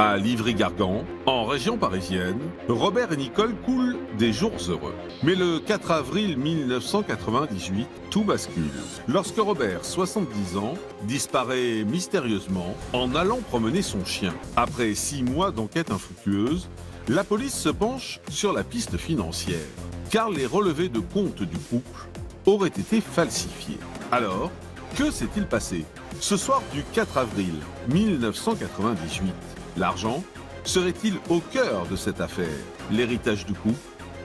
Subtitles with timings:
[0.00, 4.94] À Livry-Gargan, en région parisienne, Robert et Nicole coulent des jours heureux.
[5.24, 8.70] Mais le 4 avril 1998, tout bascule.
[9.08, 14.32] Lorsque Robert, 70 ans, disparaît mystérieusement en allant promener son chien.
[14.54, 16.68] Après six mois d'enquête infructueuse,
[17.08, 19.66] la police se penche sur la piste financière,
[20.10, 22.06] car les relevés de compte du couple
[22.46, 23.80] auraient été falsifiés.
[24.12, 24.52] Alors,
[24.96, 25.84] que s'est-il passé?
[26.20, 27.54] Ce soir du 4 avril
[27.88, 29.34] 1998,
[29.78, 30.22] l'argent
[30.64, 32.46] serait-il au cœur de cette affaire?
[32.90, 33.78] L'héritage du couple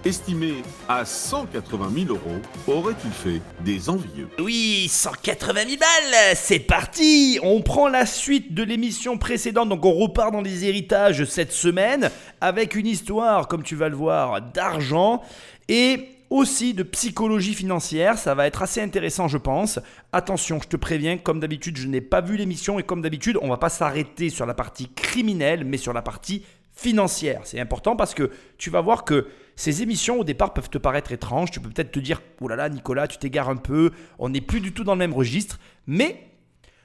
[0.06, 0.56] estimé
[0.90, 4.28] à 180 000 euros, aurait-il fait des envieux?
[4.38, 7.40] Oui, 180 000 balles, c'est parti!
[7.42, 12.12] On prend la suite de l'émission précédente, donc on repart dans les héritages cette semaine,
[12.42, 15.22] avec une histoire, comme tu vas le voir, d'argent,
[15.70, 18.18] et aussi de psychologie financière.
[18.18, 19.80] Ça va être assez intéressant, je pense.
[20.12, 23.50] Attention, je te préviens, comme d'habitude, je n'ai pas vu l'émission et comme d'habitude, on
[23.50, 27.42] va pas s'arrêter sur la partie criminelle, mais sur la partie financière.
[27.44, 31.12] C'est important parce que tu vas voir que ces émissions au départ peuvent te paraître
[31.12, 31.52] étranges.
[31.52, 33.92] Tu peux peut-être te dire, oh là là, Nicolas, tu t'égares un peu.
[34.18, 35.60] On n'est plus du tout dans le même registre.
[35.86, 36.30] Mais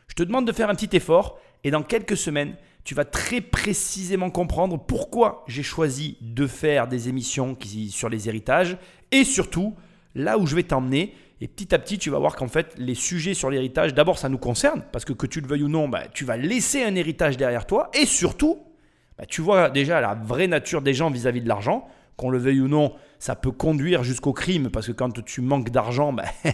[0.08, 2.54] je te demande de faire un petit effort et dans quelques semaines,
[2.88, 8.28] tu vas très précisément comprendre pourquoi j'ai choisi de faire des émissions qui, sur les
[8.30, 8.78] héritages
[9.12, 9.74] et surtout
[10.14, 11.14] là où je vais t'emmener.
[11.40, 14.28] Et petit à petit, tu vas voir qu'en fait, les sujets sur l'héritage, d'abord, ça
[14.28, 16.96] nous concerne, parce que que tu le veuilles ou non, bah, tu vas laisser un
[16.96, 18.58] héritage derrière toi, et surtout,
[19.16, 21.86] bah, tu vois déjà la vraie nature des gens vis-à-vis de l'argent,
[22.16, 25.70] qu'on le veuille ou non, ça peut conduire jusqu'au crime, parce que quand tu manques
[25.70, 26.24] d'argent, bah,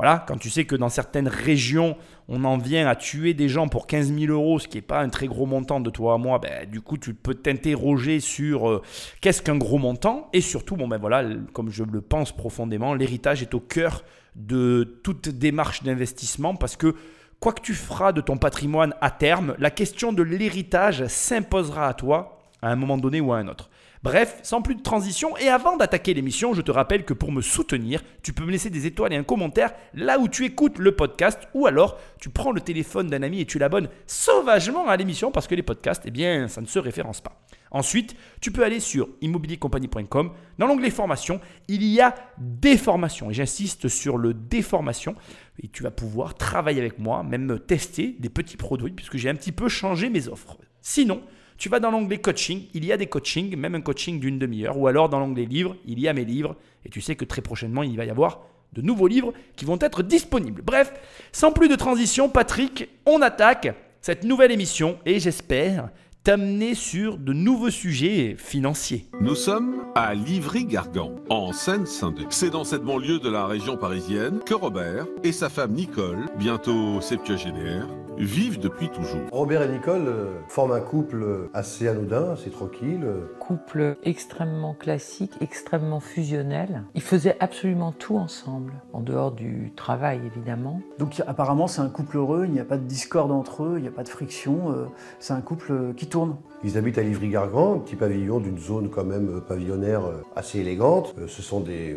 [0.00, 1.94] Voilà, quand tu sais que dans certaines régions,
[2.26, 5.02] on en vient à tuer des gens pour 15 000 euros, ce qui n'est pas
[5.02, 8.70] un très gros montant de toi à moi, ben, du coup, tu peux t'interroger sur
[8.70, 8.82] euh,
[9.20, 10.30] qu'est-ce qu'un gros montant?
[10.32, 14.02] Et surtout, bon, ben voilà, comme je le pense profondément, l'héritage est au cœur
[14.36, 16.94] de toute démarche d'investissement parce que
[17.38, 21.92] quoi que tu feras de ton patrimoine à terme, la question de l'héritage s'imposera à
[21.92, 23.68] toi à un moment donné ou à un autre.
[24.02, 27.42] Bref, sans plus de transition, et avant d'attaquer l'émission, je te rappelle que pour me
[27.42, 30.96] soutenir, tu peux me laisser des étoiles et un commentaire là où tu écoutes le
[30.96, 35.30] podcast, ou alors tu prends le téléphone d'un ami et tu l'abonnes sauvagement à l'émission
[35.30, 37.42] parce que les podcasts, eh bien, ça ne se référence pas.
[37.72, 40.32] Ensuite, tu peux aller sur immobiliercompagnie.com.
[40.58, 41.38] Dans l'onglet formation,
[41.68, 43.30] il y a des formations.
[43.30, 45.14] Et j'insiste sur le déformation.
[45.62, 49.34] Et tu vas pouvoir travailler avec moi, même tester des petits produits, puisque j'ai un
[49.34, 50.56] petit peu changé mes offres.
[50.80, 51.22] Sinon,
[51.60, 54.78] tu vas dans l'onglet coaching, il y a des coachings, même un coaching d'une demi-heure,
[54.78, 56.56] ou alors dans l'onglet livres, il y a mes livres,
[56.86, 58.40] et tu sais que très prochainement, il va y avoir
[58.72, 60.62] de nouveaux livres qui vont être disponibles.
[60.62, 60.90] Bref,
[61.32, 65.90] sans plus de transition, Patrick, on attaque cette nouvelle émission, et j'espère
[66.24, 69.06] t'amener sur de nouveaux sujets financiers.
[69.20, 72.26] Nous sommes à Livry-Gargan, en Seine-Saint-Denis.
[72.30, 77.02] C'est dans cette banlieue de la région parisienne que Robert et sa femme Nicole, bientôt
[77.02, 77.86] septuagénaire,
[78.24, 79.22] vivent depuis toujours.
[79.32, 83.06] Robert et Nicole euh, forment un couple assez anodin, assez tranquille.
[83.38, 86.84] Couple extrêmement classique, extrêmement fusionnel.
[86.94, 90.80] Ils faisaient absolument tout ensemble, en dehors du travail évidemment.
[90.98, 93.82] Donc apparemment c'est un couple heureux, il n'y a pas de discorde entre eux, il
[93.82, 94.86] n'y a pas de friction, euh,
[95.18, 96.36] c'est un couple qui tourne.
[96.62, 100.02] Ils habitent à Livry-Gargan, un petit pavillon d'une zone quand même euh, pavillonnaire
[100.36, 101.14] assez élégante.
[101.26, 101.96] Ce sont des,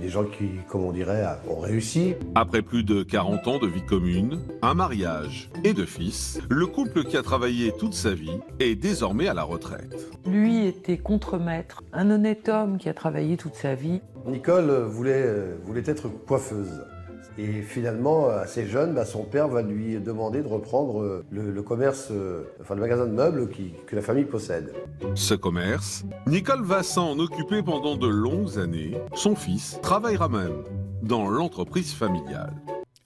[0.00, 2.14] des gens qui, comme on dirait, ont réussi.
[2.34, 7.04] Après plus de 40 ans de vie commune, un mariage et deux fils, le couple
[7.04, 10.10] qui a travaillé toute sa vie est désormais à la retraite.
[10.26, 14.00] Lui était contremaître, un honnête homme qui a travaillé toute sa vie.
[14.26, 15.32] Nicole voulait,
[15.64, 16.84] voulait être coiffeuse.
[17.38, 22.42] Et finalement, assez jeune, bah, son père va lui demander de reprendre le, commerce, euh,
[22.60, 23.48] enfin le magasin de meubles
[23.86, 24.72] que la famille possède.
[25.14, 28.92] Ce commerce, Nicole va s'en occuper pendant de longues années.
[29.14, 30.62] Son fils travaillera même
[31.02, 32.52] dans l'entreprise familiale.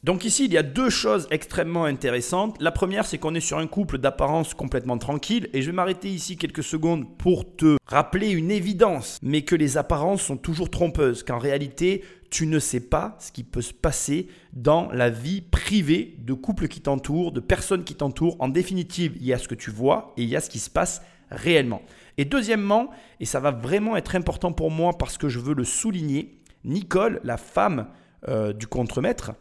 [0.07, 2.57] Donc ici, il y a deux choses extrêmement intéressantes.
[2.61, 5.49] La première, c'est qu'on est sur un couple d'apparence complètement tranquille.
[5.53, 9.79] Et je vais m'arrêter ici quelques secondes pour te rappeler une évidence, mais que les
[9.79, 12.05] apparences sont toujours trompeuses, qu'en réalité,
[12.37, 16.69] tu ne sais pas ce qui peut se passer dans la vie privée de couples
[16.69, 18.37] qui t'entourent, de personnes qui t'entourent.
[18.41, 20.59] En définitive, il y a ce que tu vois et il y a ce qui
[20.59, 21.81] se passe réellement.
[22.19, 22.91] Et deuxièmement,
[23.21, 27.23] et ça va vraiment être important pour moi parce que je veux le souligner, Nicole,
[27.25, 27.87] la femme
[28.29, 29.33] euh, du contremaître,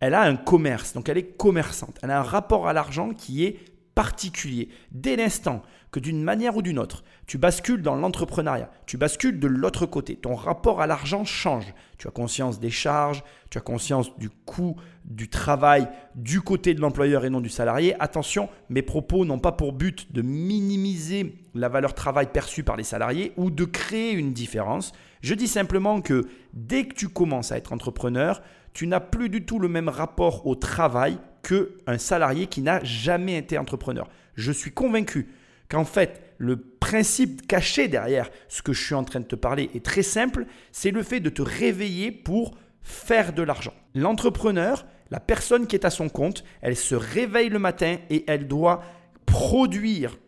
[0.00, 2.00] elle a un commerce, donc elle est commerçante.
[2.02, 3.60] Elle a un rapport à l'argent qui est
[3.94, 4.70] particulier.
[4.90, 9.46] Dès l'instant que d'une manière ou d'une autre, tu bascules dans l'entrepreneuriat, tu bascules de
[9.48, 11.74] l'autre côté, ton rapport à l'argent change.
[11.98, 16.80] Tu as conscience des charges, tu as conscience du coût du travail du côté de
[16.80, 17.94] l'employeur et non du salarié.
[18.00, 22.84] Attention, mes propos n'ont pas pour but de minimiser la valeur travail perçue par les
[22.84, 24.92] salariés ou de créer une différence.
[25.20, 28.40] Je dis simplement que dès que tu commences à être entrepreneur,
[28.72, 33.36] tu n'as plus du tout le même rapport au travail qu'un salarié qui n'a jamais
[33.36, 34.08] été entrepreneur.
[34.36, 35.28] Je suis convaincu
[35.70, 39.70] qu'en fait, le principe caché derrière ce que je suis en train de te parler
[39.74, 43.74] est très simple, c'est le fait de te réveiller pour faire de l'argent.
[43.94, 48.48] L'entrepreneur, la personne qui est à son compte, elle se réveille le matin et elle
[48.48, 48.82] doit
[49.26, 50.18] produire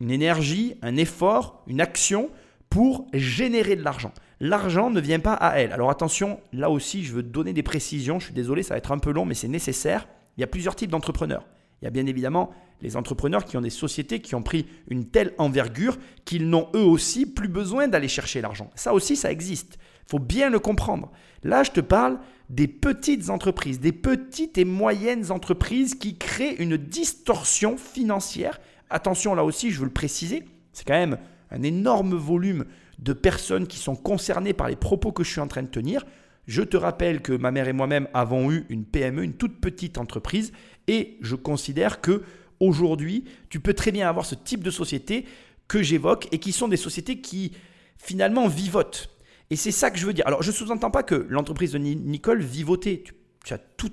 [0.00, 2.30] une énergie, un effort, une action
[2.70, 4.12] pour générer de l'argent.
[4.40, 5.72] L'argent ne vient pas à elle.
[5.72, 8.20] Alors attention, là aussi, je veux donner des précisions.
[8.20, 10.06] Je suis désolé, ça va être un peu long, mais c'est nécessaire.
[10.36, 11.46] Il y a plusieurs types d'entrepreneurs.
[11.82, 12.50] Il y a bien évidemment
[12.82, 16.84] les entrepreneurs qui ont des sociétés qui ont pris une telle envergure qu'ils n'ont eux
[16.84, 18.70] aussi plus besoin d'aller chercher l'argent.
[18.74, 19.78] Ça aussi, ça existe.
[20.06, 21.10] Il faut bien le comprendre.
[21.42, 26.76] Là, je te parle des petites entreprises, des petites et moyennes entreprises qui créent une
[26.76, 28.60] distorsion financière.
[28.90, 31.18] Attention, là aussi, je veux le préciser, c'est quand même
[31.50, 32.64] un énorme volume
[32.98, 36.04] de personnes qui sont concernées par les propos que je suis en train de tenir.
[36.46, 39.98] Je te rappelle que ma mère et moi-même avons eu une PME, une toute petite
[39.98, 40.52] entreprise,
[40.86, 42.22] et je considère que
[42.60, 45.26] aujourd'hui, tu peux très bien avoir ce type de société
[45.68, 47.52] que j'évoque et qui sont des sociétés qui
[47.98, 49.10] finalement vivotent.
[49.50, 50.26] Et c'est ça que je veux dire.
[50.26, 53.02] Alors, je ne sous-entends pas que l'entreprise de Nicole vivotait.
[53.44, 53.90] Tu, as tout,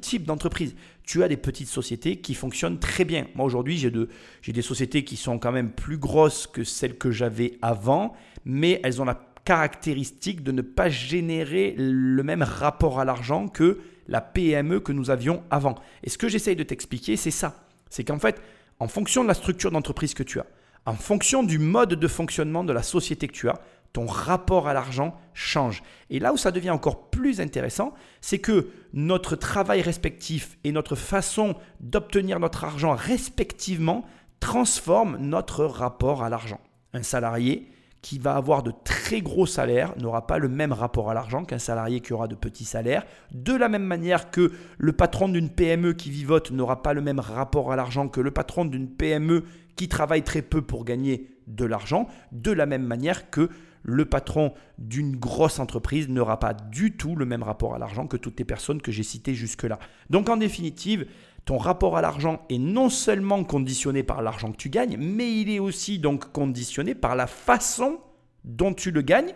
[0.00, 0.74] type d'entreprise.
[1.04, 3.26] Tu as des petites sociétés qui fonctionnent très bien.
[3.34, 7.58] Moi, aujourd'hui, j'ai des sociétés qui sont quand même plus grosses que celles que j'avais
[7.62, 8.14] avant,
[8.44, 13.78] mais elles ont la caractéristique de ne pas générer le même rapport à l'argent que
[14.08, 15.76] la PME que nous avions avant.
[16.02, 17.65] Et ce que j'essaye de t'expliquer, c'est ça.
[17.90, 18.40] C'est qu'en fait,
[18.78, 20.46] en fonction de la structure d'entreprise que tu as,
[20.84, 23.60] en fonction du mode de fonctionnement de la société que tu as,
[23.92, 25.82] ton rapport à l'argent change.
[26.10, 30.96] Et là où ça devient encore plus intéressant, c'est que notre travail respectif et notre
[30.96, 34.04] façon d'obtenir notre argent respectivement
[34.38, 36.60] transforment notre rapport à l'argent.
[36.92, 37.68] Un salarié
[38.02, 41.58] qui va avoir de très gros salaires n'aura pas le même rapport à l'argent qu'un
[41.58, 43.04] salarié qui aura de petits salaires.
[43.32, 47.18] De la même manière que le patron d'une PME qui vivote n'aura pas le même
[47.18, 49.44] rapport à l'argent que le patron d'une PME
[49.74, 52.06] qui travaille très peu pour gagner de l'argent.
[52.32, 53.48] De la même manière que
[53.82, 58.16] le patron d'une grosse entreprise n'aura pas du tout le même rapport à l'argent que
[58.16, 59.78] toutes les personnes que j'ai citées jusque-là.
[60.10, 61.06] Donc en définitive,
[61.46, 65.48] ton rapport à l'argent est non seulement conditionné par l'argent que tu gagnes, mais il
[65.48, 68.00] est aussi donc conditionné par la façon
[68.44, 69.32] dont tu le gagnes.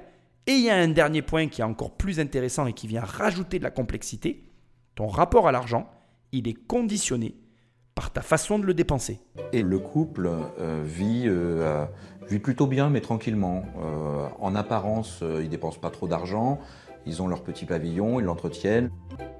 [0.49, 3.03] Et il y a un dernier point qui est encore plus intéressant et qui vient
[3.03, 4.43] rajouter de la complexité.
[4.97, 5.89] Ton rapport à l'argent,
[6.33, 7.37] il est conditionné
[7.95, 9.21] par ta façon de le dépenser.
[9.53, 11.85] Et le couple euh, vit, euh,
[12.29, 13.63] vit plutôt bien, mais tranquillement.
[13.79, 16.59] Euh, en apparence, ils ne dépensent pas trop d'argent.
[17.07, 18.91] Ils ont leur petit pavillon, ils l'entretiennent.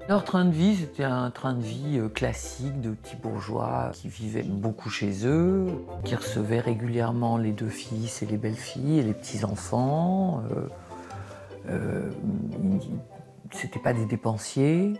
[0.09, 4.09] Leur train de vie, c'était un train de vie euh, classique de petits bourgeois qui
[4.09, 5.67] vivaient beaucoup chez eux,
[6.03, 10.43] qui recevaient régulièrement les deux fils et les belles-filles et les petits-enfants.
[10.51, 10.67] Euh,
[11.69, 12.09] euh,
[13.51, 14.93] c'était pas des dépensiers,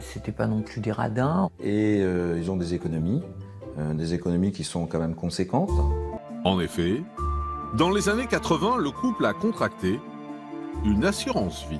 [0.00, 1.48] c'était pas non plus des radins.
[1.62, 3.22] Et ils ont des économies,
[3.94, 5.70] des économies qui sont quand même conséquentes.
[6.44, 7.02] En effet,
[7.74, 10.00] dans les années 80, le couple a contracté
[10.84, 11.78] une assurance vie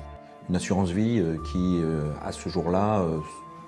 [0.49, 3.19] une assurance vie euh, qui, euh, à ce jour-là, euh,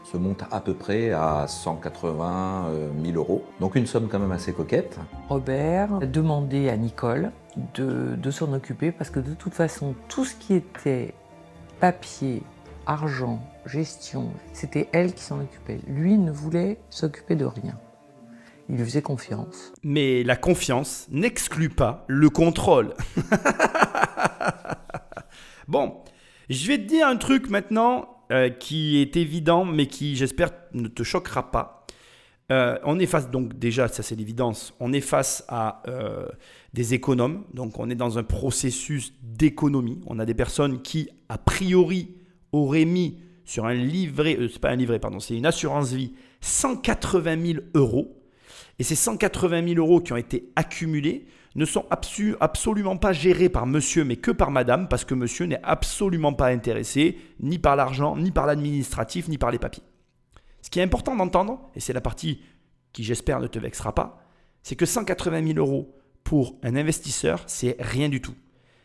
[0.03, 2.69] se monte à peu près à 180
[3.03, 3.43] 000 euros.
[3.59, 4.99] Donc une somme quand même assez coquette.
[5.29, 7.31] Robert a demandé à Nicole
[7.73, 11.15] de, de s'en occuper parce que de toute façon, tout ce qui était
[11.79, 12.43] papier,
[12.85, 15.79] argent, gestion, c'était elle qui s'en occupait.
[15.87, 17.75] Lui ne voulait s'occuper de rien.
[18.69, 19.73] Il lui faisait confiance.
[19.83, 22.93] Mais la confiance n'exclut pas le contrôle.
[25.67, 25.95] bon,
[26.49, 30.87] je vais te dire un truc maintenant euh, qui est évident, mais qui, j'espère, ne
[30.87, 31.85] te choquera pas.
[32.51, 36.27] Euh, on est face, donc déjà, ça c'est l'évidence, on est face à euh,
[36.73, 39.99] des économes, donc on est dans un processus d'économie.
[40.05, 42.15] On a des personnes qui, a priori,
[42.51, 47.45] auraient mis sur un livret, c'est pas un livret, pardon, c'est une assurance vie, 180
[47.45, 48.21] 000 euros.
[48.77, 51.25] Et ces 180 000 euros qui ont été accumulés
[51.55, 55.61] ne sont absolument pas gérés par monsieur, mais que par madame, parce que monsieur n'est
[55.63, 59.83] absolument pas intéressé ni par l'argent, ni par l'administratif, ni par les papiers.
[60.61, 62.41] Ce qui est important d'entendre, et c'est la partie
[62.91, 64.21] qui j'espère ne te vexera pas,
[64.63, 68.35] c'est que 180 000 euros pour un investisseur, c'est rien du tout.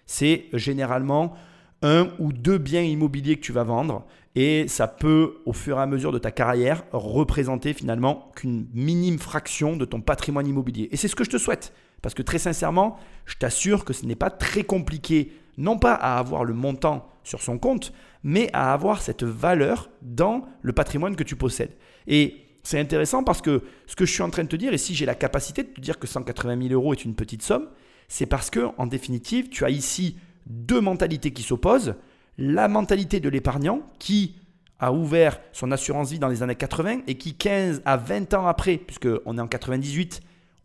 [0.07, 1.35] C'est généralement
[1.83, 5.83] un ou deux biens immobiliers que tu vas vendre et ça peut, au fur et
[5.83, 10.89] à mesure de ta carrière, représenter finalement qu'une minime fraction de ton patrimoine immobilier.
[10.93, 11.73] Et c'est ce que je te souhaite.
[12.03, 16.19] Parce que très sincèrement, je t'assure que ce n'est pas très compliqué, non pas à
[16.19, 17.93] avoir le montant sur son compte,
[18.23, 21.77] mais à avoir cette valeur dans le patrimoine que tu possèdes.
[22.07, 24.79] Et c'est intéressant parce que ce que je suis en train de te dire, et
[24.79, 27.69] si j'ai la capacité de te dire que 180 000 euros est une petite somme,
[28.09, 30.17] c'est parce que, en définitive, tu as ici
[30.47, 31.95] deux mentalités qui s'opposent.
[32.39, 34.37] La mentalité de l'épargnant qui
[34.79, 38.47] a ouvert son assurance vie dans les années 80 et qui 15 à 20 ans
[38.47, 40.23] après, puisqu'on est en 98,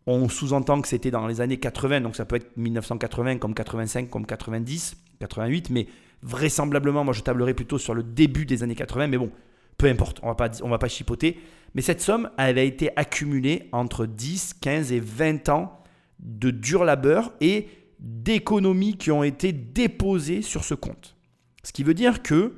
[0.08, 4.10] On sous-entend que c'était dans les années 80, donc ça peut être 1980 comme 85,
[4.10, 5.88] comme 90, 88, mais
[6.22, 9.32] vraisemblablement, moi je tablerai plutôt sur le début des années 80, mais bon,
[9.78, 11.40] peu importe, on va va pas chipoter.
[11.74, 15.84] Mais cette somme, elle a été accumulée entre 10, 15 et 20 ans
[16.20, 17.68] de dur labeur et
[18.00, 21.16] d'économies qui ont été déposées sur ce compte.
[21.64, 22.54] Ce qui veut dire que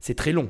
[0.00, 0.48] c'est très long,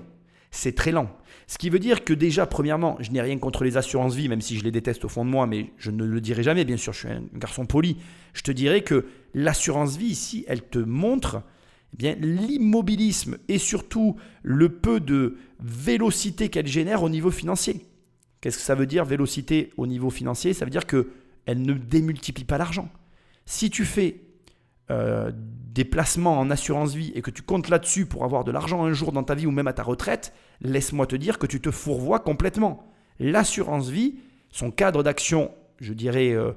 [0.50, 1.11] c'est très lent.
[1.52, 4.40] Ce qui veut dire que déjà, premièrement, je n'ai rien contre les assurances vie, même
[4.40, 6.78] si je les déteste au fond de moi, mais je ne le dirai jamais, bien
[6.78, 7.99] sûr, je suis un garçon poli.
[8.32, 9.04] Je te dirais que
[9.35, 11.42] l'assurance vie ici, elle te montre
[12.02, 17.85] eh l'immobilisme et surtout le peu de vélocité qu'elle génère au niveau financier.
[18.40, 20.54] Qu'est-ce que ça veut dire vélocité au niveau financier?
[20.54, 21.11] Ça veut dire que
[21.44, 22.88] elle ne démultiplie pas l'argent.
[23.44, 24.23] Si tu fais
[24.90, 25.30] euh,
[25.72, 25.88] des
[26.24, 29.22] en assurance vie et que tu comptes là-dessus pour avoir de l'argent un jour dans
[29.22, 32.86] ta vie ou même à ta retraite, laisse-moi te dire que tu te fourvoies complètement.
[33.18, 34.16] L'assurance vie,
[34.50, 35.50] son cadre d'action,
[35.80, 36.52] je dirais, euh,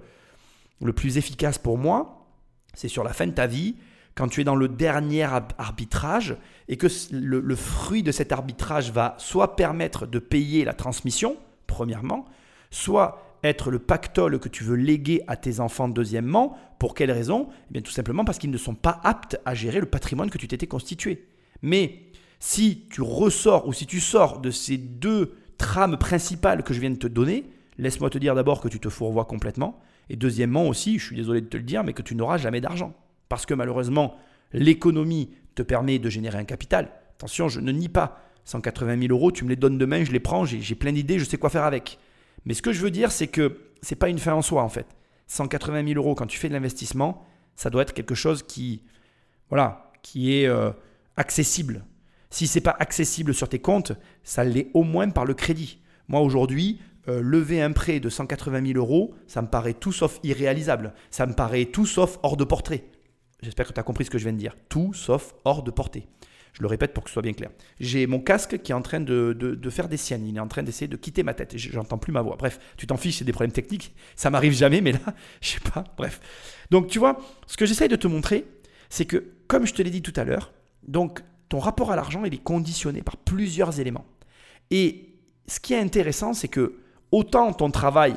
[0.82, 2.28] le plus efficace pour moi,
[2.74, 3.76] c'est sur la fin de ta vie,
[4.16, 6.36] quand tu es dans le dernier arbitrage
[6.68, 12.26] et que le fruit de cet arbitrage va soit permettre de payer la transmission, premièrement,
[12.70, 16.58] soit être le pactole que tu veux léguer à tes enfants deuxièmement.
[16.80, 17.48] Pour quelle raison?
[17.70, 20.38] Eh bien, Tout simplement parce qu'ils ne sont pas aptes à gérer le patrimoine que
[20.38, 21.28] tu t'étais constitué.
[21.62, 22.00] Mais
[22.40, 26.92] si tu ressors ou si tu sors de ces deux trames principales que je viens
[26.92, 27.46] de te donner,
[27.78, 29.80] laisse-moi te dire d'abord que tu te fourvoies complètement.
[30.10, 32.62] Et deuxièmement aussi, je suis désolé de te le dire, mais que tu n'auras jamais
[32.62, 32.94] d'argent.
[33.30, 34.16] Parce que malheureusement,
[34.54, 36.92] l'économie te permet de générer un capital.
[37.16, 38.22] Attention, je ne nie pas.
[38.44, 41.26] 180 000 euros, tu me les donnes demain, je les prends, j'ai plein d'idées, je
[41.26, 41.98] sais quoi faire avec.
[42.46, 44.64] Mais ce que je veux dire, c'est que ce n'est pas une fin en soi
[44.64, 44.88] en fait.
[45.28, 47.26] 180 000 euros quand tu fais de l'investissement,
[47.56, 48.84] ça doit être quelque chose qui,
[49.50, 50.72] voilà, qui est euh,
[51.18, 51.84] accessible.
[52.30, 55.80] Si c'est pas accessible sur tes comptes, ça l'est au moins par le crédit.
[56.08, 60.20] Moi aujourd'hui, euh, lever un prêt de 180 000 euros, ça me paraît tout sauf
[60.24, 60.94] irréalisable.
[61.12, 62.84] Ça me paraît tout sauf hors de portée.
[63.42, 64.56] J'espère que tu as compris ce que je viens de dire.
[64.70, 66.08] Tout sauf hors de portée.
[66.56, 67.50] Je le répète pour que ce soit bien clair.
[67.82, 70.26] J'ai mon casque qui est en train de, faire des siennes.
[70.26, 71.58] Il est en train d'essayer de quitter ma tête.
[71.58, 72.38] J'entends plus ma voix.
[72.38, 73.94] Bref, tu t'en fiches, c'est des problèmes techniques.
[74.16, 75.00] Ça m'arrive jamais, mais là,
[75.42, 75.84] je sais pas.
[75.98, 76.22] Bref.
[76.72, 78.46] Donc, tu vois, ce que j'essaye de te montrer,
[78.90, 80.54] c'est que, comme je te l'ai dit tout à l'heure,
[80.88, 84.06] donc ton rapport à l'argent, il est conditionné par plusieurs éléments.
[84.72, 85.10] Et
[85.48, 86.80] ce qui est intéressant, c'est que
[87.12, 88.16] autant ton travail,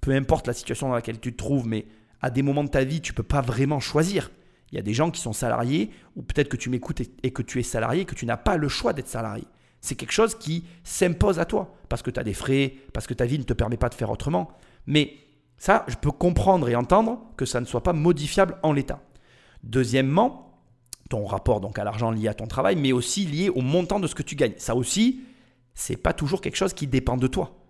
[0.00, 1.84] peu importe la situation dans laquelle tu te trouves, mais
[2.22, 4.30] à des moments de ta vie, tu peux pas vraiment choisir.
[4.74, 7.42] Il y a des gens qui sont salariés, ou peut-être que tu m'écoutes et que
[7.42, 9.44] tu es salarié, que tu n'as pas le choix d'être salarié.
[9.80, 13.14] C'est quelque chose qui s'impose à toi, parce que tu as des frais, parce que
[13.14, 14.50] ta vie ne te permet pas de faire autrement.
[14.88, 15.14] Mais
[15.58, 19.00] ça, je peux comprendre et entendre que ça ne soit pas modifiable en l'état.
[19.62, 20.60] Deuxièmement,
[21.08, 24.08] ton rapport donc à l'argent lié à ton travail, mais aussi lié au montant de
[24.08, 24.54] ce que tu gagnes.
[24.56, 25.20] Ça aussi,
[25.74, 27.64] c'est pas toujours quelque chose qui dépend de toi.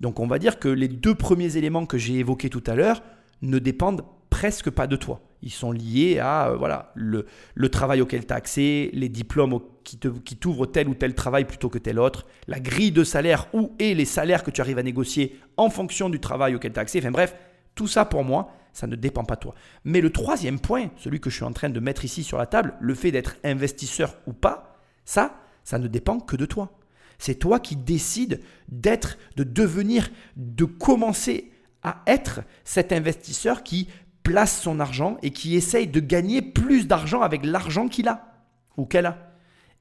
[0.00, 3.02] Donc on va dire que les deux premiers éléments que j'ai évoqués tout à l'heure
[3.40, 5.20] ne dépendent presque pas de toi.
[5.42, 7.26] Ils sont liés à euh, voilà, le,
[7.68, 11.68] travail auquel tu as accès, les diplômes qui, qui t'ouvrent tel ou tel travail plutôt
[11.68, 14.82] que tel autre, la grille de salaire ou et les salaires que tu arrives à
[14.82, 16.98] négocier en fonction du travail auquel tu as accès.
[16.98, 17.36] Enfin bref,
[17.74, 19.54] tout ça pour moi, ça ne dépend pas de toi.
[19.84, 22.46] Mais le troisième point, celui que je suis en train de mettre ici sur la
[22.46, 26.72] table, le fait d'être investisseur ou pas, ça, ça ne dépend que de toi.
[27.18, 33.88] C'est toi qui décides d'être, de devenir, de commencer à être cet investisseur qui
[34.22, 38.32] place son argent et qui essaye de gagner plus d'argent avec l'argent qu'il a
[38.76, 39.34] ou qu'elle a.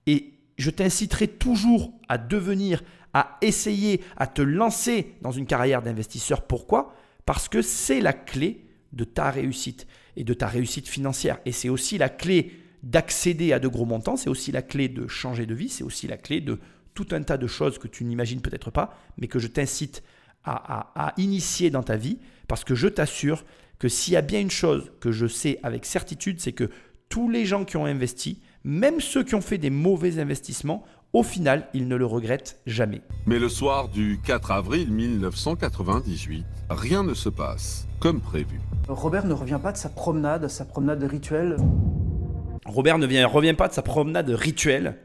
[0.07, 2.83] Et je t'inciterai toujours à devenir,
[3.13, 6.41] à essayer, à te lancer dans une carrière d'investisseur.
[6.43, 6.93] Pourquoi?
[7.25, 11.39] Parce que c'est la clé de ta réussite et de ta réussite financière.
[11.45, 12.51] Et c'est aussi la clé
[12.83, 16.07] d'accéder à de gros montants, c'est aussi la clé de changer de vie, c'est aussi
[16.07, 16.59] la clé de
[16.93, 20.03] tout un tas de choses que tu n'imagines peut-être pas, mais que je t'incite
[20.43, 22.17] à, à, initier dans ta vie,
[22.47, 23.45] parce que je t'assure
[23.81, 26.69] que s'il y a bien une chose que je sais avec certitude, c'est que
[27.09, 30.83] tous les gens qui ont investi, même ceux qui ont fait des mauvais investissements,
[31.13, 33.01] au final, ils ne le regrettent jamais.
[33.25, 38.61] Mais le soir du 4 avril 1998, rien ne se passe comme prévu.
[38.87, 41.57] Robert ne revient pas de sa promenade, sa promenade rituelle.
[42.67, 44.99] Robert ne vient, revient pas de sa promenade rituelle.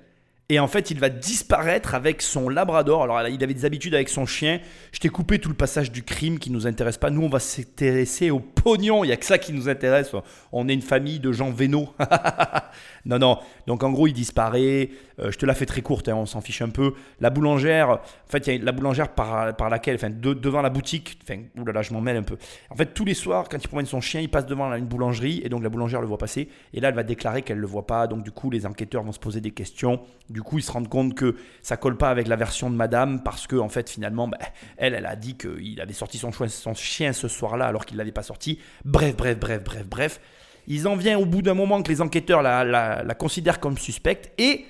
[0.49, 3.03] Et en fait, il va disparaître avec son labrador.
[3.03, 4.61] Alors, il avait des habitudes avec son chien.
[4.93, 7.11] Je t'ai coupé tout le passage du crime qui nous intéresse pas.
[7.11, 9.03] Nous, on va s'intéresser au pognon.
[9.03, 10.13] Il y a que ça qui nous intéresse.
[10.53, 11.89] On est une famille de gens vénaux.
[13.07, 13.39] non, non.
[13.67, 14.91] Donc, en gros, il disparaît.
[15.19, 16.09] Euh, je te la fais très courte.
[16.09, 16.93] Hein, on s'en fiche un peu.
[17.21, 17.89] La boulangère.
[17.91, 21.19] En fait, il y a la boulangère par, par laquelle, enfin, devant la boutique.
[21.23, 22.37] Enfin, oulala, je m'en mêle un peu.
[22.71, 25.41] En fait, tous les soirs, quand il promène son chien, il passe devant une boulangerie
[25.45, 26.49] et donc la boulangère le voit passer.
[26.75, 28.07] Et là, elle va déclarer qu'elle le voit pas.
[28.07, 30.89] Donc, du coup, les enquêteurs vont se poser des questions Du coup, ils se rendent
[30.89, 34.29] compte que ça colle pas avec la version de Madame parce que en fait, finalement,
[34.29, 34.39] bah,
[34.77, 37.97] elle, elle a dit qu'il avait sorti son, chien- son chien ce soir-là alors qu'il
[37.97, 38.59] l'avait pas sorti.
[38.85, 40.21] Bref, bref, bref, bref, bref.
[40.67, 44.67] Ils en viennent au bout d'un moment que les enquêteurs la, considèrent comme suspecte et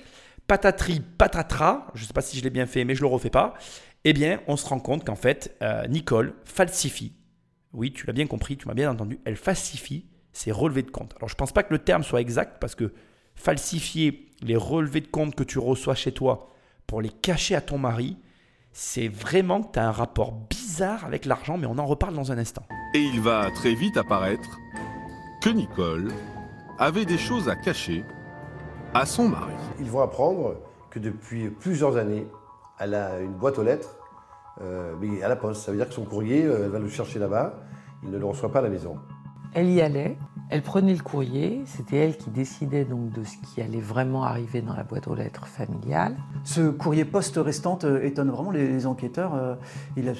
[0.47, 3.55] patatri patatras, je sais pas si je l'ai bien fait, mais je le refais pas.
[4.03, 7.13] Eh bien, on se rend compte qu'en fait, euh, Nicole falsifie.
[7.73, 9.19] Oui, tu l'as bien compris, tu m'as bien entendu.
[9.25, 11.13] Elle falsifie ses relevés de compte.
[11.17, 12.93] Alors, je pense pas que le terme soit exact parce que
[13.35, 16.49] falsifier les relevés de compte que tu reçois chez toi
[16.85, 18.17] pour les cacher à ton mari,
[18.71, 22.31] c'est vraiment que tu as un rapport bizarre avec l'argent, mais on en reparle dans
[22.31, 22.65] un instant.
[22.93, 24.59] Et il va très vite apparaître
[25.41, 26.11] que Nicole
[26.79, 28.03] avait des choses à cacher
[28.93, 29.53] à son mari.
[29.79, 30.55] Ils vont apprendre
[30.89, 32.27] que depuis plusieurs années,
[32.79, 33.97] elle a une boîte aux lettres,
[34.61, 35.63] euh, à la poste.
[35.63, 37.53] Ça veut dire que son courrier, euh, elle va le chercher là-bas,
[38.03, 38.97] il ne le reçoit pas à la maison.
[39.59, 40.15] Elle y allait,
[40.51, 44.61] elle prenait le courrier, c'était elle qui décidait donc de ce qui allait vraiment arriver
[44.61, 46.15] dans la boîte aux lettres familiale.
[46.43, 49.33] Ce courrier poste restante euh, étonne vraiment les, les enquêteurs.
[49.33, 49.55] euh,
[49.95, 50.13] il a-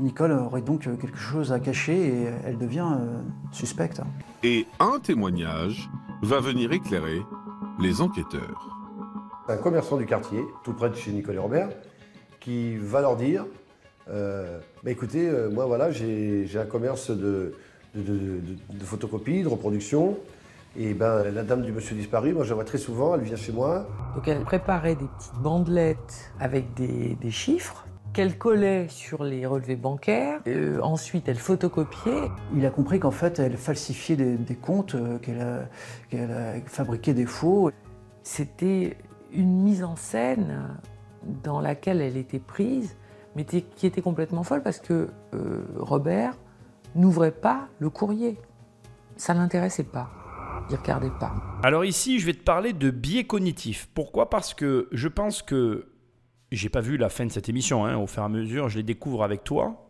[0.00, 3.20] Nicole aurait donc euh, quelque chose à cacher et elle devient euh,
[3.52, 4.00] suspecte.
[4.42, 5.88] Et un témoignage
[6.22, 7.22] va venir éclairer
[7.78, 8.68] les enquêteurs.
[9.48, 11.68] Un commerçant du quartier, tout près de chez Nicole et Robert,
[12.40, 13.46] qui va leur dire
[14.10, 17.52] euh, Bah, écoutez, euh, moi voilà, j'ai un commerce de,
[17.94, 20.16] de, de- de- de photocopie, de reproduction.
[20.76, 23.36] Et ben, la dame du monsieur disparu, moi je la vois très souvent, elle vient
[23.36, 23.86] chez moi.
[24.14, 27.84] Donc elle préparait des petites bandelettes avec des, des chiffres
[28.14, 30.40] qu'elle collait sur les relevés bancaires.
[30.46, 32.30] Euh, ensuite, elle photocopiait.
[32.54, 35.40] Il a compris qu'en fait, elle falsifiait des, des comptes, euh, qu'elle
[36.30, 37.70] a, fabriqué des faux.
[38.22, 38.96] C'était
[39.32, 40.78] une mise en scène
[41.42, 42.96] dans laquelle elle était prise,
[43.34, 46.36] mais qui était complètement folle parce que euh, Robert
[46.94, 48.38] n'ouvrait pas le courrier.
[49.16, 50.10] Ça l'intéressait pas.
[50.70, 51.34] Il regardait pas.
[51.62, 53.88] Alors ici, je vais te parler de biais cognitifs.
[53.94, 54.30] Pourquoi?
[54.30, 55.92] Parce que je pense que
[56.50, 57.84] j'ai pas vu la fin de cette émission.
[57.84, 59.88] hein, au fur et à mesure, je les découvre avec toi.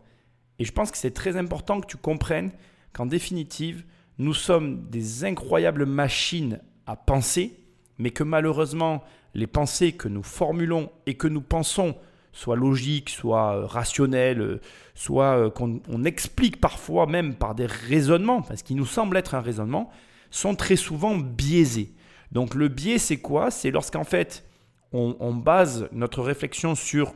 [0.59, 2.51] Et je pense que c'est très important que tu comprennes
[2.93, 3.85] qu'en définitive,
[4.17, 7.59] nous sommes des incroyables machines à penser,
[7.97, 11.95] mais que malheureusement, les pensées que nous formulons et que nous pensons
[12.33, 14.61] soient logiques, soient euh, rationnelles, euh,
[14.95, 19.35] soit euh, qu'on on explique parfois même par des raisonnements, parce qu'il nous semble être
[19.35, 19.89] un raisonnement,
[20.31, 21.93] sont très souvent biaisés.
[22.31, 23.51] Donc le biais, c'est quoi?
[23.51, 24.43] C'est lorsqu'en fait,
[24.91, 27.13] on, base notre réflexion sur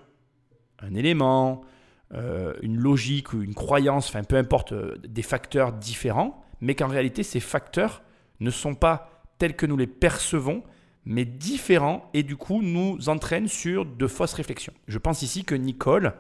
[0.80, 1.62] un élément,
[2.12, 4.74] une logique ou une croyance, enfin peu importe,
[5.08, 8.02] des facteurs différents, mais qu'en réalité, ces facteurs
[8.40, 10.64] ne sont pas tels que nous les percevons,
[11.08, 14.74] mais différents et du coup nous entraînent sur de fausses réflexions.
[14.88, 16.14] Je pense ici que Nicole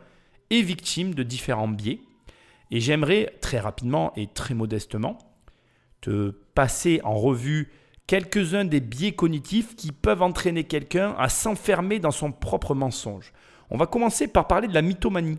[0.50, 2.00] est victime de différents biais
[2.72, 5.18] et j'aimerais très rapidement et très modestement
[6.00, 7.70] te passer en revue
[8.08, 13.34] quelques-uns des biais cognitifs qui peuvent entraîner quelqu'un à s'enfermer dans son propre mensonge.
[13.70, 15.38] On va commencer par parler de la mythomanie.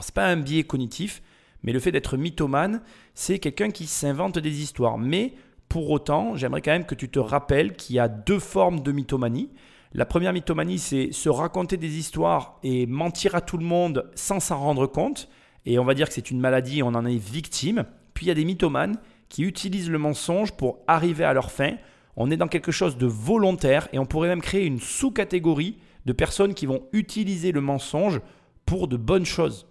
[0.00, 1.22] Ce n'est pas un biais cognitif,
[1.64, 2.82] mais le fait d'être mythomane,
[3.14, 4.96] c'est quelqu'un qui s'invente des histoires.
[4.96, 5.34] Mais
[5.70, 8.90] pour autant, j'aimerais quand même que tu te rappelles qu'il y a deux formes de
[8.90, 9.50] mythomanie.
[9.94, 14.40] La première mythomanie, c'est se raconter des histoires et mentir à tout le monde sans
[14.40, 15.28] s'en rendre compte.
[15.66, 17.84] Et on va dire que c'est une maladie on en est victime.
[18.14, 18.96] Puis il y a des mythomanes
[19.28, 21.74] qui utilisent le mensonge pour arriver à leur fin.
[22.16, 26.12] On est dans quelque chose de volontaire et on pourrait même créer une sous-catégorie de
[26.12, 28.20] personnes qui vont utiliser le mensonge
[28.66, 29.68] pour de bonnes choses.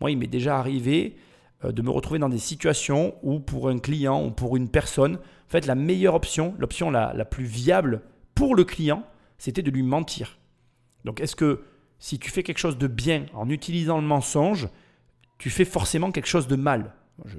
[0.00, 1.16] Moi, il m'est déjà arrivé
[1.72, 5.50] de me retrouver dans des situations où pour un client ou pour une personne, en
[5.50, 8.02] fait, la meilleure option, l'option la, la plus viable
[8.34, 9.04] pour le client,
[9.38, 10.38] c'était de lui mentir.
[11.04, 11.62] Donc, est-ce que
[11.98, 14.68] si tu fais quelque chose de bien en utilisant le mensonge,
[15.38, 16.92] tu fais forcément quelque chose de mal?
[17.24, 17.38] Je,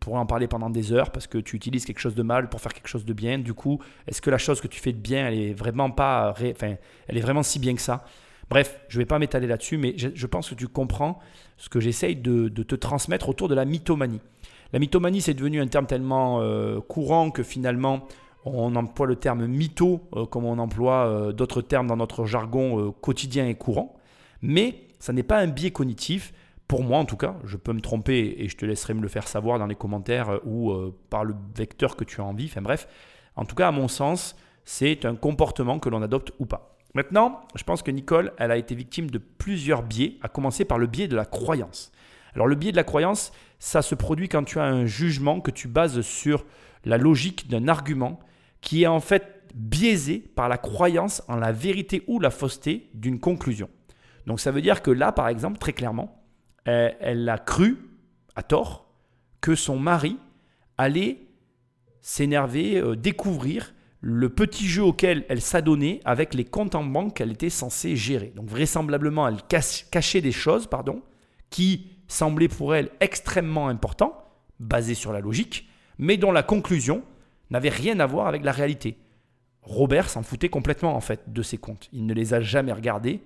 [0.00, 2.60] pourrais en parler pendant des heures parce que tu utilises quelque chose de mal pour
[2.60, 3.38] faire quelque chose de bien.
[3.38, 6.30] Du coup, est-ce que la chose que tu fais de bien, elle est vraiment pas,
[6.32, 6.74] enfin,
[7.06, 8.04] elle est vraiment si bien que ça?
[8.50, 11.18] Bref, je ne vais pas m'étaler là-dessus, mais je, pense que tu comprends
[11.56, 14.20] ce que j'essaye de, te transmettre autour de la mythomanie.
[14.72, 18.06] La mythomanie, c'est devenu un terme tellement euh, courant que finalement,
[18.44, 22.92] on emploie le terme mytho euh, comme on emploie euh, d'autres termes dans notre jargon
[23.00, 23.96] quotidien et courant.
[24.40, 26.32] Mais ça n'est pas un biais cognitif.
[26.68, 29.08] Pour moi, en tout cas, je peux me tromper et je te laisserai me le
[29.08, 30.72] faire savoir dans les commentaires ou
[31.10, 32.46] par le vecteur que tu as envie.
[32.46, 32.88] Enfin bref,
[33.36, 36.71] en tout cas, à mon sens, c'est un comportement que l'on adopte ou pas.
[36.94, 40.78] Maintenant, je pense que Nicole, elle a été victime de plusieurs biais, à commencer par
[40.78, 41.90] le biais de la croyance.
[42.34, 45.50] Alors le biais de la croyance, ça se produit quand tu as un jugement que
[45.50, 46.44] tu bases sur
[46.84, 48.18] la logique d'un argument
[48.60, 53.20] qui est en fait biaisé par la croyance en la vérité ou la fausseté d'une
[53.20, 53.68] conclusion.
[54.26, 56.22] Donc ça veut dire que là, par exemple, très clairement,
[56.64, 57.78] elle, elle a cru,
[58.34, 58.86] à tort,
[59.40, 60.18] que son mari
[60.78, 61.18] allait
[62.00, 67.30] s'énerver, euh, découvrir le petit jeu auquel elle s'adonnait avec les comptes en banque qu'elle
[67.30, 68.32] était censée gérer.
[68.34, 71.02] Donc vraisemblablement, elle cachait des choses pardon,
[71.50, 74.14] qui semblaient pour elle extrêmement importantes,
[74.58, 77.04] basées sur la logique, mais dont la conclusion
[77.50, 78.98] n'avait rien à voir avec la réalité.
[79.62, 81.88] Robert s'en foutait complètement en fait de ces comptes.
[81.92, 83.20] Il ne les a jamais regardés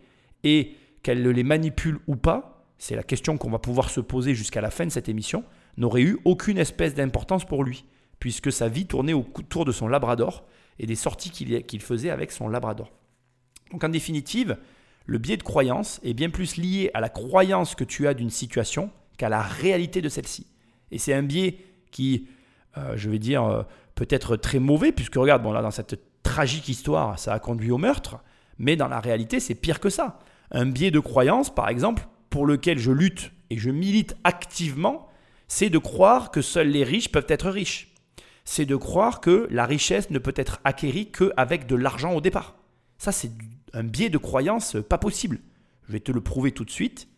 [0.44, 4.60] et qu'elle les manipule ou pas, c'est la question qu'on va pouvoir se poser jusqu'à
[4.60, 5.42] la fin de cette émission,
[5.78, 7.86] n'aurait eu aucune espèce d'importance pour lui,
[8.20, 10.44] puisque sa vie tournait autour de son labrador
[10.78, 12.92] et des sorties qu'il faisait avec son labrador.
[13.72, 14.56] Donc en définitive,
[15.06, 18.30] le biais de croyance est bien plus lié à la croyance que tu as d'une
[18.30, 20.46] situation qu'à la réalité de celle-ci.
[20.90, 21.58] Et c'est un biais
[21.90, 22.28] qui,
[22.76, 23.62] euh, je vais dire, euh,
[23.94, 27.70] peut être très mauvais, puisque regarde, bon là dans cette tragique histoire, ça a conduit
[27.70, 28.18] au meurtre,
[28.58, 30.18] mais dans la réalité, c'est pire que ça.
[30.50, 35.08] Un biais de croyance, par exemple, pour lequel je lutte et je milite activement,
[35.48, 37.94] c'est de croire que seuls les riches peuvent être riches
[38.46, 42.54] c'est de croire que la richesse ne peut être acquérie qu'avec de l'argent au départ.
[42.96, 43.32] Ça, c'est
[43.74, 45.40] un biais de croyance pas possible.
[45.87, 47.09] Je vais te le prouver tout de suite.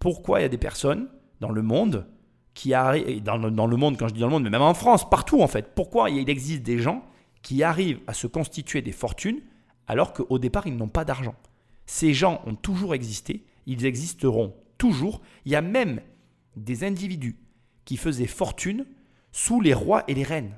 [0.00, 1.08] Pourquoi il y a des personnes
[1.40, 2.06] dans le monde
[2.52, 4.74] qui arrivent, dans, dans le monde, quand je dis dans le monde, mais même en
[4.74, 7.04] France, partout en fait, pourquoi il existe des gens
[7.42, 9.40] qui arrivent à se constituer des fortunes
[9.86, 11.36] alors qu'au départ, ils n'ont pas d'argent?
[11.86, 15.22] Ces gens ont toujours existé, ils existeront toujours.
[15.44, 16.00] Il y a même
[16.56, 17.38] des individus
[17.84, 18.84] qui faisaient fortune
[19.36, 20.56] sous les rois et les reines.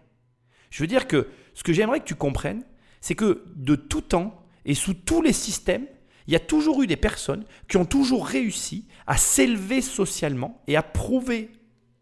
[0.71, 2.63] Je veux dire que ce que j'aimerais que tu comprennes,
[3.01, 5.87] c'est que de tout temps et sous tous les systèmes,
[6.29, 10.77] il y a toujours eu des personnes qui ont toujours réussi à s'élever socialement et
[10.77, 11.51] à prouver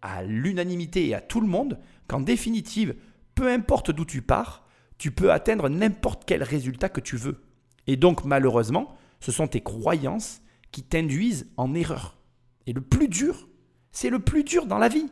[0.03, 2.95] à l'unanimité et à tout le monde qu'en définitive,
[3.35, 7.43] peu importe d'où tu pars, tu peux atteindre n'importe quel résultat que tu veux.
[7.87, 12.19] Et donc malheureusement, ce sont tes croyances qui t'induisent en erreur.
[12.67, 13.49] Et le plus dur,
[13.93, 15.09] c'est le plus dur dans la vie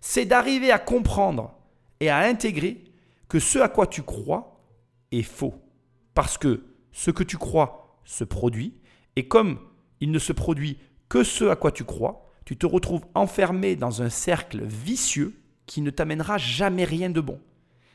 [0.00, 1.54] c'est d'arriver à comprendre
[2.00, 2.84] et à intégrer
[3.28, 4.60] que ce à quoi tu crois
[5.12, 5.54] est faux.
[6.14, 8.74] Parce que ce que tu crois se produit,
[9.16, 9.58] et comme
[10.00, 14.02] il ne se produit que ce à quoi tu crois, tu te retrouves enfermé dans
[14.02, 15.34] un cercle vicieux
[15.66, 17.38] qui ne t'amènera jamais rien de bon.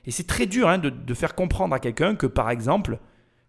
[0.06, 3.00] Et c'est très dur hein, de, faire comprendre à quelqu'un que, par exemple,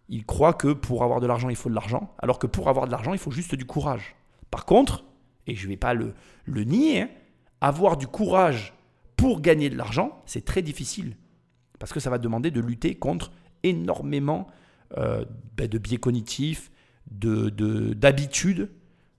[0.09, 2.87] il croit que pour avoir de l'argent, il faut de l'argent, alors que pour avoir
[2.87, 4.15] de l'argent, il faut juste du courage.
[4.51, 5.03] Par contre,
[5.47, 6.13] et je ne vais pas le,
[6.47, 7.09] nier, hein,
[7.67, 8.73] avoir du courage
[9.15, 11.15] pour gagner de l'argent, c'est très difficile.
[11.79, 13.31] Parce que ça va demander de lutter contre
[13.63, 14.47] énormément
[14.97, 15.25] euh,
[15.57, 16.71] ben, de biais cognitifs,
[17.09, 18.69] d'habitudes,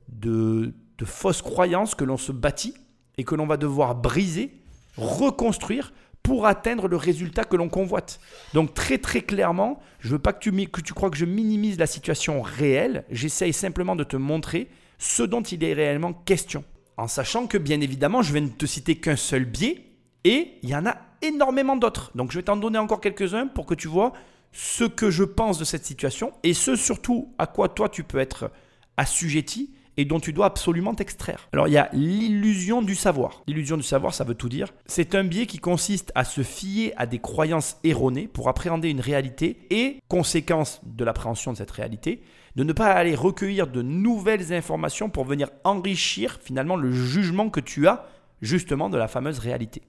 [0.08, 2.74] de, de fausses croyances que l'on se bâtit
[3.18, 4.62] et que l'on va devoir briser,
[4.96, 8.20] reconstruire pour atteindre le résultat que l'on convoite.
[8.54, 11.24] Donc très très clairement, je ne veux pas que tu, que tu crois que je
[11.24, 16.64] minimise la situation réelle, j'essaye simplement de te montrer ce dont il est réellement question
[16.96, 19.84] en sachant que bien évidemment, je viens de te citer qu'un seul biais
[20.24, 22.10] et il y en a énormément d'autres.
[22.14, 24.12] Donc je vais t'en donner encore quelques-uns pour que tu vois
[24.52, 28.18] ce que je pense de cette situation et ce surtout à quoi toi tu peux
[28.18, 28.50] être
[28.96, 31.48] assujetti et dont tu dois absolument t'extraire.
[31.52, 33.42] Alors il y a l'illusion du savoir.
[33.46, 34.72] L'illusion du savoir, ça veut tout dire.
[34.86, 39.00] C'est un biais qui consiste à se fier à des croyances erronées pour appréhender une
[39.00, 42.22] réalité et, conséquence de l'appréhension de cette réalité,
[42.56, 47.60] de ne pas aller recueillir de nouvelles informations pour venir enrichir finalement le jugement que
[47.60, 48.06] tu as
[48.40, 49.82] justement de la fameuse réalité.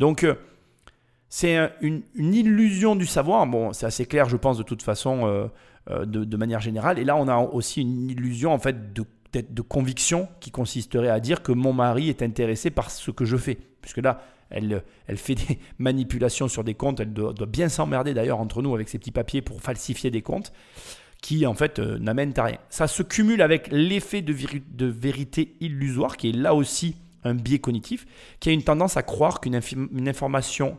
[0.00, 0.34] Donc, euh,
[1.28, 3.46] c'est une, illusion du savoir.
[3.46, 5.46] Bon, c'est assez clair, je pense, de toute façon, euh,
[5.90, 6.98] euh, de, manière générale.
[6.98, 11.20] Et là, on a aussi une illusion, en fait, de, de conviction qui consisterait à
[11.20, 13.58] dire que mon mari est intéressé par ce que je fais.
[13.80, 16.98] Puisque là, elle, elle fait des manipulations sur des comptes.
[16.98, 20.22] Elle doit, doit bien s'emmerder d'ailleurs entre nous avec ses petits papiers pour falsifier des
[20.22, 20.52] comptes
[21.24, 22.58] qui en fait euh, n'amènent à rien.
[22.68, 24.36] Ça se cumule avec l'effet de,
[24.72, 28.04] de, vérité illusoire, qui est là aussi un biais cognitif,
[28.40, 29.58] qui a une tendance à croire qu'une
[30.06, 30.76] information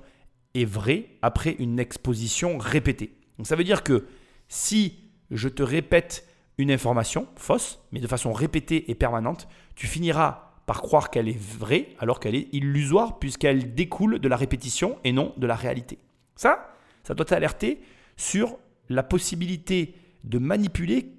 [0.53, 3.17] est vraie après une exposition répétée.
[3.39, 4.05] Donc ça veut dire que
[4.47, 4.99] si
[5.31, 6.27] je te répète
[6.59, 11.41] une information fausse, mais de façon répétée et permanente, tu finiras par croire qu'elle est
[11.41, 15.97] vraie alors qu'elle est illusoire puisqu'elle découle de la répétition et non de la réalité.
[16.35, 17.81] Ça, ça doit t'alerter
[18.15, 21.13] sur la possibilité de manipuler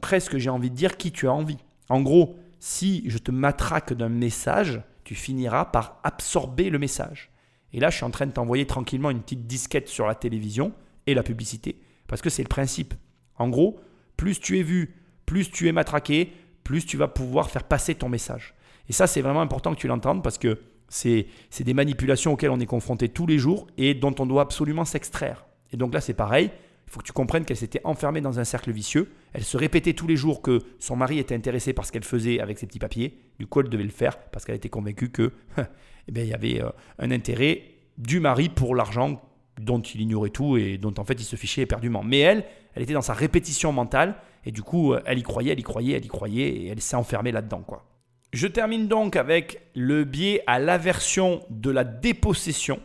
[0.00, 1.58] presque, j'ai envie de dire, qui tu as envie.
[1.88, 7.30] En gros, si je te matraque d'un message, tu finiras par absorber le message.
[7.72, 10.72] Et là, je suis en train de t'envoyer tranquillement une petite disquette sur la télévision
[11.06, 12.94] et la publicité, parce que c'est le principe.
[13.36, 13.80] En gros,
[14.16, 16.32] plus tu es vu, plus tu es matraqué,
[16.64, 18.54] plus tu vas pouvoir faire passer ton message.
[18.88, 21.26] Et ça, c'est vraiment important que tu l'entendes parce que c'est
[21.60, 25.46] des manipulations auxquelles on est confronté tous les jours et dont on doit absolument s'extraire.
[25.72, 26.50] Et donc là, c'est pareil.
[26.92, 29.10] Faut que tu comprennes qu'elle s'était enfermée dans un cercle vicieux.
[29.32, 32.38] Elle se répétait tous les jours que son mari était intéressé par ce qu'elle faisait
[32.38, 33.18] avec ses petits papiers.
[33.38, 36.34] Du coup, elle devait le faire parce qu'elle était convaincue que, eh bien, il y
[36.34, 37.62] avait euh, un intérêt
[37.96, 39.22] du mari pour l'argent
[39.58, 42.02] dont il ignorait tout et dont en fait il se fichait éperdument.
[42.02, 45.60] Mais elle, elle était dans sa répétition mentale et du coup, elle y croyait, elle
[45.60, 47.62] y croyait, elle y croyait et elle s'est enfermée là-dedans.
[47.66, 47.86] quoi.
[48.34, 52.80] Je termine donc avec le biais à l'aversion de la dépossession.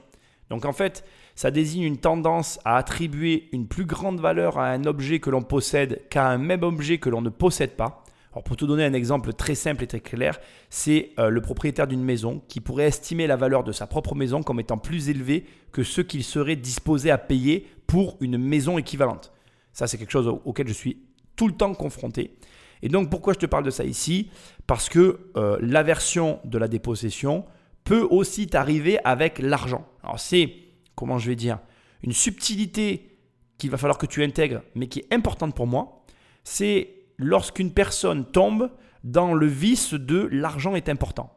[0.49, 1.03] Donc en fait,
[1.37, 5.43] ça désigne une tendance à attribuer une plus grande valeur à un objet que l'on
[5.43, 8.03] possède qu'à un même objet que l'on ne possède pas.
[8.33, 10.39] Alors pour te donner un exemple très simple et très clair,
[10.71, 14.41] c'est euh, le propriétaire d'une maison qui pourrait estimer la valeur de sa propre maison
[14.41, 19.31] comme étant plus élevée que ce qu'il serait disposé à payer pour une maison équivalente.
[19.73, 21.03] Ça, c'est quelque chose auquel je suis
[21.35, 22.35] tout le temps confronté.
[22.81, 24.31] Et donc pourquoi je te parle de ça ici?
[24.65, 27.45] Parce que euh, l'aversion de la dépossession
[27.83, 29.87] peut aussi t'arriver avec l'argent.
[30.03, 30.66] Alors c'est,
[30.97, 31.59] comment je vais dire,
[32.03, 33.17] une subtilité
[33.57, 36.03] qu'il va falloir que tu intègres, mais qui est importante pour moi.
[36.43, 38.69] C'est lorsqu'une personne tombe
[39.03, 41.33] dans le vice de l'argent est important.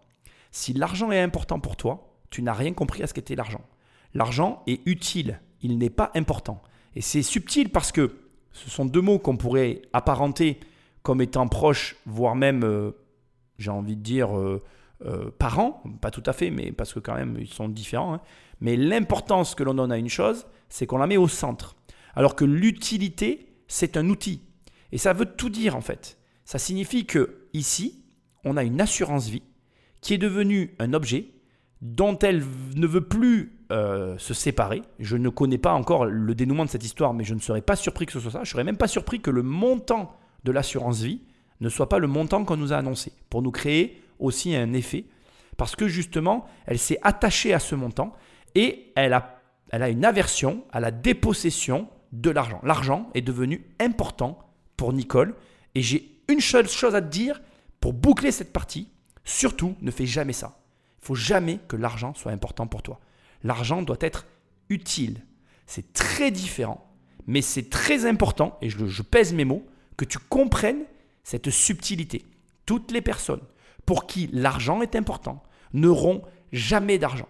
[0.50, 3.62] Si l'argent est important pour toi, tu n'as rien compris à ce qu'était l'argent.
[4.14, 6.62] L'argent est utile, il n'est pas important.
[6.96, 8.16] Et c'est subtil parce que
[8.52, 10.58] ce sont deux mots qu'on pourrait apparenter
[11.02, 12.92] comme étant proches, voire même, euh,
[13.58, 14.62] j'ai envie de dire, euh,
[15.06, 18.14] euh, parents, pas tout à fait, mais parce que quand même ils sont différents.
[18.14, 18.20] Hein.
[18.60, 21.76] Mais l'importance que l'on donne à une chose, c'est qu'on la met au centre.
[22.14, 24.42] Alors que l'utilité, c'est un outil.
[24.92, 26.18] Et ça veut tout dire en fait.
[26.44, 28.04] Ça signifie que ici,
[28.44, 29.42] on a une assurance vie
[30.00, 31.32] qui est devenue un objet
[31.82, 32.44] dont elle
[32.76, 34.82] ne veut plus euh, se séparer.
[34.98, 37.76] Je ne connais pas encore le dénouement de cette histoire, mais je ne serais pas
[37.76, 38.44] surpris que ce soit ça.
[38.44, 41.22] Je serais même pas surpris que le montant de l'assurance vie
[41.60, 45.06] ne soit pas le montant qu'on nous a annoncé, pour nous créer aussi un effet,
[45.56, 48.14] parce que justement, elle s'est attachée à ce montant
[48.54, 52.60] et elle a, elle a une aversion à la dépossession de l'argent.
[52.62, 54.38] L'argent est devenu important
[54.76, 55.34] pour Nicole.
[55.74, 57.40] Et j'ai une seule chose à te dire
[57.80, 58.88] pour boucler cette partie.
[59.24, 60.58] Surtout, ne fais jamais ça.
[61.02, 63.00] Il faut jamais que l'argent soit important pour toi.
[63.42, 64.26] L'argent doit être
[64.68, 65.24] utile.
[65.66, 66.90] C'est très différent,
[67.26, 69.64] mais c'est très important, et je, je pèse mes mots,
[69.96, 70.84] que tu comprennes
[71.22, 72.24] cette subtilité.
[72.66, 73.42] Toutes les personnes
[73.86, 77.28] pour qui l'argent est important n'auront jamais d'argent.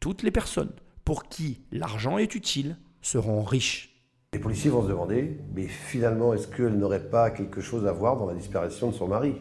[0.00, 0.70] Toutes les personnes
[1.04, 4.00] pour qui l'argent est utile seront riches.
[4.32, 8.16] Les policiers vont se demander, mais finalement, est-ce qu'elle n'aurait pas quelque chose à voir
[8.16, 9.34] dans la disparition de son mari?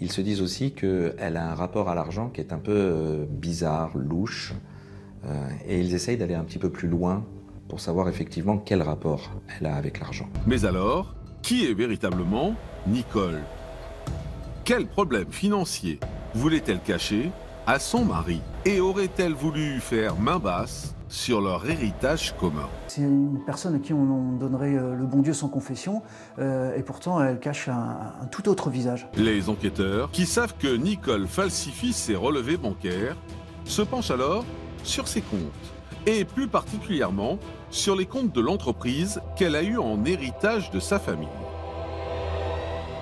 [0.00, 3.24] Ils se disent aussi qu'elle a un rapport à l'argent qui est un peu euh,
[3.26, 4.52] bizarre, louche,
[5.24, 7.24] euh, et ils essayent d'aller un petit peu plus loin
[7.68, 10.28] pour savoir effectivement quel rapport elle a avec l'argent.
[10.46, 12.54] Mais alors, qui est véritablement
[12.86, 13.40] Nicole?
[14.64, 15.98] Quel problème financier
[16.34, 17.30] voulait-elle cacher?
[17.66, 22.68] À son mari Et aurait-elle voulu faire main basse sur leur héritage commun?
[22.88, 26.02] C'est une personne à qui on donnerait euh, le bon Dieu sans confession,
[26.38, 29.08] euh, et pourtant elle cache un, tout autre visage.
[29.16, 33.16] Les enquêteurs, qui savent que Nicole falsifie ses relevés bancaires,
[33.64, 34.44] se penchent alors
[34.82, 35.40] sur ses comptes,
[36.06, 37.38] et plus particulièrement
[37.70, 41.28] sur les comptes de l'entreprise qu'elle a eu en héritage de sa famille.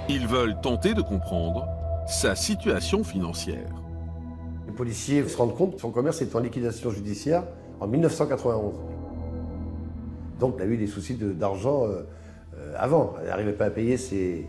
[0.09, 1.67] Ils veulent tenter de comprendre
[2.07, 3.82] sa situation financière.
[4.73, 7.45] Les policiers se rendent compte que son commerce est en liquidation judiciaire
[7.79, 8.73] en 1991.
[10.41, 12.05] Donc elle a eu des soucis d'argent euh,
[12.57, 13.13] euh, avant.
[13.21, 14.47] Elle n'arrivait pas à payer ses,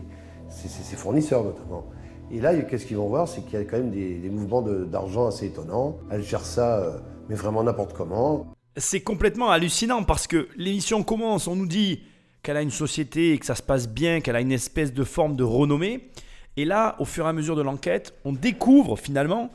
[0.96, 1.84] fournisseurs notamment.
[2.30, 3.28] Et là, qu'est-ce qu'ils vont voir?
[3.28, 5.98] C'est qu'il y a quand même des, mouvements d'argent assez étonnants.
[6.10, 6.96] Elle gère ça, euh,
[7.28, 8.46] mais vraiment n'importe comment.
[8.78, 12.02] C'est complètement hallucinant parce que l'émission commence, on nous dit
[12.42, 15.04] qu'elle a une société et que ça se passe bien, qu'elle a une espèce de
[15.04, 16.08] forme de renommée.
[16.56, 19.50] Et là, au fur et à mesure de l'enquête, on découvre finalement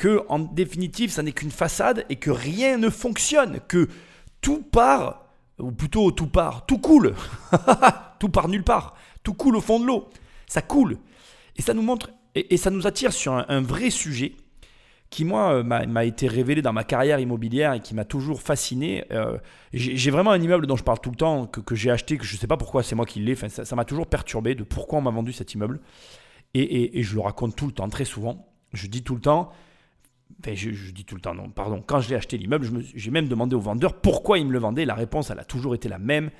[0.00, 3.86] que en définitive, ça n'est qu'une façade et que rien ne fonctionne, que
[4.40, 5.26] tout part,
[5.58, 7.14] ou plutôt tout part, tout coule,
[8.18, 10.08] tout part nulle part, tout coule au fond de l'eau,
[10.46, 10.96] ça coule.
[11.56, 14.36] Et ça nous montre, et, ça nous attire sur un, vrai sujet
[15.10, 19.04] qui, moi, euh, m'a été révélé dans ma carrière immobilière et qui m'a toujours fasciné.
[19.12, 19.36] Euh,
[19.74, 22.36] j'ai vraiment un immeuble dont je parle tout le temps, que, j'ai acheté, que je
[22.36, 25.02] ne sais pas pourquoi c'est moi qui l'ai, ça m'a toujours perturbé de pourquoi on
[25.02, 25.78] m'a vendu cet immeuble.
[26.54, 28.46] Et je le raconte tout le temps, très souvent.
[28.72, 29.52] Je dis tout le temps,
[30.46, 31.82] je, dis tout le temps non, pardon.
[31.84, 34.84] Quand j'ai acheté l'immeuble, j'ai même demandé au vendeur pourquoi il me le vendait.
[34.84, 36.30] La réponse, elle a toujours été la même.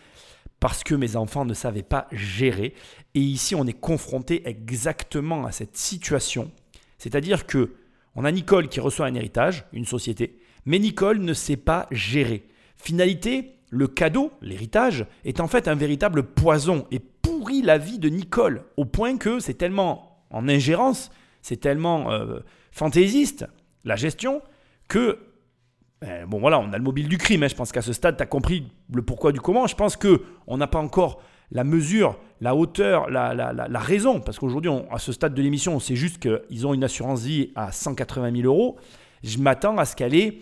[0.59, 2.75] Parce que mes enfants ne savaient pas gérer.
[3.15, 6.51] Et ici, on est confronté exactement à cette situation.
[6.99, 7.75] C'est-à-dire que
[8.15, 12.47] on a Nicole qui reçoit un héritage, une société, mais Nicole ne sait pas gérer.
[12.77, 18.09] Finalité, le cadeau, l'héritage, est en fait un véritable poison et pourrit la vie de
[18.09, 21.11] Nicole, au point que c'est tellement en ingérence,
[21.43, 22.41] c'est tellement euh,
[22.73, 23.47] fantaisiste
[23.85, 24.43] la gestion
[24.89, 25.19] que
[26.01, 27.43] ben, bon voilà, on a le mobile du crime.
[27.43, 27.49] Hein.
[27.49, 29.67] Je pense qu'à ce stade, tu as compris le pourquoi du comment.
[29.67, 31.21] Je pense que on n'a pas encore
[31.53, 34.21] la mesure, la hauteur, la, raison.
[34.21, 37.51] Parce qu'aujourd'hui, à ce stade de l'émission, on sait juste qu'ils ont une assurance vie
[37.55, 38.79] à 180 000 euros.
[39.23, 40.39] Je m'attends à ce qu'elle ait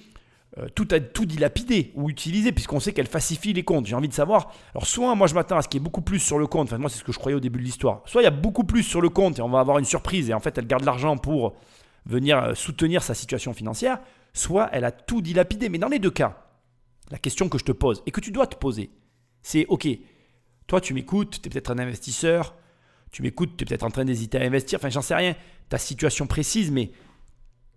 [0.59, 3.87] euh, tout, a, tout dilapidé ou utilisé, puisqu'on sait qu'elle falsifie les comptes.
[3.87, 4.53] J'ai envie de savoir.
[4.74, 6.68] Alors, soit moi je m'attends à ce qu'il y ait beaucoup plus sur le compte,
[6.68, 8.03] enfin, moi c'est ce que je croyais au début de l'histoire.
[8.07, 10.31] Soit il y a beaucoup plus sur le compte et on va avoir une surprise
[10.31, 11.55] et en fait elle garde l'argent pour
[12.09, 14.01] venir euh, soutenir sa situation financière,
[14.33, 15.68] soit elle a tout dilapidé.
[15.68, 16.49] Mais dans les deux cas,
[17.11, 18.90] la question que je te pose et que tu dois te poser,
[19.42, 19.87] c'est ok,
[20.66, 22.57] toi tu m'écoutes, tu es peut-être un investisseur,
[23.11, 25.37] tu m'écoutes, tu es peut-être en train d'hésiter à investir, enfin j'en sais rien,
[25.68, 26.90] ta situation précise, mais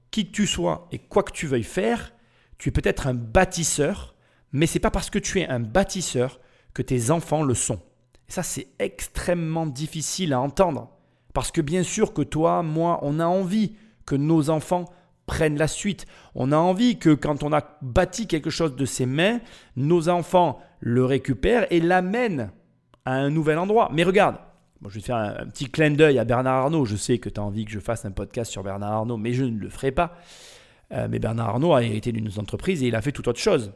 [0.10, 2.14] qui que tu sois et quoi que tu veuilles faire,
[2.58, 4.16] tu es peut-être un bâtisseur,
[4.52, 6.40] mais c'est pas parce que tu es un bâtisseur
[6.74, 7.82] que tes enfants le sont.
[8.28, 10.90] Et ça, c'est extrêmement difficile à entendre.
[11.34, 14.86] Parce que bien sûr que toi, moi, on a envie que nos enfants
[15.26, 16.06] prennent la suite.
[16.36, 19.40] On a envie que quand on a bâti quelque chose de ses mains,
[19.76, 22.52] nos enfants le récupèrent et l'amènent
[23.06, 23.90] à un nouvel endroit.
[23.94, 24.38] Mais regarde,
[24.90, 26.86] je vais faire un, petit clin d'œil à Bernard Arnault.
[26.86, 29.34] Je sais que tu as envie que je fasse un podcast sur Bernard Arnault, mais
[29.34, 30.18] je ne le ferai pas.
[30.92, 33.72] Euh, mais Bernard Arnault a hérité d'une entreprise et il a fait tout autre chose.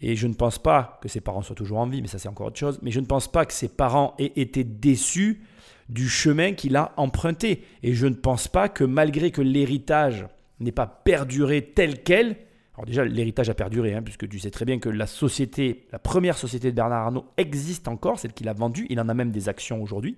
[0.00, 2.28] Et je ne pense pas que ses parents soient toujours en vie, mais ça c'est
[2.28, 2.78] encore autre chose.
[2.82, 5.42] Mais je ne pense pas que ses parents aient été déçus
[5.88, 7.64] du chemin qu'il a emprunté.
[7.82, 10.26] Et je ne pense pas que malgré que l'héritage
[10.60, 12.36] n'ait pas perduré tel quel,
[12.74, 15.98] alors déjà l'héritage a perduré, hein, puisque tu sais très bien que la société, la
[15.98, 19.32] première société de Bernard Arnault existe encore, celle qu'il a vendue, il en a même
[19.32, 20.16] des actions aujourd'hui.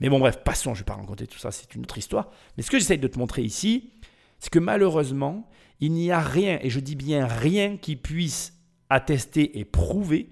[0.00, 2.30] Mais bon bref, passons, je ne vais pas raconter tout ça, c'est une autre histoire.
[2.56, 3.90] Mais ce que j'essaye de te montrer ici,
[4.38, 5.46] c'est que malheureusement,
[5.80, 8.54] il n'y a rien, et je dis bien rien, qui puisse
[8.88, 10.30] attester et prouver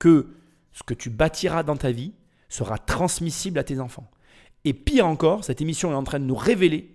[0.00, 0.34] que
[0.72, 2.12] ce que tu bâtiras dans ta vie
[2.48, 4.10] sera transmissible à tes enfants.
[4.64, 6.94] Et pire encore, cette émission est en train de nous révéler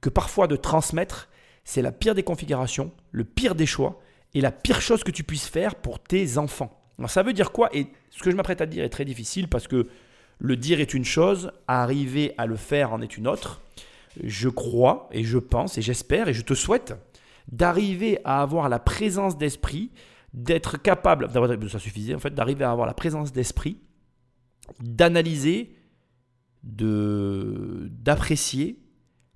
[0.00, 1.28] que parfois de transmettre,
[1.64, 4.00] c'est la pire des configurations, le pire des choix
[4.34, 6.76] et la pire chose que tu puisses faire pour tes enfants.
[7.06, 7.68] Ça veut dire quoi?
[7.74, 9.88] Et ce que je m'apprête à dire est très difficile parce que
[10.38, 13.60] le dire est une chose, arriver à le faire en est une autre.
[14.22, 16.94] Je crois et je pense et j'espère et je te souhaite
[17.50, 19.90] d'arriver à avoir la présence d'esprit,
[20.34, 21.28] d'être capable,
[21.68, 23.78] ça suffisait en fait, d'arriver à avoir la présence d'esprit,
[24.80, 25.74] d'analyser,
[26.62, 28.78] d'apprécier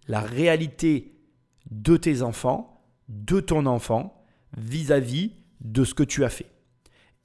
[0.06, 1.14] la réalité
[1.70, 4.24] de tes enfants, de ton enfant,
[4.56, 6.50] vis-à-vis de ce que tu as fait.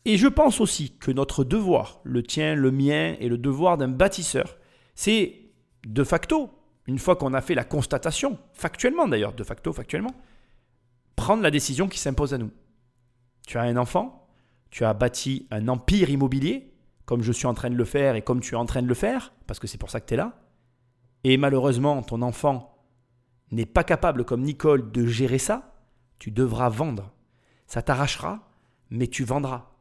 [0.05, 3.89] Et je pense aussi que notre devoir, le tien, le mien et le devoir d'un
[3.89, 4.57] bâtisseur,
[4.95, 5.35] c'est
[5.85, 6.49] de facto,
[6.87, 10.15] une fois qu'on a fait la constatation, factuellement d'ailleurs, de facto, factuellement,
[11.15, 12.51] prendre la décision qui s'impose à nous.
[13.45, 14.27] Tu as un enfant,
[14.69, 16.68] tu as bâti un empire immobilier,
[17.09, 18.87] comme je suis en train de le faire et comme tu es en train de
[18.87, 20.37] le faire, parce que c'est pour ça que tu es là.
[21.23, 22.77] Et malheureusement, ton enfant
[23.51, 25.73] n'est pas capable, comme Nicole, de gérer ça.
[26.19, 27.11] Tu devras vendre.
[27.65, 28.47] Ça t'arrachera,
[28.91, 29.71] mais tu vendras.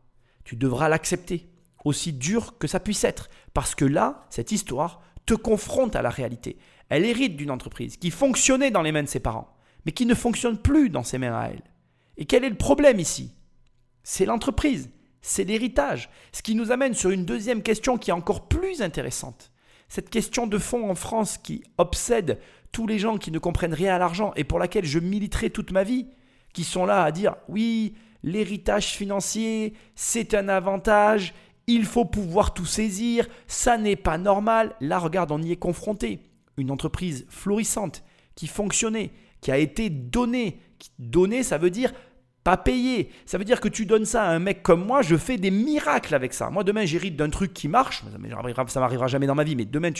[0.44, 1.50] Tu devras l'accepter,
[1.84, 3.28] aussi dur que ça puisse être.
[3.52, 6.56] Parce que là, cette histoire te confronte à la réalité.
[6.88, 10.14] Elle hérite d'une entreprise qui fonctionnait dans les mains de ses parents mais qui ne
[10.14, 11.62] fonctionne plus dans ses mains à elle.
[12.16, 13.32] Et quel est le problème ici?
[14.02, 14.90] C'est l'entreprise,
[15.22, 16.10] c'est l'héritage.
[16.32, 19.50] Ce qui nous amène sur une deuxième question qui est encore plus intéressante.
[19.88, 22.38] Cette question de fond en France qui obsède
[22.72, 25.72] tous les gens qui ne comprennent rien à l'argent et pour laquelle je militerai toute
[25.72, 26.06] ma vie,
[26.52, 31.34] qui sont là à dire oui, l'héritage financier, c'est un avantage,
[31.66, 34.74] il faut pouvoir tout saisir, ça n'est pas normal.
[34.80, 36.20] Là, regarde, on y est confronté.
[36.56, 38.02] Une entreprise florissante
[38.34, 40.60] qui fonctionnait, qui a été donné.
[40.98, 41.92] Donné, ça veut dire
[42.48, 43.10] pas payé.
[43.26, 45.50] Ça veut dire que tu donnes ça à un mec comme moi, je fais des
[45.50, 46.48] miracles avec ça.
[46.48, 48.02] Moi, demain, j'hérite d'un truc qui marche.
[48.68, 49.90] Ça m'arrivera jamais dans ma vie, mais demain,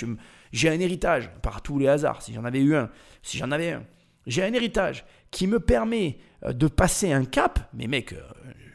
[0.50, 2.88] j'ai un héritage, par tous les hasards, si j'en avais eu un.
[3.22, 3.82] Si j'en avais un.
[4.26, 7.68] J'ai un héritage qui me permet euh, de passer un cap.
[7.74, 8.22] Mais mec, euh,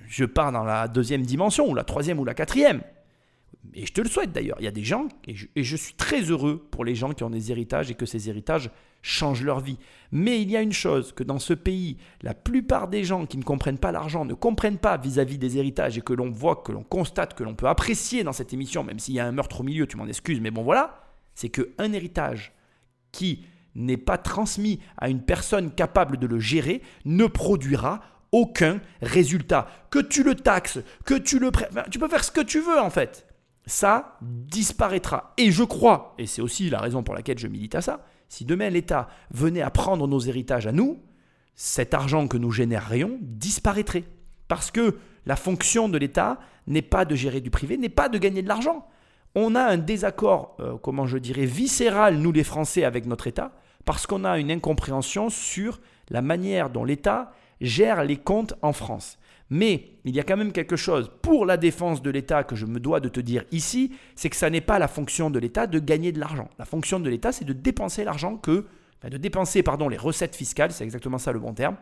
[0.07, 2.83] je pars dans la deuxième dimension, ou la troisième, ou la quatrième.
[3.73, 4.57] Et je te le souhaite d'ailleurs.
[4.59, 7.29] Il y a des gens, et je, suis très heureux pour les gens qui ont
[7.29, 8.69] des héritages et que ces héritages
[9.01, 9.77] changent leur vie.
[10.11, 13.37] Mais il y a une chose, que dans ce pays, la plupart des gens qui
[13.37, 16.71] ne comprennent pas l'argent ne comprennent pas vis-à-vis des héritages et que l'on voit, que
[16.71, 19.61] l'on constate, que l'on peut apprécier dans cette émission, même s'il y a un meurtre
[19.61, 21.01] au milieu, tu m'en excuses, mais bon voilà,
[21.35, 22.53] c'est qu'un héritage
[23.11, 23.45] qui
[23.75, 29.67] n'est pas transmis à une personne capable de le gérer ne produira aucun résultat.
[29.89, 31.51] Que tu le taxes, que tu le...
[31.89, 33.25] tu peux faire ce que tu veux en fait
[33.65, 35.33] ça disparaîtra.
[35.37, 38.45] Et je crois, et c'est aussi la raison pour laquelle je milite à ça, si
[38.45, 40.99] demain l'État venait à prendre nos héritages à nous,
[41.55, 44.03] cet argent que nous générions disparaîtrait.
[44.47, 48.17] Parce que la fonction de l'État n'est pas de gérer du privé, n'est pas de
[48.17, 48.87] gagner de l'argent.
[49.35, 53.51] On a un désaccord, euh, comment je dirais, viscéral, nous les Français, avec notre État,
[53.85, 59.17] parce qu'on a une incompréhension sur la manière dont l'État gère les comptes en France.
[59.49, 62.65] Mais il y a quand même quelque chose pour la défense de l'État que je
[62.65, 65.67] me dois de te dire ici, c'est que ça n'est pas la fonction de l'État
[65.67, 66.49] de gagner de l'argent.
[66.57, 68.65] La fonction de l'État, c'est de dépenser l'argent que,
[69.03, 71.75] de dépenser pardon les recettes fiscales, c'est exactement ça le bon terme,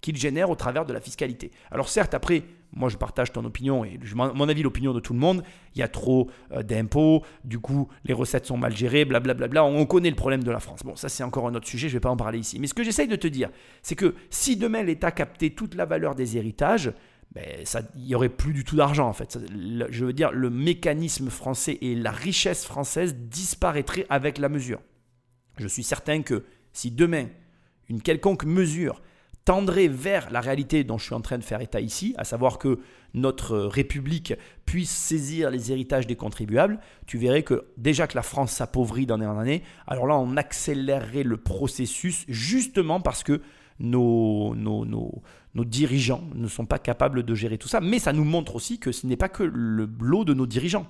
[0.00, 1.50] qu'il génère au travers de la fiscalité.
[1.70, 5.18] Alors certes, après, moi je partage ton opinion et mon avis, l'opinion de tout le
[5.18, 5.42] monde,
[5.74, 9.86] il y a trop euh, d'impôts, du coup les recettes sont mal gérées, blablabla, on
[9.86, 10.80] connaît le problème de la France.
[10.84, 12.58] Bon, ça c'est encore un autre sujet, je ne vais pas en parler ici.
[12.60, 13.50] Mais ce que j'essaye de te dire,
[13.82, 16.92] c'est que si demain l'État captait toute la valeur des héritages,
[17.32, 17.44] ben,
[17.96, 19.38] il n'y aurait plus du tout d'argent en fait.
[19.90, 24.80] je veux dire, le mécanisme français et la richesse française disparaîtraient avec la mesure.
[25.58, 27.26] Je suis certain que si demain,
[27.88, 29.02] une quelconque mesure
[29.48, 32.58] tendrait vers la réalité dont je suis en train de faire état ici, à savoir
[32.58, 32.80] que
[33.14, 34.34] notre République
[34.66, 39.24] puisse saisir les héritages des contribuables, tu verrais que déjà que la France s'appauvrit d'année
[39.24, 43.40] en année, alors là on accélérerait le processus justement parce que
[43.78, 45.22] nos, nos, nos,
[45.54, 47.80] nos, dirigeants ne sont pas capables de gérer tout ça.
[47.80, 50.86] Mais ça nous montre aussi que ce n'est pas que le lot de nos dirigeants.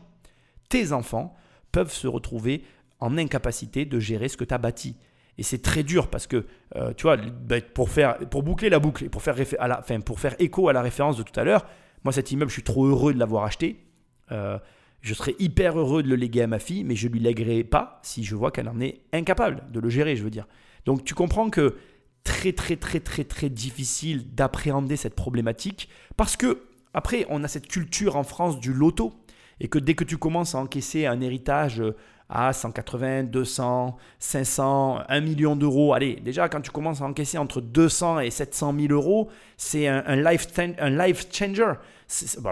[0.68, 1.36] Tes enfants
[1.70, 2.64] peuvent se retrouver
[2.98, 4.96] en incapacité de gérer ce que tu as bâti.
[5.38, 8.80] Et c'est très dur parce que, euh, tu vois, ben, pour, faire, pour boucler la
[8.80, 11.44] boucle et pour faire, à la, pour faire écho à la référence de tout à
[11.44, 11.64] l'heure,
[12.04, 13.84] moi cet immeuble, je suis trop heureux de l'avoir acheté.
[14.32, 14.58] Euh,
[15.00, 18.00] je serais hyper heureux de le léguer à ma fille, mais je lui léguerai pas
[18.02, 20.46] si je vois qu'elle en est incapable de le gérer, je veux dire.
[20.86, 21.76] Donc tu comprends que
[22.24, 26.64] très très très très très difficile d'appréhender cette problématique parce que
[26.94, 29.14] après on a cette culture en France du loto
[29.60, 31.82] et que dès que tu commences à encaisser un héritage
[32.28, 35.94] à 180, 200, 500, 1 million d'euros.
[35.94, 40.16] Allez, déjà, quand tu commences à encaisser entre 200 et 700 000 euros, c'est un,
[40.16, 40.46] life,
[40.78, 41.72] un life changer.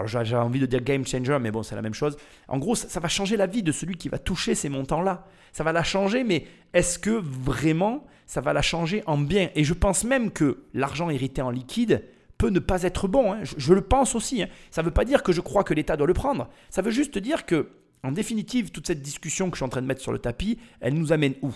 [0.05, 2.17] J'ai envie de dire game changer, mais bon, c'est la même chose.
[2.47, 5.25] En gros, ça, va changer la vie de celui qui va toucher ces montants-là.
[5.51, 9.49] Ça va la changer, mais est-ce que vraiment ça va la changer en bien?
[9.55, 12.03] Et je pense même que l'argent hérité en liquide,
[12.37, 13.33] peut ne pas être bon.
[13.33, 13.39] Hein.
[13.43, 14.43] Je, le pense aussi.
[14.43, 14.47] Hein.
[14.69, 16.49] Ça ne veut pas dire que je crois que l'État doit le prendre.
[16.69, 17.69] Ça veut juste dire que
[18.03, 20.59] en définitive, toute cette discussion que je suis en train de mettre sur le tapis,
[20.79, 21.53] elle nous amène où?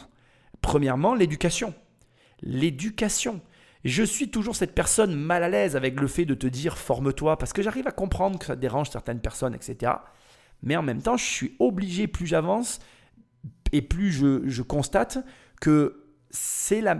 [0.61, 1.73] Premièrement, l'éducation.
[2.41, 3.41] L'éducation.
[3.83, 7.37] Je suis toujours cette personne mal à l'aise avec le fait de te dire forme-toi,
[7.37, 9.93] parce que j'arrive à comprendre que ça dérange certaines personnes, etc.
[10.61, 12.79] Mais en même temps, je suis obligé, plus j'avance
[13.71, 15.25] et plus je, constate
[15.59, 16.95] que c'est la,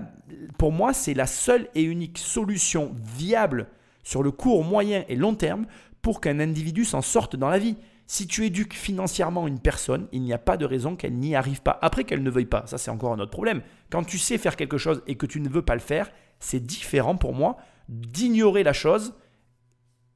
[0.58, 3.68] pour moi, c'est la seule et unique solution viable
[4.04, 5.66] sur le court, moyen et long terme
[6.02, 7.76] pour qu'un individu s'en sorte dans la vie.
[8.12, 11.62] Si tu éduques financièrement une personne, il n'y a pas de raison qu'elle n'y arrive
[11.62, 11.80] pas.
[11.82, 13.62] Après qu'elle ne veuille pas, ça c'est encore un autre problème.
[13.90, 16.60] Quand tu sais faire quelque chose et que tu ne veux pas le faire, c'est
[16.60, 17.56] différent pour moi
[17.88, 19.14] d'ignorer la chose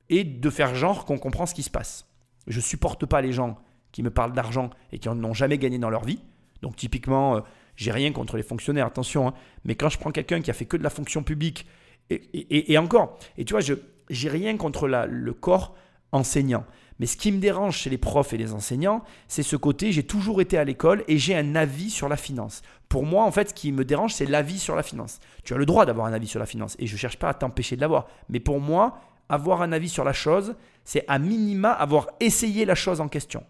[0.10, 2.10] et de faire genre qu'on comprend ce qui se passe.
[2.48, 3.58] Je supporte pas les gens
[3.94, 6.20] qui me parlent d'argent et qui n'ont jamais gagné dans leur vie.
[6.62, 7.42] Donc typiquement, euh,
[7.78, 9.34] j'ai rien contre les fonctionnaires, attention, hein.
[9.64, 11.66] mais quand je prends quelqu'un qui a fait que de la fonction publique,
[12.10, 13.74] et, encore, et tu vois, je
[14.10, 15.76] j'ai rien contre le corps
[16.12, 16.66] enseignant.
[17.00, 20.04] Mais ce qui me dérange chez les profs et les enseignants, c'est ce côté, j'ai
[20.04, 22.62] toujours été à l'école et j'ai un avis sur la finance.
[22.88, 25.20] Pour moi, en fait, ce qui me dérange, c'est l'avis sur la finance.
[25.44, 27.30] Tu as le droit d'avoir un avis sur la finance et je ne cherche pas
[27.30, 28.08] à t'empêcher de l'avoir.
[28.30, 32.76] Mais pour moi, avoir un avis sur la chose, c'est à minima avoir essayé la
[32.76, 33.44] chose en question.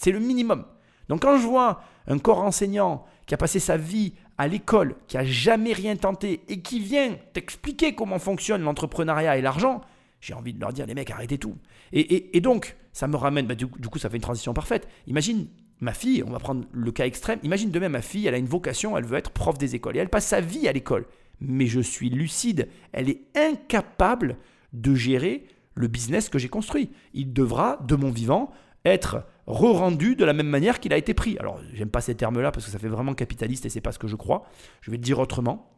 [0.00, 0.64] C'est le minimum.
[1.08, 5.16] Donc quand je vois un corps enseignant qui a passé sa vie à l'école, qui
[5.16, 9.80] a jamais rien tenté et qui vient t'expliquer comment fonctionne l'entrepreneuriat et l'argent,
[10.20, 11.56] j'ai envie de leur dire, les mecs, arrêtez tout.
[11.92, 14.88] Et, donc, ça me ramène, bah, du, coup, ça fait une transition parfaite.
[15.06, 15.48] Imagine
[15.80, 18.46] ma fille, on va prendre le cas extrême, imagine demain ma fille, elle a une
[18.46, 21.04] vocation, elle veut être prof des écoles, et elle passe sa vie à l'école.
[21.38, 24.38] Mais je suis lucide, elle est incapable
[24.72, 25.44] de gérer
[25.74, 26.90] le business que j'ai construit.
[27.12, 28.50] Il devra, de mon vivant,
[28.86, 31.36] être re-rendu de la même manière qu'il a été pris.
[31.38, 33.98] Alors, j'aime pas ces termes-là parce que ça fait vraiment capitaliste et c'est pas ce
[33.98, 34.46] que je crois.
[34.80, 35.70] Je vais te dire autrement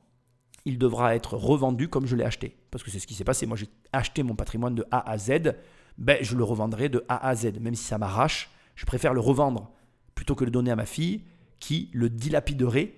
[0.68, 2.56] il devra être revendu comme je l'ai acheté.
[2.70, 3.46] Parce que c'est ce qui s'est passé.
[3.46, 5.54] Moi, j'ai acheté mon patrimoine de A à Z.
[5.98, 7.58] Ben, je le revendrai de A à Z.
[7.60, 9.72] Même si ça m'arrache, je préfère le revendre
[10.14, 11.22] plutôt que le donner à ma fille
[11.60, 12.94] qui le dilapiderait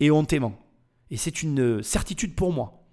[0.00, 0.54] éhontément.
[1.10, 2.84] Et c'est une certitude pour moi.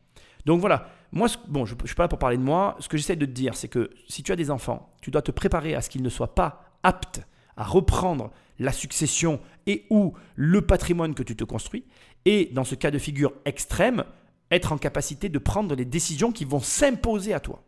[0.46, 2.76] Donc voilà, moi, bon, je ne suis pas là pour parler de moi.
[2.80, 5.22] Ce que j'essaie de te dire, c'est que si tu as des enfants, tu dois
[5.22, 7.22] te préparer à ce qu'ils ne soient pas aptes
[7.58, 11.84] à reprendre la succession et ou le patrimoine que tu te construis.
[12.26, 14.04] Et dans ce cas de figure extrême,
[14.50, 17.64] être en capacité de prendre les décisions qui vont s'imposer à toi.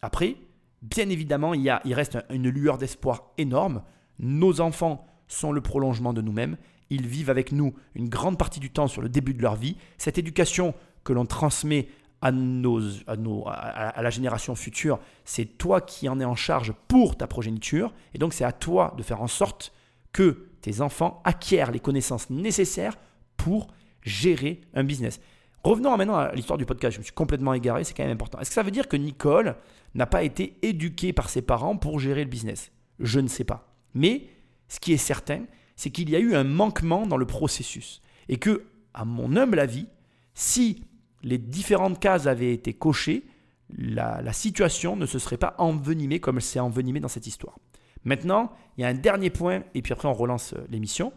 [0.00, 0.36] Après,
[0.82, 3.82] bien évidemment, il, y a, reste une lueur d'espoir énorme.
[4.18, 6.56] Nos enfants sont le prolongement de nous-mêmes.
[6.90, 9.76] Ils vivent avec nous une grande partie du temps sur le début de leur vie.
[9.96, 10.74] Cette éducation
[11.04, 11.88] que l'on transmet
[12.20, 16.72] à, nos, à, nos, à, la génération future, c'est toi qui en es en charge
[16.88, 17.92] pour ta progéniture.
[18.14, 19.72] Et donc c'est à toi de faire en sorte
[20.12, 22.96] que tes enfants acquièrent les connaissances nécessaires
[23.36, 23.68] pour
[24.02, 25.20] gérer un business.
[25.64, 26.94] Revenons maintenant à l'histoire du podcast.
[26.94, 28.38] Je me suis complètement égaré, c'est quand même important.
[28.40, 29.56] Est-ce que ça veut dire que Nicole
[29.94, 33.74] n'a pas été éduquée par ses parents pour gérer le business Je ne sais pas.
[33.94, 34.26] Mais
[34.68, 35.44] ce qui est certain,
[35.76, 38.00] c'est qu'il y a eu un manquement dans le processus.
[38.28, 38.64] Et que,
[38.94, 39.86] à mon humble avis,
[40.34, 40.84] si
[41.22, 43.24] les différentes cases avaient été cochées,
[43.70, 47.58] la, la situation ne se serait pas envenimée comme elle s'est envenimée dans cette histoire.
[48.04, 51.12] Maintenant, il y a un dernier point, et puis après on relance euh, l'émission.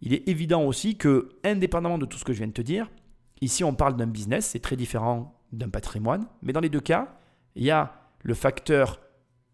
[0.00, 2.90] Il est évident aussi que, indépendamment de tout ce que je viens de te dire,
[3.40, 7.14] ici on parle d'un business, c'est très différent d'un patrimoine, mais dans les deux cas,
[7.54, 9.00] il y a le facteur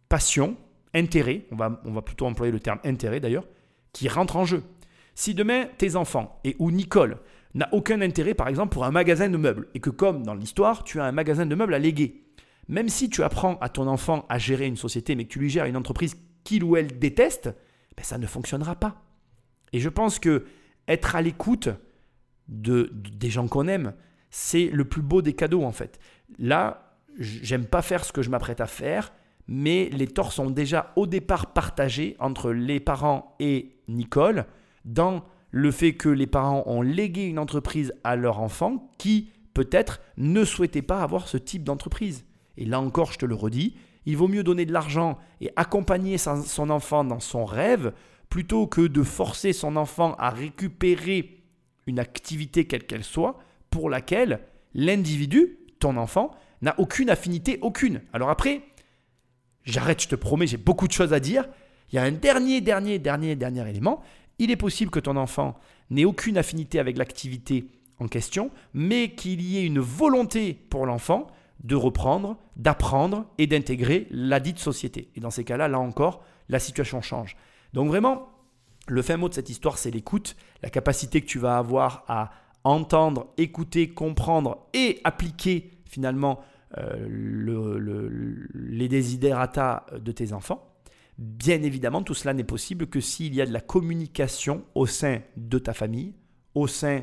[0.09, 0.57] passion,
[0.95, 3.47] intérêt, on va, plutôt employer le terme intérêt d'ailleurs,
[3.93, 4.63] qui rentre en jeu.
[5.15, 7.19] Si demain tes enfants et ou Nicole
[7.55, 10.85] n'a aucun intérêt par exemple pour un magasin de meubles et que comme dans l'histoire
[10.85, 12.25] tu as un magasin de meubles à léguer,
[12.69, 15.51] même si tu apprends à ton enfant à gérer une société mais que tu lui
[15.51, 17.51] gères une entreprise qu'il ou elle déteste,
[17.97, 19.03] ben ça ne fonctionnera pas.
[19.73, 20.47] Et je pense que
[20.89, 21.69] être à l'écoute
[22.49, 23.95] de, des gens qu'on aime,
[24.31, 25.99] c'est le plus beau des cadeaux en fait.
[26.39, 29.13] Là, j'aime pas faire ce que je m'apprête à faire,
[29.49, 34.47] mais les torts sont déjà au départ partagés entre les parents et Nicole
[34.85, 40.01] dans le fait que les parents ont légué une entreprise à leur enfant qui peut-être
[40.17, 42.25] ne souhaitait pas avoir ce type d'entreprise.
[42.57, 43.75] Et là encore, je te le redis,
[44.07, 47.93] il vaut mieux donner de l'argent et accompagner son enfant dans son rêve
[48.29, 51.43] plutôt que de forcer son enfant à récupérer
[51.87, 53.39] une activité quelle qu'elle soit
[53.71, 54.41] pour laquelle
[54.75, 56.31] l'individu, ton enfant,
[56.63, 58.03] n'a aucune affinité, aucune.
[58.13, 58.63] Alors après,
[59.65, 61.49] j'arrête, je te promets, j'ai beaucoup de choses à dire.
[61.93, 64.03] Il y a un dernier, dernier, dernier, dernier élément.
[64.39, 65.59] Il est possible que ton enfant
[65.91, 67.67] n'ait aucune affinité avec l'activité
[67.99, 71.27] en question, mais qu'il y ait une volonté pour l'enfant
[71.65, 75.11] de reprendre, d'apprendre et d'intégrer la dite société.
[75.15, 77.37] Et dans ces cas-là, là encore, la situation change.
[77.75, 78.29] Donc vraiment,
[78.87, 82.31] le fin mot de cette histoire, c'est l'écoute, la capacité que tu vas avoir à
[82.65, 86.41] entendre, écouter, comprendre et appliquer finalement
[86.79, 90.73] euh, le, les desiderata de tes enfants.
[91.19, 95.21] Bien évidemment, tout cela n'est possible que s'il y a de la communication au sein
[95.37, 96.15] de ta famille,
[96.55, 97.03] au sein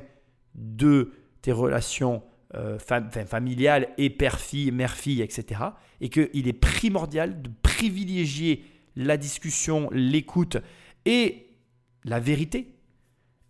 [0.55, 1.11] de
[1.41, 2.23] tes relations
[2.55, 5.61] euh, familiales et père-fille, mère-fille, etc.
[5.99, 8.63] Et qu'il est primordial de privilégier
[8.95, 10.57] la discussion, l'écoute
[11.05, 11.57] et
[12.05, 12.73] la vérité.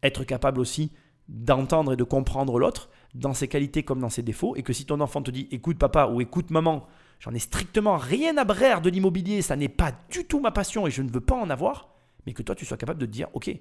[0.02, 0.92] Être capable aussi
[1.30, 4.55] d'entendre et de comprendre l'autre dans ses qualités comme dans ses défauts.
[4.55, 6.88] Et que si ton enfant te dit écoute papa ou écoute maman,
[7.20, 10.88] j'en ai strictement rien à brère de l'immobilier, ça n'est pas du tout ma passion
[10.88, 11.89] et je ne veux pas en avoir,
[12.26, 13.51] mais que toi tu sois capable de te dire ok,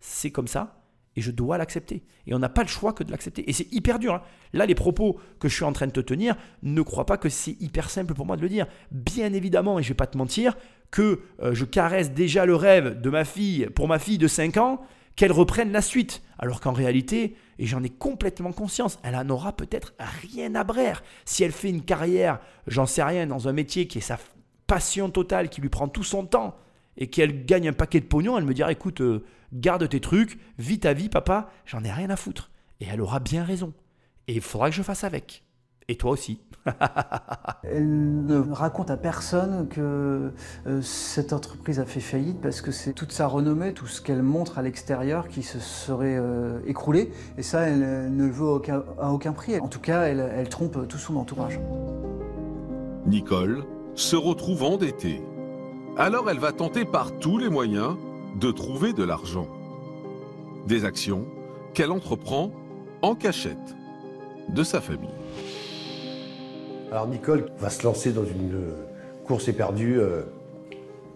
[0.00, 0.80] c'est comme ça,
[1.16, 2.02] et je dois l'accepter.
[2.26, 3.48] Et on n'a pas le choix que de l'accepter.
[3.48, 4.14] Et c'est hyper dur.
[4.14, 4.22] Hein.
[4.52, 7.28] Là, les propos que je suis en train de te tenir, ne crois pas que
[7.28, 8.66] c'est hyper simple pour moi de le dire.
[8.92, 10.56] Bien évidemment, et je ne vais pas te mentir,
[10.90, 14.56] que euh, je caresse déjà le rêve de ma fille, pour ma fille de 5
[14.58, 14.82] ans,
[15.20, 16.22] qu'elle reprenne la suite.
[16.38, 19.92] Alors qu'en réalité, et j'en ai complètement conscience, elle en aura peut-être
[20.22, 21.02] rien à brère.
[21.26, 24.18] Si elle fait une carrière, j'en sais rien, dans un métier qui est sa
[24.66, 26.56] passion totale, qui lui prend tout son temps,
[26.96, 30.38] et qu'elle gagne un paquet de pognon, elle me dira écoute, euh, garde tes trucs,
[30.56, 32.50] vis ta vie, papa, j'en ai rien à foutre.
[32.80, 33.74] Et elle aura bien raison.
[34.26, 35.42] Et il faudra que je fasse avec.
[35.90, 36.38] Et toi aussi.
[37.64, 40.30] elle ne raconte à personne que
[40.68, 44.22] euh, cette entreprise a fait faillite parce que c'est toute sa renommée, tout ce qu'elle
[44.22, 47.10] montre à l'extérieur qui se serait euh, écroulé.
[47.38, 48.46] Et ça, elle ne le veut
[49.00, 49.58] à aucun prix.
[49.58, 51.58] En tout cas, elle, elle trompe tout son entourage.
[53.04, 53.64] Nicole
[53.96, 55.20] se retrouve endettée.
[55.96, 57.96] Alors elle va tenter par tous les moyens
[58.38, 59.48] de trouver de l'argent.
[60.68, 61.26] Des actions
[61.74, 62.52] qu'elle entreprend
[63.02, 63.74] en cachette
[64.50, 65.19] de sa famille.
[66.90, 68.62] Alors Nicole va se lancer dans une
[69.24, 70.22] course éperdue euh,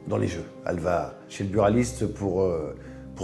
[0.07, 0.45] dans les jeux.
[0.67, 2.77] Elle va chez le buraliste pour, euh,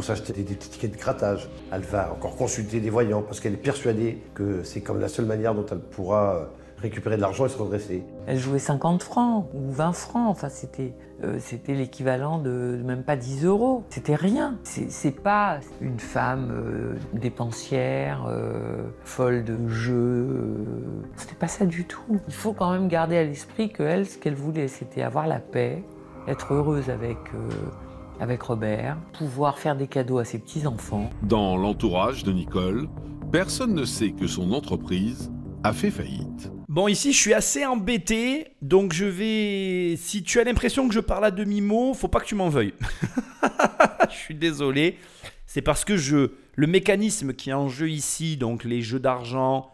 [0.03, 1.49] s'acheter des petits tickets de grattage.
[1.71, 5.27] Elle va encore consulter des voyants parce qu'elle est persuadée que c'est comme la seule
[5.27, 6.45] manière dont elle pourra euh,
[6.81, 8.03] récupérer de l'argent et se redresser.
[8.27, 13.17] Elle jouait 50 francs ou 20 francs, enfin c'était euh, c'était l'équivalent de même pas
[13.17, 13.85] 10 euros.
[13.91, 14.59] C'était rien.
[14.63, 20.65] C'est pas une femme euh, dépensière, euh, folle de jeux.
[21.17, 22.21] c'était pas ça du tout.
[22.29, 25.41] Il faut quand même garder à l'esprit que elle, ce qu'elle voulait, c'était avoir la
[25.41, 25.85] paix,
[26.27, 27.19] être heureuse avec
[28.21, 31.09] avec Robert, pouvoir faire des cadeaux à ses petits-enfants.
[31.23, 32.87] Dans l'entourage de Nicole,
[33.33, 35.33] personne ne sait que son entreprise
[35.65, 36.53] a fait faillite.
[36.71, 39.97] Bon, ici, je suis assez embêté, donc je vais.
[39.97, 42.75] Si tu as l'impression que je parle à demi-mot, faut pas que tu m'en veuilles.
[44.09, 44.97] je suis désolé.
[45.47, 49.69] C'est parce que je, le mécanisme qui est en jeu ici, donc les jeux d'argent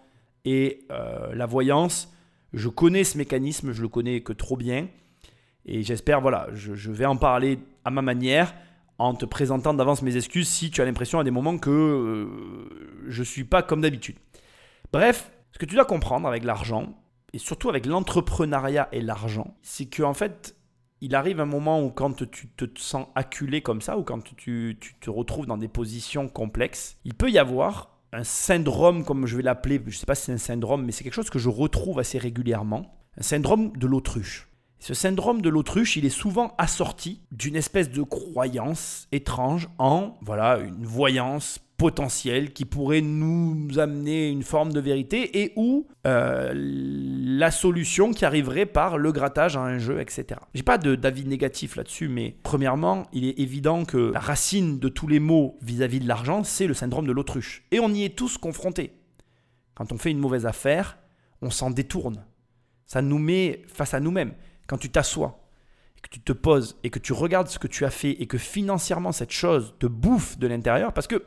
[0.47, 2.11] et euh, la voyance,
[2.55, 4.89] je connais ce mécanisme, je le connais que trop bien.
[5.67, 8.55] Et j'espère, voilà, je, vais en parler à ma manière
[8.97, 12.27] en te présentant d'avance mes excuses si tu as l'impression à des moments que euh,
[13.07, 14.17] je ne suis pas comme d'habitude.
[14.95, 16.93] Bref, ce que tu dois comprendre avec l'argent,
[17.33, 20.55] et surtout avec l'entrepreneuriat et l'argent, c'est qu'en fait,
[21.01, 24.79] il arrive un moment où quand tu te sens acculé comme ça, ou quand tu,
[25.01, 29.43] te retrouves dans des positions complexes, il peut y avoir un syndrome, comme je vais
[29.43, 31.49] l'appeler, je ne sais pas si c'est un syndrome, mais c'est quelque chose que je
[31.49, 32.95] retrouve assez régulièrement.
[33.17, 34.51] un syndrome de l'autruche.
[34.79, 40.59] Ce syndrome de l'autruche, il est souvent assorti d'une espèce de croyance étrange en voilà
[40.59, 47.51] une voyance potentielle qui pourrait nous amener une forme de vérité et ou euh, la
[47.51, 50.41] solution qui arriverait par le grattage à un jeu, etc.
[50.55, 55.07] J'ai pas d'avis négatif là-dessus, mais premièrement, il est évident que la racine de tous
[55.07, 57.65] les maux vis-à-vis de l'argent, c'est le syndrome de l'autruche.
[57.71, 58.93] Et on y est tous confrontés.
[59.75, 60.99] Quand on fait une mauvaise affaire,
[61.43, 62.25] on s'en détourne.
[62.87, 64.33] Ça nous met face à nous-mêmes.
[64.67, 65.47] Quand tu t'assois,
[66.07, 68.39] que tu te poses et que tu regardes ce que tu as fait et que
[68.39, 71.23] financièrement cette chose te bouffe de l'intérieur, parce que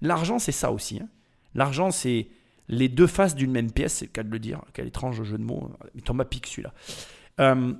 [0.00, 1.00] l'argent c'est ça aussi.
[1.00, 1.08] Hein.
[1.54, 2.28] L'argent c'est
[2.68, 4.62] les deux faces d'une même pièce, c'est le cas de le dire.
[4.72, 5.70] Quel étrange jeu de mots.
[5.94, 6.72] Mais Thomas pique celui-là.
[7.40, 7.74] Euh,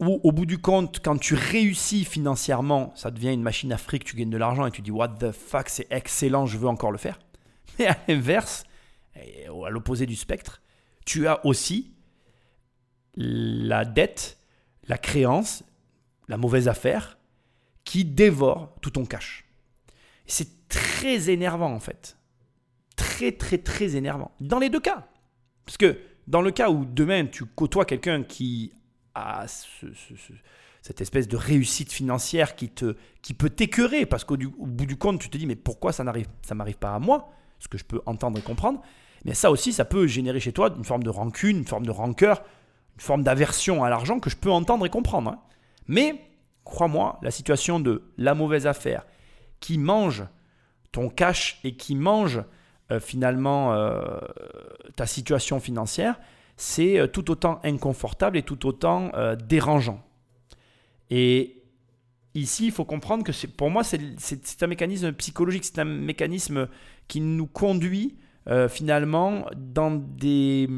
[0.00, 4.04] ou au bout du compte, quand tu réussis financièrement, ça devient une machine à fric,
[4.04, 6.92] tu gagnes de l'argent et tu dis What the fuck, c'est excellent, je veux encore
[6.92, 7.18] le faire.
[7.78, 8.64] Mais à l'inverse,
[9.14, 10.60] à l'opposé du spectre,
[11.06, 11.92] tu as aussi
[13.16, 14.38] la dette,
[14.88, 15.62] la créance,
[16.28, 17.18] la mauvaise affaire
[17.84, 19.44] qui dévore tout ton cash.
[20.26, 22.16] C'est très énervant en fait.
[22.96, 24.32] Très très très énervant.
[24.40, 25.06] Dans les deux cas.
[25.64, 28.72] Parce que dans le cas où demain tu côtoies quelqu'un qui
[29.14, 29.46] a
[30.82, 35.20] cette espèce de réussite financière qui, te, qui peut t'écœurer, parce qu'au bout du compte
[35.20, 37.84] tu te dis mais pourquoi ça n'arrive ça m'arrive pas à moi, ce que je
[37.84, 38.82] peux entendre et comprendre,
[39.24, 41.92] mais ça aussi ça peut générer chez toi une forme de rancune, une forme de
[41.92, 42.42] rancœur,
[42.96, 45.30] une forme d'aversion à l'argent que je peux entendre et comprendre.
[45.30, 45.38] Hein.
[45.86, 46.20] Mais,
[46.64, 49.04] crois-moi, la situation de la mauvaise affaire
[49.60, 50.24] qui mange
[50.94, 52.40] ton cash et qui mange
[52.92, 54.18] euh, finalement euh,
[54.94, 56.20] ta situation financière,
[56.56, 59.10] c'est euh, tout autant inconfortable et tout autant
[59.44, 60.00] dérangeant.
[61.10, 61.62] Et
[62.34, 66.68] ici, il faut comprendre que pour moi, c'est un mécanisme psychologique, c'est un mécanisme
[67.08, 68.16] qui nous conduit
[68.68, 70.68] finalement dans des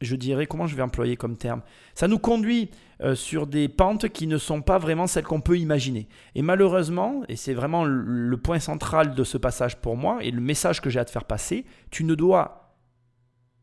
[0.00, 1.62] je dirais, comment je vais employer comme terme
[1.94, 2.70] Ça nous conduit
[3.00, 6.08] euh, sur des pentes qui ne sont pas vraiment celles qu'on peut imaginer.
[6.34, 10.40] Et malheureusement, et c'est vraiment le, point central de ce passage pour moi, et le
[10.40, 12.76] message que j'ai à te faire passer, tu ne dois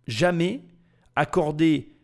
[0.08, 0.64] jamais
[1.16, 1.96] accorder,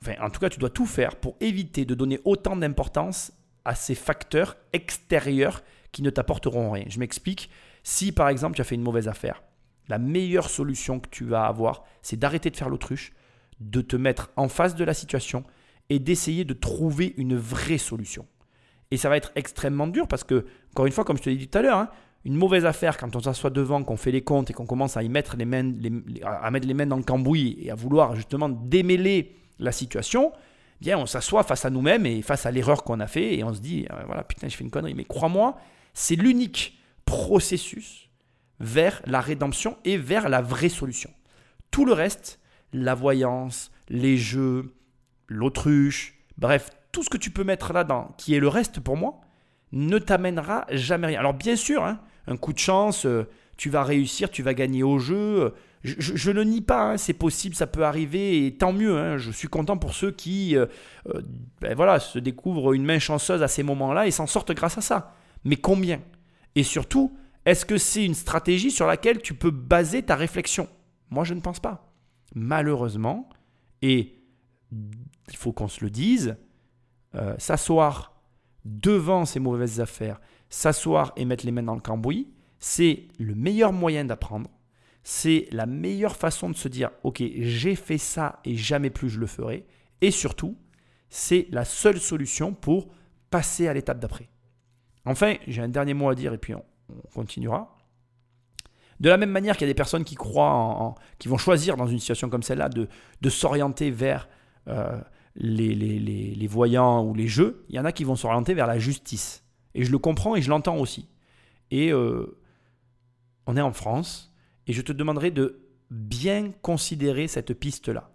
[0.00, 3.32] enfin en tout cas tu dois tout faire pour éviter de donner autant d'importance
[3.64, 5.62] à ces facteurs extérieurs
[5.92, 6.84] qui ne t'apporteront rien.
[6.88, 7.50] Je m'explique.
[7.82, 9.42] Si par exemple tu as fait une mauvaise affaire,
[9.88, 13.12] la meilleure solution que tu vas avoir, c'est d'arrêter de faire l'autruche,
[13.60, 15.44] de te mettre en face de la situation
[15.88, 18.26] et d'essayer de trouver une vraie solution.
[18.90, 21.36] Et ça va être extrêmement dur parce que, encore une fois, comme je te l'ai
[21.36, 21.90] dit tout à l'heure, hein,
[22.24, 25.02] une mauvaise affaire quand on s'assoit devant, qu'on fait les comptes et qu'on commence à
[25.02, 25.72] y mettre les mains,
[26.24, 30.32] à mettre les mains dans le cambouis et à vouloir justement démêler la situation,
[30.80, 33.54] bien on s'assoit face à nous-mêmes et face à l'erreur qu'on a fait et on
[33.54, 34.94] se dit euh, voilà putain je fais une connerie.
[34.94, 35.56] Mais crois-moi,
[35.94, 38.08] c'est l'unique processus
[38.58, 41.10] vers la rédemption et vers la vraie solution.
[41.70, 42.40] Tout le reste,
[42.76, 44.74] la voyance, les jeux,
[45.28, 49.20] l'autruche, bref, tout ce que tu peux mettre là-dedans, qui est le reste pour moi,
[49.72, 51.20] ne t'amènera jamais rien.
[51.20, 54.82] Alors bien sûr, hein, un coup de chance, euh, tu vas réussir, tu vas gagner
[54.82, 55.54] au jeu.
[55.82, 58.98] Je, ne nie pas, hein, c'est possible, ça peut arriver, et tant mieux.
[58.98, 59.18] Hein.
[59.18, 60.66] je suis content pour ceux qui euh,
[61.14, 61.22] euh,
[61.60, 64.80] ben voilà, se découvrent une main chanceuse à ces moments-là et s'en sortent grâce à
[64.80, 65.14] ça.
[65.44, 66.00] Mais combien?
[66.56, 70.68] Et surtout, est-ce que c'est une stratégie sur laquelle tu peux baser ta réflexion?
[71.10, 71.85] Moi, je ne pense pas
[72.36, 73.28] malheureusement,
[73.82, 74.20] et
[74.70, 76.36] il faut qu'on se le dise,
[77.14, 78.14] euh, s'asseoir
[78.64, 80.20] devant ces mauvaises affaires,
[80.50, 82.28] s'asseoir et mettre les mains dans le cambouis,
[82.58, 84.50] c'est le meilleur moyen d'apprendre.
[85.02, 89.18] C'est la meilleure façon de se dire, ok, j'ai fait ça et jamais plus je
[89.18, 89.64] le ferai.
[90.02, 90.56] Et surtout,
[91.08, 92.88] c'est la seule solution pour
[93.30, 94.28] passer à l'étape d'après.
[95.06, 96.64] Enfin, j'ai un dernier mot à dire et puis on
[97.14, 97.75] continuera.
[99.00, 101.76] De la même manière qu'il y a des personnes qui croient, en, qui vont choisir
[101.76, 102.88] dans une situation comme celle-là de,
[103.28, 104.28] s'orienter vers
[104.68, 104.98] euh,
[105.34, 109.44] les, voyants ou les jeux, il y en a qui vont s'orienter vers la justice.
[109.74, 111.08] Et je le comprends et je l'entends aussi.
[111.70, 112.38] Et euh,
[113.46, 114.32] on est en France,
[114.66, 118.10] et je te demanderai de bien considérer cette piste-là.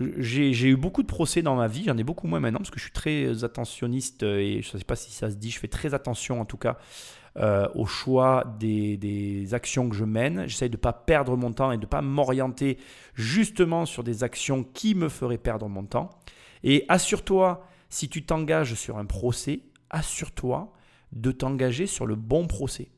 [0.00, 2.78] J'ai eu beaucoup de procès dans ma vie, j'en ai beaucoup moins maintenant parce que
[2.78, 5.68] je suis très attentionniste et je ne sais pas si ça se dit, je fais
[5.68, 6.78] très attention en tout cas
[7.36, 10.48] euh, au choix des, actions que je mène.
[10.48, 12.78] J'essaye de ne pas perdre mon temps et de ne pas m'orienter
[13.14, 16.10] justement sur des actions qui me feraient perdre mon temps.
[16.62, 20.72] Et assure-toi, si tu t'engages sur un procès, assure-toi
[21.12, 22.88] de t'engager sur le bon procès.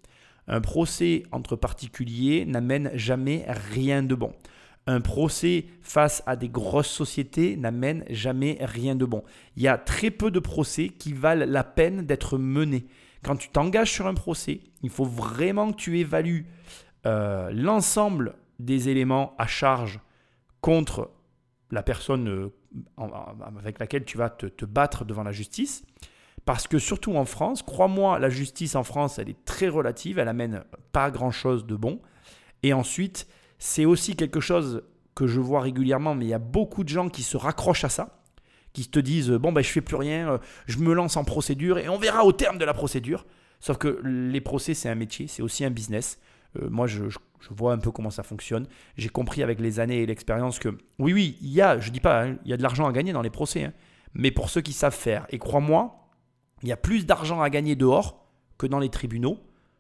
[0.49, 4.33] Un procès entre particuliers n'amène jamais rien de bon.
[4.87, 9.25] Un procès face à des grosses sociétés n'amène jamais rien de bon.
[9.57, 12.87] Il y a très peu de procès qui valent la peine d'être menés
[13.27, 16.47] quand tu t'engages sur un procès, il faut vraiment que tu évalues
[17.07, 20.01] euh, l'ensemble des éléments à charge
[20.61, 21.11] contre
[21.73, 22.49] la personne euh,
[23.59, 25.85] avec laquelle tu vas te, battre devant la justice.
[26.45, 30.29] Parce que surtout en France, crois-moi, la justice en France, elle est très relative, elle
[30.29, 30.63] amène
[30.93, 32.01] pas grand-chose de bon.
[32.63, 33.27] Et ensuite,
[33.59, 34.83] c'est aussi quelque chose
[35.15, 37.89] que je vois régulièrement, mais il y a beaucoup de gens qui se raccrochent à
[37.89, 38.23] ça,
[38.73, 41.79] qui te disent bon ben je fais plus rien, euh, je me lance en procédure
[41.79, 43.25] et on verra au terme de la procédure.
[43.59, 46.19] Sauf que les procès c'est un métier, c'est aussi un business.
[46.61, 47.05] Euh, moi je,
[47.51, 48.67] vois un peu comment ça fonctionne.
[48.97, 52.01] J'ai compris avec les années et l'expérience que oui oui il y a, je dis
[52.01, 53.73] pas, hein, il y a de l'argent à gagner dans les procès, hein.
[54.13, 56.11] mais pour ceux qui savent faire et crois-moi,
[56.63, 58.27] il y a plus d'argent à gagner dehors
[58.59, 59.39] que dans les tribunaux,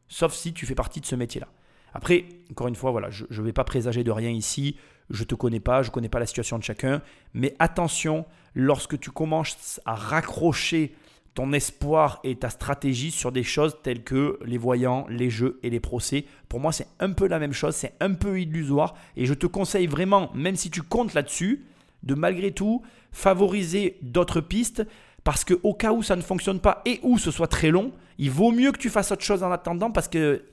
[0.09, 1.49] sauf si tu fais partie de ce métier-là.
[1.97, 4.76] Après, encore une fois, voilà, je ne vais pas présager de rien ici.
[5.09, 7.01] Je ne te connais pas, je ne connais pas la situation de chacun.
[7.32, 10.94] Mais attention, lorsque tu commences à raccrocher
[11.32, 15.70] ton espoir et ta stratégie sur des choses telles que les voyants, les jeux et
[15.70, 18.94] les procès, pour moi, c'est un peu la même chose, c'est un peu illusoire.
[19.16, 21.64] Et je te conseille vraiment, même si tu comptes là-dessus,
[22.03, 24.86] de malgré tout favoriser d'autres pistes
[25.24, 27.92] parce que au cas où ça ne fonctionne pas et où ce soit très long,
[28.18, 30.44] il vaut mieux que tu fasses autre chose en attendant parce que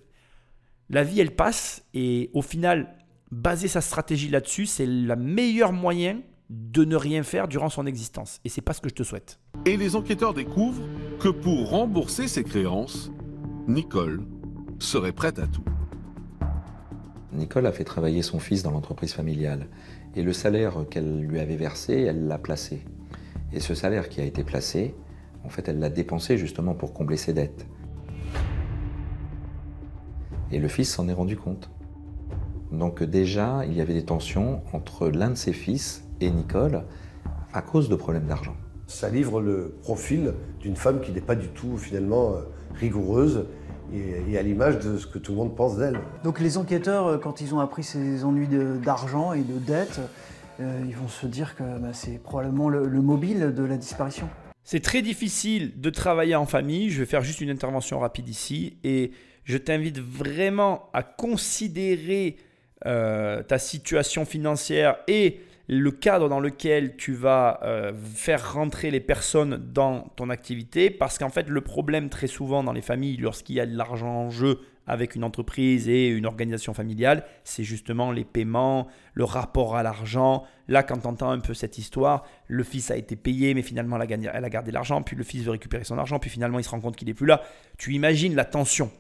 [0.90, 2.98] la vie elle passe et au final,
[3.32, 8.40] baser sa stratégie là-dessus, c'est le meilleur moyen de ne rien faire durant son existence.
[8.46, 9.40] Et c'est pas ce que je te souhaite.
[9.66, 10.84] Et les enquêteurs découvrent
[11.20, 13.12] que pour rembourser ses créances,
[13.68, 14.24] Nicole
[14.80, 15.64] serait prête à tout.
[17.32, 19.68] Nicole a fait travailler son fils dans l'entreprise familiale
[20.16, 22.84] et le salaire qu'elle lui avait versé, elle l'a placé.
[23.52, 24.94] Et ce salaire qui a été placé,
[25.44, 27.66] en fait, elle l'a dépensé justement pour combler ses dettes.
[30.54, 31.72] Et le fils s'en est rendu compte.
[32.72, 36.84] Donc déjà, il y avait des tensions entre l'un de ses fils et Nicole
[37.54, 38.56] à cause de problèmes d'argent.
[38.86, 42.42] Ça livre le profil d'une femme qui n'est pas du tout finalement euh,
[42.76, 43.48] rigoureuse
[43.92, 46.00] et, à l'image de ce que tout le monde pense d'elle.
[46.24, 48.48] Donc les enquêteurs, euh, quand ils ont appris ces ennuis
[48.84, 50.02] d'argent et de dettes,
[50.60, 54.30] euh, ils vont se dire que bah, c'est probablement le, mobile de la disparition.
[54.64, 56.92] C'est très difficile de travailler en famille.
[56.92, 59.12] Je vais faire juste une intervention rapide ici et
[59.44, 62.38] je t'invite vraiment à considérer
[62.86, 65.40] euh, ta situation financière et
[65.70, 71.18] le cadre dans lequel tu vas euh, faire rentrer les personnes dans ton activité parce
[71.18, 74.30] qu'en fait le problème très souvent dans les familles lorsqu'il y a de l'argent en
[74.30, 79.84] jeu avec une entreprise et une organisation familiale, c'est justement les paiements, le rapport à
[79.84, 80.44] l'argent.
[80.68, 83.98] Là, quand tu entends un peu cette histoire, le fils a été payé, mais finalement,
[83.98, 86.70] elle a, gardé l'argent, puis le fils veut récupérer son argent, puis finalement, il se
[86.70, 87.42] rend compte qu'il n'est plus là.
[87.78, 88.92] Tu imagines la tension.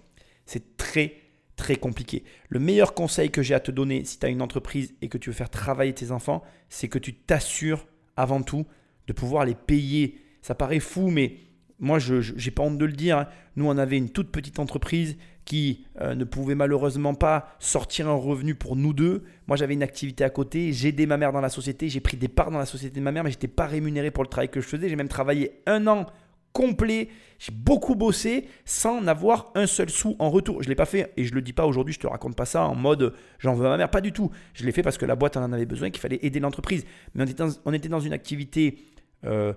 [0.46, 1.16] C'est très,
[1.56, 2.24] très compliqué.
[2.50, 5.18] Le meilleur conseil que j'ai à te donner si tu as une entreprise et que
[5.18, 7.86] tu veux faire travailler tes enfants, c'est que tu t'assures
[8.18, 8.66] avant tout
[9.08, 10.20] de pouvoir les payer.
[10.42, 11.38] Ça paraît fou, mais
[11.80, 13.18] moi, je n'ai pas honte de le dire.
[13.18, 13.28] Hein.
[13.56, 18.16] Nous, on avait une toute petite entreprise qui euh, ne pouvait malheureusement pas sortir un
[18.16, 19.24] revenu pour nous deux.
[19.48, 22.16] Moi, j'avais une activité à côté, j'ai aidé ma mère dans la société, j'ai pris
[22.16, 24.30] des parts dans la société de ma mère, mais je n'étais pas rémunéré pour le
[24.30, 24.88] travail que je faisais.
[24.88, 26.06] J'ai même travaillé un an
[26.54, 30.62] complet, j'ai beaucoup bossé sans n'avoir un seul sou en retour.
[30.62, 32.36] Je ne l'ai pas fait et je ne le dis pas aujourd'hui, je te raconte
[32.36, 34.32] pas ça en mode j'en veux à ma mère, pas du tout.
[34.54, 36.86] Je l'ai fait parce que la boîte en avait besoin, qu'il fallait aider l'entreprise.
[37.16, 37.26] Mais
[37.66, 38.78] on était dans, une activité...
[39.26, 39.54] Euh,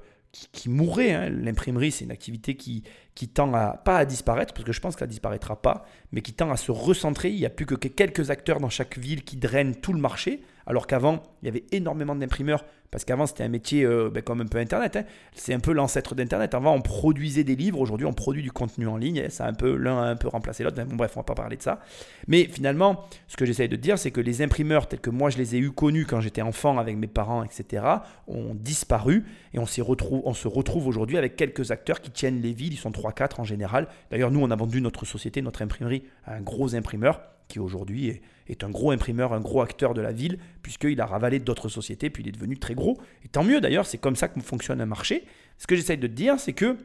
[0.53, 1.13] qui, mourrait.
[1.13, 1.31] Hein.
[1.31, 2.83] L'imprimerie, c'est une activité qui,
[3.15, 6.33] qui tend à, pas à disparaître, parce que je pense qu'elle disparaîtra pas, mais qui
[6.33, 7.31] tend à se recentrer.
[7.31, 10.43] Il n'y a plus que quelques acteurs dans chaque ville qui drainent tout le marché,
[10.67, 14.41] alors qu'avant, il y avait énormément d'imprimeurs parce qu'avant, c'était un métier euh, ben, comme
[14.41, 14.97] un peu Internet.
[14.97, 15.05] Hein.
[15.35, 16.55] C'est un peu l'ancêtre d'Internet.
[16.55, 17.81] Avant, on produisait des livres.
[17.81, 19.29] Aujourd'hui, on produit du contenu en ligne.
[19.29, 20.83] Ça un peu l'un a un peu remplacé l'autre.
[20.85, 21.81] Bon, bref, on va pas parler de ça.
[22.27, 25.39] Mais finalement, ce que j'essaye de dire, c'est que les imprimeurs tels que moi, je
[25.39, 27.85] les ai eu connus quand j'étais enfant avec mes parents, etc.,
[28.29, 29.25] ont disparu.
[29.55, 32.75] Et on, on se retrouve aujourd'hui avec quelques acteurs qui tiennent les villes.
[32.75, 33.89] Ils sont 3-4 en général.
[34.11, 38.21] D'ailleurs, nous, on a vendu notre société, notre imprimerie à un gros imprimeur qui aujourd'hui
[38.49, 42.11] est, un gros imprimeur, un gros acteur de la ville, puisqu'il a ravalé d'autres sociétés,
[42.11, 42.99] puis il est devenu très gros.
[43.25, 45.25] Et tant mieux d'ailleurs, c'est comme ça que fonctionne un marché.
[45.59, 46.77] Ce que j'essaye de te dire, c'est que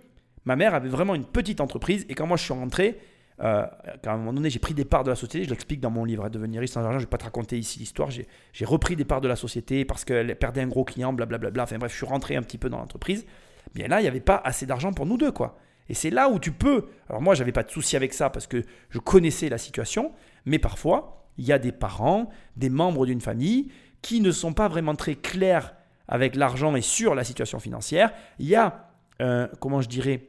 [0.45, 2.97] ma mère avait vraiment une petite entreprise, et quand moi je suis rentré,
[3.41, 3.66] euh,
[4.05, 6.05] à un moment donné, j'ai pris des parts de la société, je l'explique dans mon
[6.05, 8.95] livre, Devenir riche sans argent, je ne vais pas te raconter ici l'histoire, j'ai repris
[8.95, 11.97] des parts de la société parce qu'elle perdait un gros client, blablabla, enfin bref, je
[11.97, 13.26] suis rentré un petit peu dans l'entreprise.
[13.74, 15.57] Bien là, il n'y avait pas assez d'argent pour nous deux, quoi.
[15.89, 16.86] Et c'est là où tu peux.
[17.09, 20.12] Alors moi, j'avais pas de souci avec ça parce que je connaissais la situation,
[20.45, 23.71] mais parfois, il y a des parents, des membres d'une famille
[24.01, 25.75] qui ne sont pas vraiment très clairs
[26.07, 28.11] avec l'argent et sur la situation financière.
[28.39, 28.91] Il y a,
[29.59, 30.27] comment je dirais,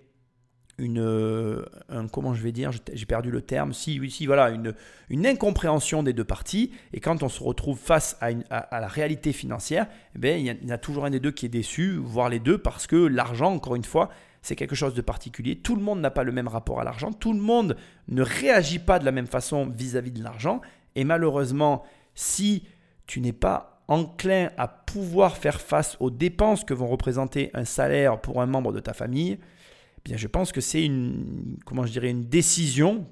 [0.79, 1.65] une,
[2.13, 4.75] comment je vais dire, j'ai perdu le terme, si, oui, si, voilà, une,
[5.11, 6.73] une incompréhension des deux parties.
[6.93, 9.87] Et quand on se retrouve face à, la réalité financière,
[10.23, 12.29] eh il, y a, il y a toujours un des deux qui est déçu, voire
[12.29, 14.11] les deux, parce que l'argent, encore une fois,
[14.43, 15.57] c'est quelque chose de particulier.
[15.57, 17.13] Tout le monde n'a pas le même rapport à l'argent.
[17.13, 17.77] Tout le monde
[18.09, 20.61] ne réagit pas de la même façon vis-à-vis de l'argent.
[20.97, 21.85] Et malheureusement,
[22.15, 22.65] si
[23.07, 28.21] tu n'es pas enclin à pouvoir faire face aux dépenses que vont représenter un salaire
[28.21, 31.93] pour un membre de ta famille, eh bien je pense que c'est une, comment je
[31.93, 33.07] dirais, une décision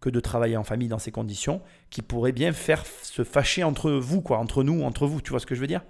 [0.00, 3.90] que de travailler en famille dans ces conditions qui pourrait bien faire se fâcher entre
[3.90, 5.84] vous, quoi, entre nous, entre vous, tu vois ce que je veux dire?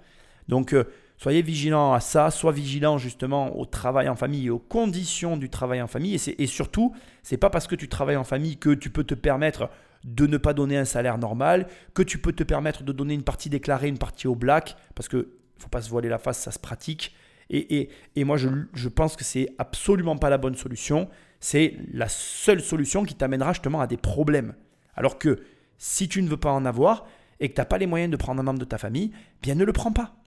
[0.47, 0.85] Donc euh,
[1.19, 5.49] soyez vigilants à ça, sois vigilants justement au travail en famille et aux conditions du
[5.49, 6.15] travail en famille.
[6.15, 9.13] Et, et surtout, c'est pas parce que tu travailles en famille que tu peux te
[9.13, 9.69] permettre
[10.05, 13.23] de ne pas donner un salaire normal, que tu peux te permettre de donner une
[13.23, 16.51] partie déclarée, une partie au black, parce que faut pas se voiler la face, ça
[16.51, 17.13] se pratique.
[17.51, 21.09] Et, moi, je, je, pense que c'est absolument pas la bonne solution.
[21.39, 24.53] C'est la seule solution qui t'amènera justement à des problèmes.
[24.95, 25.39] Alors que
[25.77, 27.07] si tu ne veux pas en avoir
[27.39, 29.11] et que tu n'as pas les moyens de prendre un membre de ta famille,
[29.41, 30.18] bien ne le prends pas.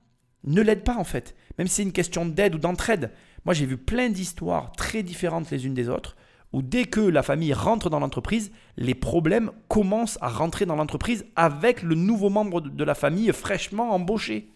[0.45, 1.34] Ne l'aide pas en fait.
[1.59, 3.11] Même si c'est une question d'aide ou d'entraide.
[3.45, 6.16] Moi, j'ai vu plein d'histoires très différentes les unes des autres
[6.53, 11.24] où dès que la famille rentre dans l'entreprise, les problèmes commencent à rentrer dans l'entreprise
[11.34, 14.51] avec le nouveau membre de la famille fraîchement embauché.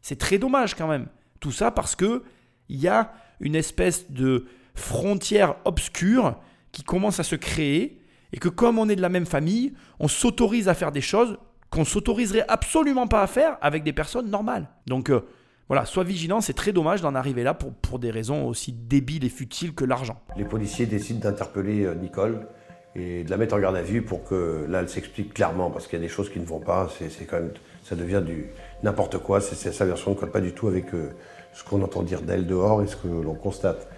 [0.00, 1.08] C'est très dommage quand même.
[1.40, 2.22] Tout ça parce que
[2.68, 6.36] il y a une espèce de frontière obscure
[6.72, 8.00] qui commence à se créer
[8.32, 11.36] et que comme on est de la même famille, on s'autorise à faire des choses
[11.72, 14.68] qu'on s'autoriserait absolument pas à faire avec des personnes normales.
[14.86, 15.22] Donc euh,
[15.68, 19.24] voilà, sois vigilant, c'est très dommage d'en arriver là pour, pour des raisons aussi débiles
[19.24, 20.20] et futiles que l'argent.
[20.36, 22.46] Les policiers décident d'interpeller euh, Nicole
[22.94, 25.86] et de la mettre en garde à vue pour que là elle s'explique clairement parce
[25.86, 27.40] qu'il y a des choses qui ne vont pas, c'est quand
[27.82, 28.48] ça devient du
[28.82, 31.08] n'importe quoi, c'est sa version ne colle pas du tout avec euh,
[31.54, 33.88] ce qu'on entend dire d'elle dehors et ce que l'on constate.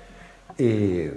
[0.61, 1.11] Et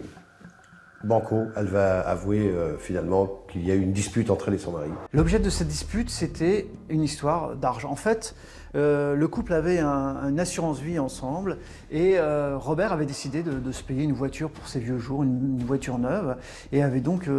[1.03, 4.59] Banco, elle va avouer euh, finalement qu'il y a eu une dispute entre elle et
[4.59, 4.89] son mari.
[5.13, 7.91] L'objet de cette dispute, c'était une histoire d'argent.
[7.91, 8.35] En fait,
[8.75, 11.57] euh, le couple avait une assurance vie ensemble
[11.91, 15.63] et euh, Robert avait décidé de, se payer une voiture pour ses vieux jours, une,
[15.63, 16.35] voiture neuve,
[16.71, 17.29] et avait donc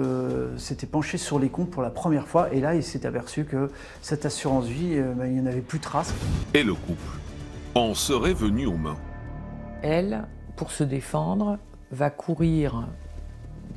[0.56, 2.52] s'était penché sur les comptes pour la première fois.
[2.52, 3.70] Et là, il s'est aperçu que
[4.02, 6.14] cette assurance vie, ben, il n'y en avait plus de traces.
[6.54, 7.18] Et le couple
[7.74, 8.98] en serait venu aux mains.
[9.82, 10.24] Elle,
[10.56, 11.59] pour se défendre,
[11.90, 12.88] va courir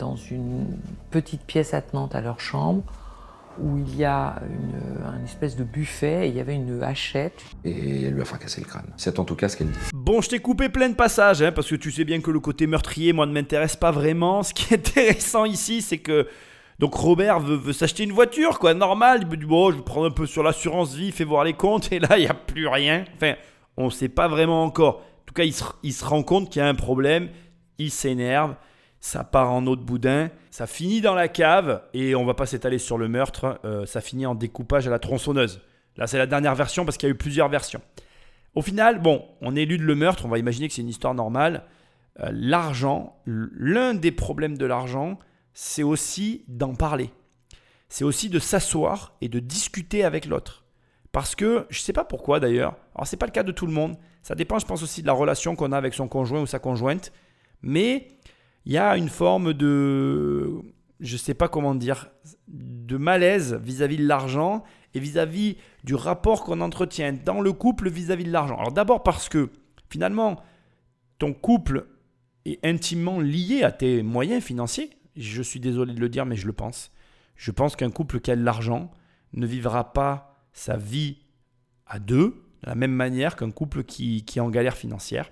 [0.02, 0.66] dans une
[1.12, 2.84] petite pièce attenante à leur chambre
[3.60, 7.44] où il y a une, espèce de buffet et il y avait une hachette.
[7.64, 8.92] Et elle lui a fracassé le crâne.
[8.98, 9.78] C'est en tout cas ce qu'elle dit.
[9.94, 12.40] Bon, je t'ai coupé plein de passages, hein, parce que tu sais bien que le
[12.40, 14.42] côté meurtrier, moi, ne m'intéresse pas vraiment.
[14.42, 16.28] Ce qui est intéressant ici, c'est que
[16.80, 19.20] donc Robert veut, s'acheter une voiture, quoi, normal.
[19.22, 21.54] Il me dit, bon, je vais prendre un peu sur l'assurance vie, fais voir les
[21.54, 23.06] comptes, et là, il n'y a plus rien.
[23.16, 23.36] Enfin,
[23.78, 24.96] on ne sait pas vraiment encore.
[24.96, 27.30] En tout cas, il il se rend compte qu'il y a un problème,
[27.78, 28.56] il s'énerve
[29.02, 32.78] ça part en de boudin, ça finit dans la cave et on va pas s'étaler
[32.78, 35.60] sur le meurtre, euh, ça finit en découpage à la tronçonneuse.
[35.98, 37.82] Là, c'est la dernière version parce qu'il y a eu plusieurs versions.
[38.54, 41.64] Au final, bon, on élude le meurtre, on va imaginer que c'est une histoire normale.
[42.20, 45.18] Euh, l'argent, l'un des problèmes de l'argent,
[45.54, 47.10] c'est aussi d'en parler.
[47.90, 50.64] C'est aussi de s'asseoir et de discuter avec l'autre.
[51.12, 53.66] Parce que, je ne sais pas pourquoi d'ailleurs, alors c'est pas le cas de tout
[53.66, 56.42] le monde, ça dépend je pense aussi de la relation qu'on a avec son conjoint
[56.42, 57.12] ou sa conjointe,
[57.62, 58.08] mais
[58.66, 60.62] il y a une forme de,
[61.00, 62.10] je ne sais pas comment dire,
[62.48, 68.26] de malaise vis-à-vis de l'argent et vis-à-vis du rapport qu'on entretient dans le couple vis-à-vis
[68.26, 68.58] de l'argent.
[68.58, 69.50] Alors d'abord parce que
[69.90, 70.42] finalement,
[71.18, 71.88] ton couple
[72.46, 74.92] est intimement lié à tes moyens financiers.
[75.16, 76.92] Je suis désolé de le dire, mais je le pense.
[77.36, 78.92] Je pense qu'un couple qui a de l'argent
[79.34, 81.18] ne vivra pas sa vie
[81.86, 85.32] à deux de la même manière qu'un couple qui, qui est en galère financière.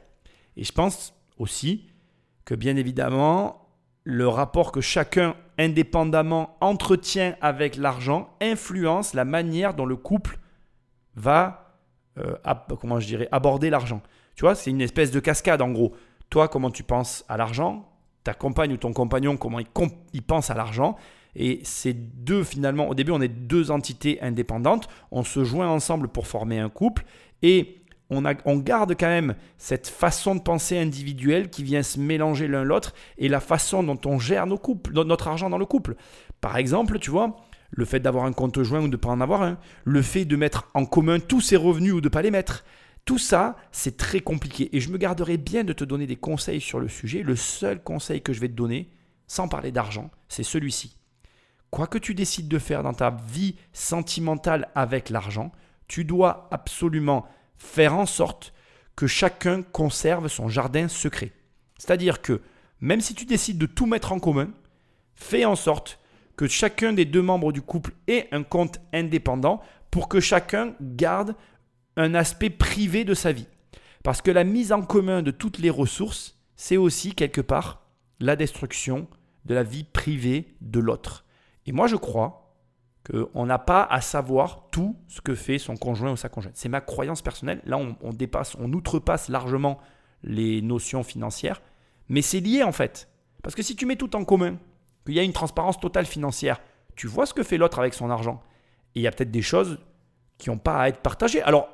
[0.58, 1.88] Et je pense aussi
[2.50, 3.70] que bien évidemment,
[4.04, 10.40] le rapport que chacun indépendamment entretient avec l'argent influence la manière dont le couple
[11.16, 11.76] va
[12.18, 12.34] euh,
[12.82, 14.02] comment je dirais, aborder l'argent.
[14.34, 15.94] Tu vois, c'est une espèce de cascade en gros.
[16.32, 17.88] Toi, comment tu penses à l'argent
[18.24, 19.68] Ta compagne ou ton compagnon, comment il,
[20.14, 20.96] il pense à l'argent
[21.36, 24.88] et ces deux, finalement, au début, on est deux entités indépendantes.
[25.12, 27.06] On se joint ensemble pour former un couple.
[27.44, 27.79] Et
[28.10, 32.94] on, garde quand même cette façon de penser individuelle qui vient se mélanger l'un l'autre
[33.18, 35.96] et la façon dont on gère nos couples, notre argent dans le couple.
[36.42, 37.38] Par exemple, tu vois,
[37.72, 40.26] le fait d'avoir un compte joint ou de ne pas en avoir un, le fait
[40.26, 42.64] de mettre en commun tous ses revenus ou de ne pas les mettre.
[43.06, 46.62] Tout ça, c'est très compliqué et je me garderai bien de te donner des conseils
[46.62, 47.24] sur le sujet.
[47.24, 48.90] Le seul conseil que je vais te donner,
[49.28, 50.98] sans parler d'argent, c'est celui-ci.
[51.70, 55.52] Quoi que tu décides de faire dans ta vie sentimentale avec l'argent,
[55.88, 57.28] tu dois absolument
[57.60, 58.54] faire en sorte
[58.96, 61.32] que chacun conserve son jardin secret.
[61.78, 62.42] C'est-à-dire que
[62.82, 64.50] même si tu décides de tout mettre en commun,
[65.14, 66.00] fais en sorte
[66.36, 71.36] que chacun des deux membres du couple ait un compte indépendant pour que chacun garde
[71.98, 73.48] un aspect privé de sa vie.
[74.04, 77.82] Parce que la mise en commun de toutes les ressources, c'est aussi quelque part
[78.20, 79.08] la destruction
[79.46, 81.26] de la vie privée de l'autre.
[81.66, 82.49] Et moi je crois
[83.04, 86.56] qu'on n'a pas à savoir tout ce que fait son conjoint ou sa conjointe.
[86.56, 87.62] C'est ma croyance personnelle.
[87.66, 89.80] Là, on, dépasse, on outrepasse largement
[90.24, 91.62] les notions financières,
[92.10, 93.10] mais c'est lié en fait.
[93.42, 94.58] Parce que si tu mets tout en commun,
[95.06, 96.60] qu'il y a une transparence totale financière,
[96.96, 98.44] tu vois ce que fait l'autre avec son argent.
[98.96, 99.80] Et il y a peut-être des choses
[100.38, 101.42] qui n'ont pas à être partagées.
[101.42, 101.70] Alors,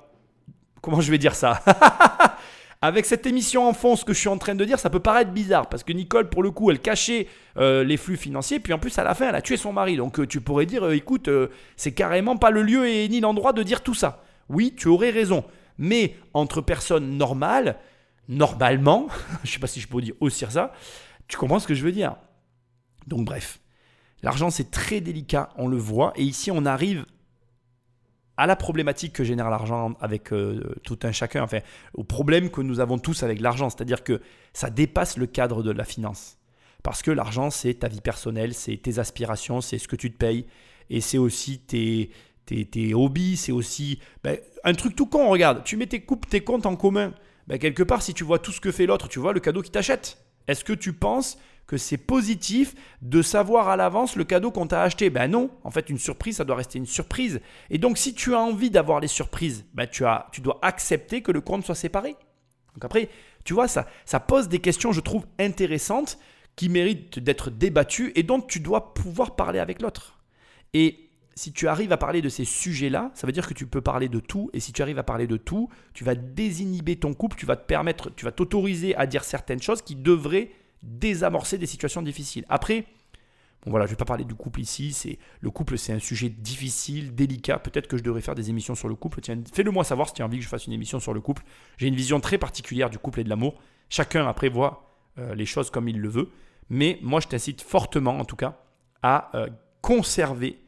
[0.82, 1.62] comment je vais dire ça?
[2.82, 5.00] Avec cette émission en fond, ce que je suis en train de dire, ça peut
[5.00, 8.74] paraître bizarre parce que Nicole, pour le coup, elle cachait euh, les flux financiers, puis
[8.74, 9.98] en plus, à la fin, elle a tué son mari.
[9.98, 11.30] Donc, euh, tu pourrais dire, euh, écoute,
[11.78, 14.24] c'est carrément pas le lieu et ni l'endroit de dire tout ça.
[14.50, 15.44] Oui, tu aurais raison.
[15.78, 17.78] Mais entre personnes normales,
[18.28, 19.08] normalement,
[19.44, 20.74] je sais pas si je peux dire aussi ça,
[21.28, 22.16] tu comprends ce que je veux dire.
[23.08, 23.60] Donc, bref.
[24.22, 26.14] L'argent, c'est très délicat, on le voit.
[26.16, 27.06] Et ici, on arrive
[28.38, 31.60] à la problématique que génère l'argent avec euh, tout un chacun, enfin,
[31.94, 33.70] au problème que nous avons tous avec l'argent.
[33.70, 34.22] C'est-à-dire que
[34.54, 36.38] ça dépasse le cadre de la finance.
[36.84, 40.18] Parce que l'argent, c'est ta vie personnelle, c'est tes aspirations, c'est ce que tu te
[40.18, 40.46] payes.
[40.90, 42.12] Et c'est aussi tes,
[42.46, 45.30] tes, hobbies, c'est aussi ben, un truc tout con.
[45.30, 47.14] Regarde, tu mets tes coupes, tes comptes en commun.
[47.48, 49.62] Ben, quelque part, si tu vois tout ce que fait l'autre, tu vois le cadeau
[49.62, 50.20] qu'il t'achète.
[50.48, 54.84] Est-ce que tu penses que c'est positif de savoir à l'avance le cadeau qu'on t'a
[54.84, 55.10] acheté.
[55.10, 57.42] Ben non, en fait, une surprise, ça doit rester une surprise.
[57.70, 61.22] Et donc, si tu as envie d'avoir les surprises, ben tu, as, tu dois accepter
[61.22, 62.16] que le compte soit séparé.
[62.76, 63.10] Donc après,
[63.44, 66.20] tu vois, ça, ça pose des questions, je trouve, intéressantes,
[66.56, 70.20] qui méritent d'être débattues et dont tu dois pouvoir parler avec l'autre.
[70.74, 73.82] Et si tu arrives à parler de ces sujets-là, ça veut dire que tu peux
[73.82, 74.50] parler de tout.
[74.54, 77.58] Et si tu arrives à parler de tout, tu vas désinhiber ton couple, tu vas
[77.58, 80.52] te permettre, tu vas t'autoriser à dire certaines choses qui devraient
[80.86, 82.46] désamorcer des situations difficiles.
[82.48, 82.86] Après,
[83.64, 84.94] bon voilà, je vais pas parler du couple ici.
[84.94, 87.60] C'est le couple, c'est un sujet difficile, délicat.
[87.60, 89.22] Peut-être que je devrais faire des émissions sur le couple.
[89.22, 91.22] Tiens, fais-le moi savoir si tu as envie que je fasse une émission sur le
[91.22, 91.44] couple.
[91.78, 93.56] J'ai une vision très particulière du couple et de l'amour.
[93.90, 96.30] Chacun après voit euh, les choses comme il le veut.
[96.70, 98.60] Mais moi, je t'incite fortement, en tout cas,
[99.02, 99.50] à euh,
[99.82, 100.60] conserver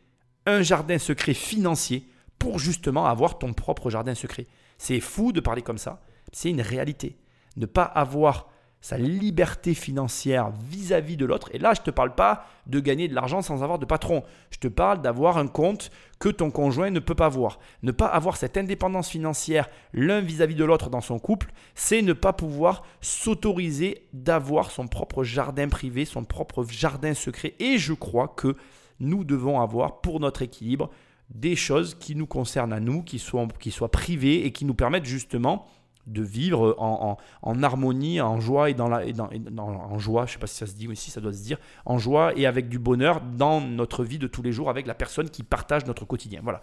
[0.45, 2.07] un jardin secret financier
[2.39, 4.47] pour justement avoir ton propre jardin secret.
[4.77, 6.01] C'est fou de parler comme ça.
[6.31, 7.17] C'est une réalité.
[7.55, 8.49] Ne pas avoir
[8.81, 11.49] sa liberté financière vis-à-vis de l'autre.
[11.53, 14.23] Et là, je ne te parle pas de gagner de l'argent sans avoir de patron.
[14.51, 17.59] Je te parle d'avoir un compte que ton conjoint ne peut pas voir.
[17.83, 22.13] Ne pas avoir cette indépendance financière l'un vis-à-vis de l'autre dans son couple, c'est ne
[22.13, 27.55] pas pouvoir s'autoriser d'avoir son propre jardin privé, son propre jardin secret.
[27.59, 28.55] Et je crois que
[28.99, 30.89] nous devons avoir pour notre équilibre
[31.29, 34.73] des choses qui nous concernent à nous, qui soient, qui soient privées et qui nous
[34.73, 35.67] permettent justement
[36.07, 37.17] de vivre en,
[37.63, 39.29] harmonie, en joie et dans la, dans,
[39.61, 41.57] en joie, je sais pas si ça se dit ou si ça doit se dire,
[41.85, 44.93] en joie et avec du bonheur dans notre vie de tous les jours avec la
[44.93, 46.39] personne qui partage notre quotidien.
[46.43, 46.61] Voilà.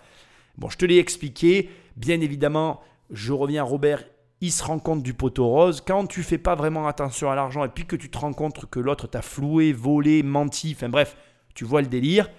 [0.56, 1.70] Bon, je te l'ai expliqué.
[1.96, 2.80] Bien évidemment,
[3.10, 4.04] je reviens à Robert.
[4.40, 5.82] Il se rend compte du poteau rose.
[5.86, 8.66] Quand tu fais pas vraiment attention à l'argent et puis que tu te rends compte
[8.66, 11.16] que l'autre t'a floué, volé, menti, enfin bref,
[11.54, 12.30] tu vois le délire.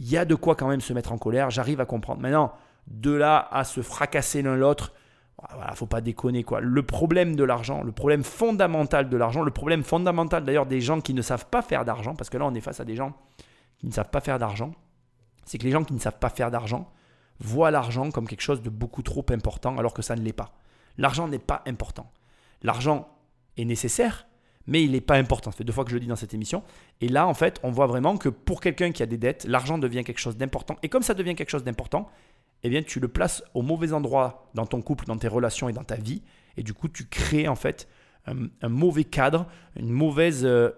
[0.00, 1.50] Il y a de quoi quand même se mettre en colère.
[1.50, 2.20] J'arrive à comprendre.
[2.20, 2.52] Maintenant,
[2.88, 4.92] de là à se fracasser l'un l'autre,
[5.50, 6.60] voilà, faut pas déconner quoi.
[6.60, 11.00] Le problème de l'argent, le problème fondamental de l'argent, le problème fondamental d'ailleurs des gens
[11.00, 13.14] qui ne savent pas faire d'argent, parce que là on est face à des gens
[13.78, 14.72] qui ne savent pas faire d'argent,
[15.44, 16.88] c'est que les gens qui ne savent pas faire d'argent
[17.40, 20.52] voient l'argent comme quelque chose de beaucoup trop important alors que ça ne l'est pas.
[20.98, 22.10] L'argent n'est pas important.
[22.62, 23.08] L'argent
[23.56, 24.26] est nécessaire,
[24.66, 25.50] mais il n'est pas important.
[25.50, 26.62] Ça deux fois que je le dis dans cette émission.
[27.00, 29.78] Et là, en fait, on voit vraiment que pour quelqu'un qui a des dettes, l'argent
[29.78, 30.76] devient quelque chose d'important.
[30.82, 32.08] Et comme ça devient quelque chose d'important,
[32.62, 35.72] eh bien, tu le places au mauvais endroit dans ton couple, dans tes relations et
[35.72, 36.22] dans ta vie.
[36.56, 37.88] Et du coup, tu crées en fait
[38.26, 39.46] un, mauvais cadre,
[39.76, 40.44] une mauvaise.
[40.44, 40.70] Euh,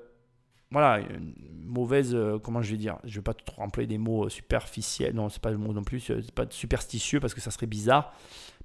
[0.71, 2.15] voilà, une mauvaise.
[2.15, 2.99] Euh, comment je vais dire?
[3.05, 5.15] Je ne vais pas trop employer des mots superficiels.
[5.15, 6.01] Non, c'est pas le mot non plus.
[6.01, 8.15] C'est pas superstitieux parce que ça serait bizarre.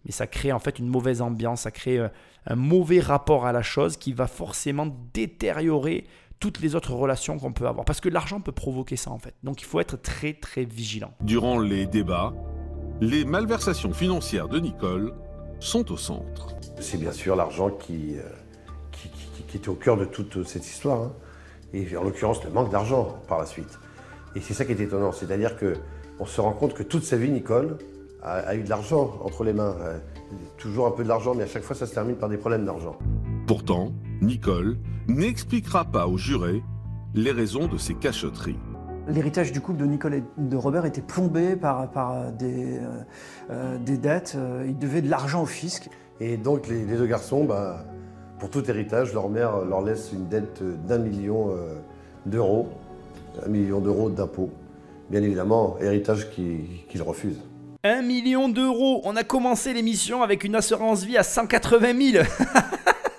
[0.05, 1.61] Mais ça crée en fait une mauvaise ambiance.
[1.61, 2.07] Ça crée euh,
[2.45, 6.05] un mauvais rapport à la chose qui va forcément détériorer
[6.39, 7.83] toutes les autres relations qu'on peut avoir.
[7.83, 9.35] Parce que l'argent peut provoquer ça en fait.
[9.43, 11.13] Donc il faut être très très vigilant.
[11.21, 12.33] Durant les débats,
[13.01, 15.13] les malversations financières de Nicole
[15.59, 16.47] sont au centre.
[16.79, 18.23] C'est bien sûr l'argent qui, euh,
[18.91, 21.03] qui, était au cœur de toute cette histoire.
[21.03, 21.11] Hein.
[21.73, 23.79] Et en l'occurrence, le manque d'argent par la suite.
[24.35, 27.29] Et c'est ça qui est étonnant, c'est-à-dire qu'on se rend compte que toute sa vie,
[27.29, 27.77] Nicole
[28.21, 29.75] a, eu de l'argent entre les mains.
[29.79, 29.97] Euh,
[30.57, 32.65] toujours un peu de l'argent, mais à chaque fois, ça se termine par des problèmes
[32.65, 32.97] d'argent.
[33.47, 34.77] Pourtant, Nicole
[35.07, 36.61] n'expliquera pas aux jurés
[37.15, 38.59] les raisons de ces cachotteries.
[39.09, 42.81] L'héritage du couple de Nicole et de Robert était plombé par, par des, euh,
[43.49, 44.37] euh, des dettes.
[44.67, 45.89] Ils devaient de l'argent au fisc.
[46.19, 47.85] Et donc les, deux garçons, bah,
[48.37, 51.75] pour tout héritage, leur mère leur laisse une dette d'un million euh,
[52.25, 52.69] d'euros,
[53.43, 54.51] un million d'euros d'impôts.
[55.09, 57.41] Bien évidemment, héritage qu'ils refusent.
[57.83, 62.25] Un million d'euros On a commencé l'émission avec une assurance vie à 180 000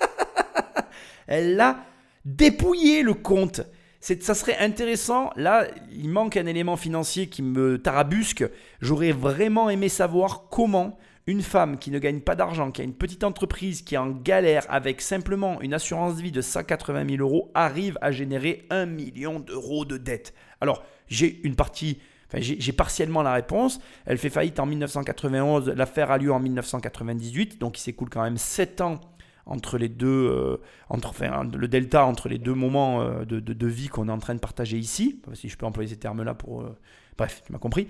[1.27, 1.79] Elle l'a
[2.25, 3.63] dépouillé le compte
[4.01, 5.31] ça serait intéressant.
[5.37, 8.45] Là, il manque un élément financier qui me tarabusque.
[8.81, 12.95] J'aurais vraiment aimé savoir comment une femme qui ne gagne pas d'argent, qui a une
[12.95, 17.51] petite entreprise, qui est en galère avec simplement une assurance vie de 180 000 euros,
[17.55, 20.35] arrive à générer 1 million d'euros de dette.
[20.61, 21.99] Alors, j'ai une partie
[22.33, 23.81] Enfin, j'ai partiellement la réponse.
[24.07, 28.37] Elle fait faillite en 1991, l'affaire a lieu en 1998, donc il s'écoule quand même
[28.37, 29.01] 7 ans
[29.51, 30.57] entre les deux, euh,
[30.89, 34.19] entre, enfin, le delta entre les deux moments euh, de, de, vie qu'on est en
[34.19, 36.63] train de partager ici, si je peux employer ces termes-là pour...
[36.63, 36.79] Euh,
[37.19, 37.89] bref, tu m'as compris.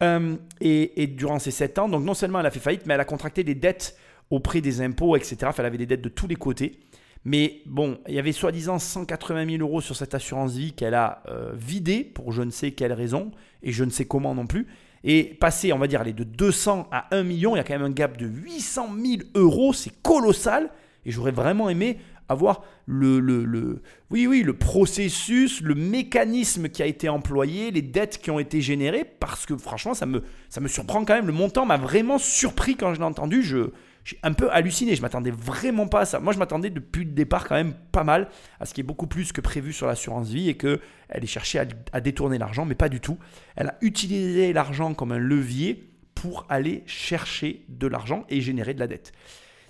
[0.00, 3.00] Et, et, durant ces 7 ans, donc non seulement elle a fait faillite, mais elle
[3.00, 3.98] a contracté des dettes
[4.30, 5.36] auprès des impôts, etc.
[5.58, 6.78] Elle avait des dettes de tous les côtés.
[7.24, 11.22] Mais bon, il y avait soi-disant 180 000 euros sur cette assurance vie qu'elle a
[11.52, 13.32] vidée pour je ne sais quelle raison,
[13.62, 14.66] et je ne sais comment non plus.
[15.02, 17.74] Et passer, on va dire, aller de 200 à 1 million, il y a quand
[17.74, 20.70] même un gap de 800 000 euros, c'est colossal.
[21.04, 21.98] Et j'aurais vraiment aimé
[22.28, 27.82] avoir le, le, le, oui, oui, le processus, le mécanisme qui a été employé, les
[27.82, 31.26] dettes qui ont été générées, parce que franchement, ça me, ça me surprend quand même.
[31.26, 33.42] Le montant m'a vraiment surpris quand je l'ai entendu.
[33.42, 33.70] Je,
[34.04, 34.94] j'ai un peu halluciné.
[34.94, 36.20] Je m'attendais vraiment pas à ça.
[36.20, 38.28] Moi, je m'attendais depuis le départ quand même pas mal
[38.60, 40.78] à ce qui est beaucoup plus que prévu sur l'assurance vie et qu'elle
[41.10, 43.18] ait cherché à, à détourner l'argent, mais pas du tout.
[43.56, 48.80] Elle a utilisé l'argent comme un levier pour aller chercher de l'argent et générer de
[48.80, 49.12] la dette.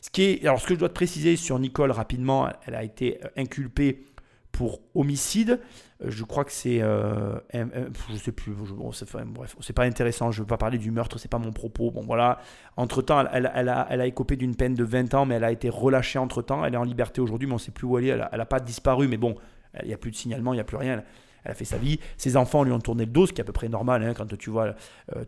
[0.00, 3.28] Ce alors ce que je dois te préciser sur Nicole rapidement, elle a été euh,
[3.36, 4.06] inculpée
[4.50, 5.60] pour homicide.
[6.02, 10.30] Euh, je crois que c'est, euh, je sais plus, bon, c'est, bref, c'est pas intéressant.
[10.30, 11.90] Je veux pas parler du meurtre, c'est pas mon propos.
[11.90, 12.40] Bon voilà.
[12.76, 15.52] Entre temps, elle, a, elle a écopé d'une peine de 20 ans, mais elle a
[15.52, 16.64] été relâchée entre temps.
[16.64, 18.18] Elle est en liberté aujourd'hui, mais on sait plus où elle est.
[18.32, 19.34] Elle a, pas disparu, mais bon,
[19.82, 21.02] il n'y a plus de signalement, il n'y a plus rien.
[21.44, 22.00] Elle a fait sa vie.
[22.16, 24.14] Ses enfants lui ont tourné le dos, ce qui est à peu près normal hein,
[24.14, 24.74] quand tu vois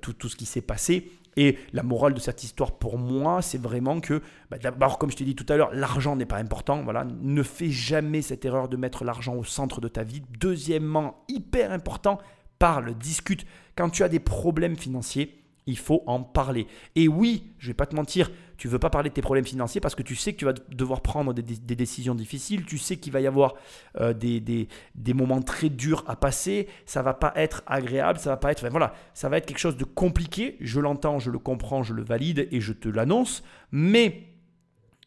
[0.00, 1.10] tout, tout ce qui s'est passé.
[1.36, 5.16] Et la morale de cette histoire pour moi, c'est vraiment que, bah, d'abord, comme je
[5.16, 6.82] t'ai dit tout à l'heure, l'argent n'est pas important.
[6.82, 10.22] Voilà, ne fais jamais cette erreur de mettre l'argent au centre de ta vie.
[10.38, 12.18] Deuxièmement, hyper important,
[12.58, 13.46] parle, discute.
[13.76, 16.66] Quand tu as des problèmes financiers, il faut en parler.
[16.96, 19.80] Et oui, je vais pas te mentir, tu veux pas parler de tes problèmes financiers
[19.80, 23.12] parce que tu sais que tu vas devoir prendre des, décisions difficiles, tu sais qu'il
[23.12, 23.54] va y avoir
[24.00, 28.30] euh, des, des, des, moments très durs à passer, ça va pas être agréable, ça
[28.30, 30.56] va pas être, voilà, ça va être quelque chose de compliqué.
[30.60, 34.24] Je l'entends, je le comprends, je le valide et je te l'annonce, mais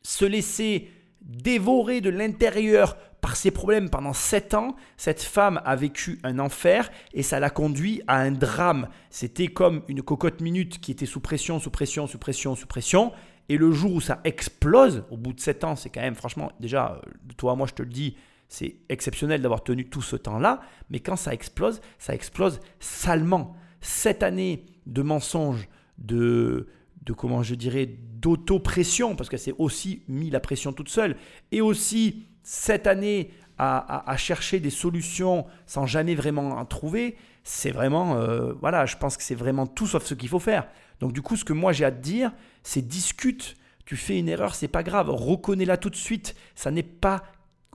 [0.04, 0.90] se laisser
[1.22, 6.92] dévorer de l'intérieur par ses problèmes pendant 7 ans, cette femme a vécu un enfer
[7.12, 8.88] et ça l'a conduit à un drame.
[9.10, 13.14] C'était comme une cocotte minute qui était sous pression, sous pression, sous pression, sous pression.
[13.50, 16.52] Et le jour où ça explose, au bout de 7 ans, c'est quand même, franchement,
[16.60, 18.16] déjà, euh, toi, moi, je te le dis,
[18.48, 20.62] c'est exceptionnel d'avoir tenu tout ce temps-là.
[20.92, 23.56] Mais quand ça explose, ça explose salement.
[23.82, 25.68] Cette année de mensonges,
[25.98, 26.68] de,
[27.02, 31.16] de comment je dirais, d'auto-pression, parce qu'elle s'est aussi mis la pression toute seule,
[31.52, 38.18] et aussi cette année à, chercher des solutions sans jamais vraiment en trouver, c'est vraiment,
[38.18, 40.68] euh, voilà, je pense que c'est vraiment tout sauf ce qu'il faut faire.
[41.00, 42.32] Donc du coup, ce que moi j'ai à te dire,
[42.64, 43.56] c'est discute.
[43.86, 46.36] Tu fais une erreur, c'est pas grave, reconnais-la tout de suite.
[46.54, 47.24] Ça n'est pas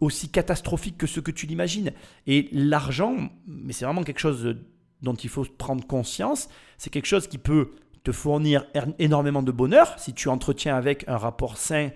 [0.00, 1.92] aussi catastrophique que ce que tu l'imagines.
[2.26, 4.56] Et l'argent, mais c'est vraiment quelque chose
[5.02, 6.48] dont il faut prendre conscience.
[6.78, 7.72] C'est quelque chose qui peut
[8.04, 8.66] te fournir
[8.98, 11.90] énormément de bonheur si tu entretiens avec un rapport sain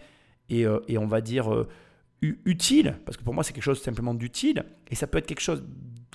[0.51, 1.69] et, euh, on va dire euh,
[2.45, 5.41] utile, parce que pour moi c'est quelque chose simplement d'utile, et ça peut être quelque
[5.41, 5.65] chose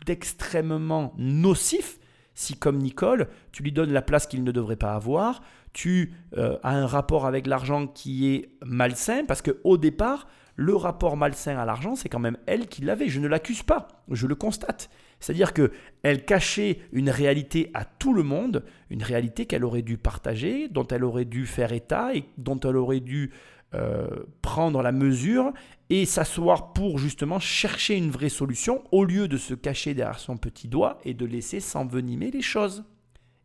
[0.06, 2.00] d'extrêmement nocif
[2.40, 5.42] si comme Nicole, tu lui donnes la place qu'il ne devrait pas avoir,
[5.74, 11.18] tu euh, as un rapport avec l'argent qui est malsain, parce qu'au départ, le rapport
[11.18, 13.10] malsain à l'argent, c'est quand même elle qui l'avait.
[13.10, 14.90] Je ne l'accuse pas, je le constate.
[15.20, 19.98] C'est-à-dire que elle cachait une réalité à tout le monde, une réalité qu'elle aurait dû
[19.98, 23.32] partager, dont elle aurait dû faire état et dont elle aurait dû
[23.76, 24.08] euh,
[24.42, 25.52] prendre la mesure
[25.90, 30.38] et s'asseoir pour justement chercher une vraie solution au lieu de se cacher derrière son
[30.38, 32.84] petit doigt et de laisser s'envenimer les choses.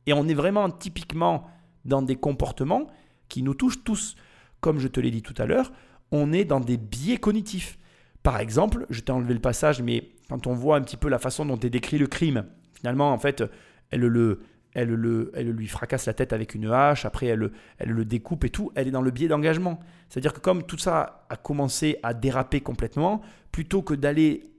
[0.06, 1.46] Et on est vraiment typiquement
[1.84, 2.86] dans des comportements
[3.28, 4.14] qui nous touchent tous.
[4.60, 5.72] Comme je te l'ai dit tout à l'heure,
[6.10, 7.78] on est dans des biais cognitifs.
[8.22, 11.18] Par exemple, je t'ai enlevé le passage, mais quand on voit un petit peu la
[11.18, 13.42] façon dont est décrit le crime, finalement, en fait,
[13.90, 14.40] elle le,
[14.74, 18.44] elle, le, elle lui fracasse la tête avec une hache, après elle, elle le découpe
[18.44, 19.78] et tout, elle est dans le biais d'engagement.
[20.08, 23.22] C'est-à-dire que comme tout ça a commencé à déraper complètement,
[23.52, 24.50] plutôt que d'aller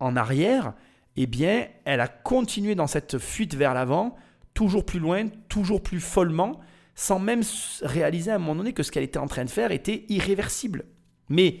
[0.00, 0.74] en arrière,
[1.16, 4.16] eh bien, elle a continué dans cette fuite vers l'avant,
[4.54, 6.60] toujours plus loin, toujours plus follement,
[6.94, 7.42] sans même
[7.82, 10.84] réaliser à un moment donné que ce qu'elle était en train de faire était irréversible.
[11.28, 11.60] Mais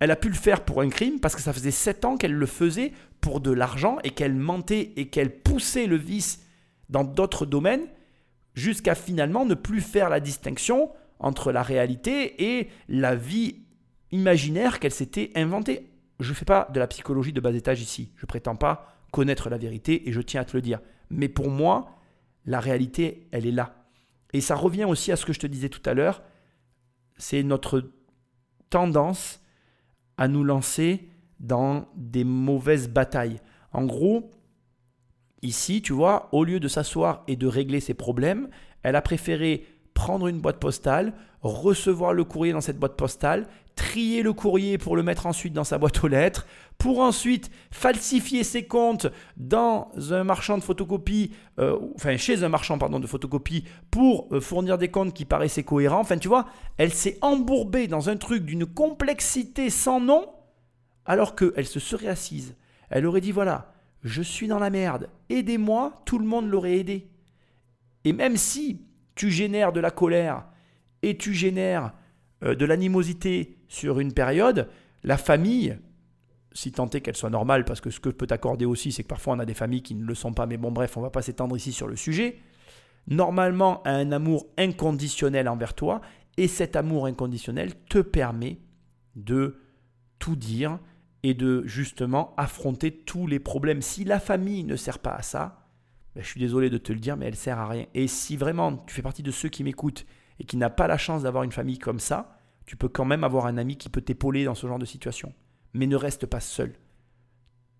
[0.00, 2.32] elle a pu le faire pour un crime parce que ça faisait sept ans qu'elle
[2.32, 6.42] le faisait pour de l'argent et qu'elle mentait et qu'elle poussait le vice
[6.90, 7.86] dans d'autres domaines
[8.54, 13.62] jusqu'à finalement ne plus faire la distinction entre la réalité et la vie
[14.10, 15.86] imaginaire qu'elle s'était inventée.
[16.18, 18.12] je ne fais pas de la psychologie de bas étage ici.
[18.16, 20.80] Je prétends pas connaître la vérité et je tiens à te le dire.
[21.08, 21.96] Mais pour moi,
[22.44, 23.84] la réalité, elle est là.
[24.32, 26.22] Et ça revient aussi à ce que je te disais tout à l'heure.
[27.16, 27.90] C'est notre
[28.68, 29.40] tendance
[30.16, 31.08] à nous lancer
[31.40, 33.40] dans des mauvaises batailles.
[33.72, 34.30] En gros,
[35.42, 38.48] ici, tu vois, au lieu de s'asseoir et de régler ses problèmes,
[38.82, 41.12] elle a préféré prendre une boîte postale,
[41.42, 45.64] recevoir le courrier dans cette boîte postale, trier le courrier pour le mettre ensuite dans
[45.64, 46.46] sa boîte aux lettres,
[46.78, 49.06] pour ensuite falsifier ses comptes
[49.36, 54.40] dans un marchand de photocopie, euh, enfin chez un marchand pardon de photocopie, pour euh,
[54.40, 56.00] fournir des comptes qui paraissaient cohérents.
[56.00, 56.46] Enfin, tu vois,
[56.76, 60.26] elle s'est embourbée dans un truc d'une complexité sans nom,
[61.06, 62.56] alors qu'elle se serait assise.
[62.90, 67.08] Elle aurait dit voilà, je suis dans la merde, aidez-moi, tout le monde l'aurait aidé.
[68.04, 70.44] Et même si tu génères de la colère
[71.02, 71.92] et tu génères
[72.42, 74.68] euh, de l'animosité sur une période,
[75.02, 75.78] la famille,
[76.52, 79.08] si tant est qu'elle soit normale, parce que ce que peut t'accorder aussi, c'est que
[79.08, 81.10] parfois on a des familles qui ne le sont pas, mais bon bref, on va
[81.10, 82.38] pas s'étendre ici sur le sujet,
[83.08, 86.00] normalement un amour inconditionnel envers toi,
[86.36, 88.58] et cet amour inconditionnel te permet
[89.16, 89.60] de
[90.18, 90.78] tout dire
[91.22, 93.82] et de justement affronter tous les problèmes.
[93.82, 95.66] Si la famille ne sert pas à ça,
[96.14, 97.86] ben, je suis désolé de te le dire, mais elle sert à rien.
[97.94, 100.06] Et si vraiment tu fais partie de ceux qui m'écoutent
[100.38, 103.24] et qui n'a pas la chance d'avoir une famille comme ça, tu peux quand même
[103.24, 105.32] avoir un ami qui peut t'épauler dans ce genre de situation.
[105.74, 106.72] Mais ne reste pas seul.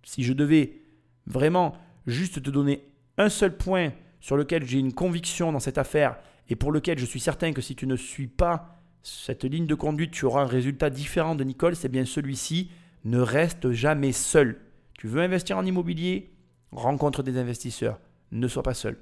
[0.05, 0.83] Si je devais
[1.27, 1.77] vraiment
[2.07, 2.85] juste te donner
[3.19, 6.19] un seul point sur lequel j'ai une conviction dans cette affaire
[6.49, 9.75] et pour lequel je suis certain que si tu ne suis pas cette ligne de
[9.75, 12.71] conduite, tu auras un résultat différent de Nicole, c'est bien celui-ci.
[13.05, 14.61] Ne reste jamais seul.
[14.95, 16.33] Tu veux investir en immobilier
[16.73, 17.99] Rencontre des investisseurs
[18.33, 18.97] ne sois pas seul.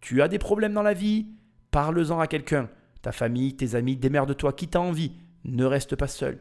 [0.00, 1.26] Tu as des problèmes dans la vie
[1.70, 2.68] Parle-en à quelqu'un.
[3.00, 5.12] Ta famille, tes amis, démerde-toi qui t'a envie.
[5.44, 6.40] Ne reste pas seul.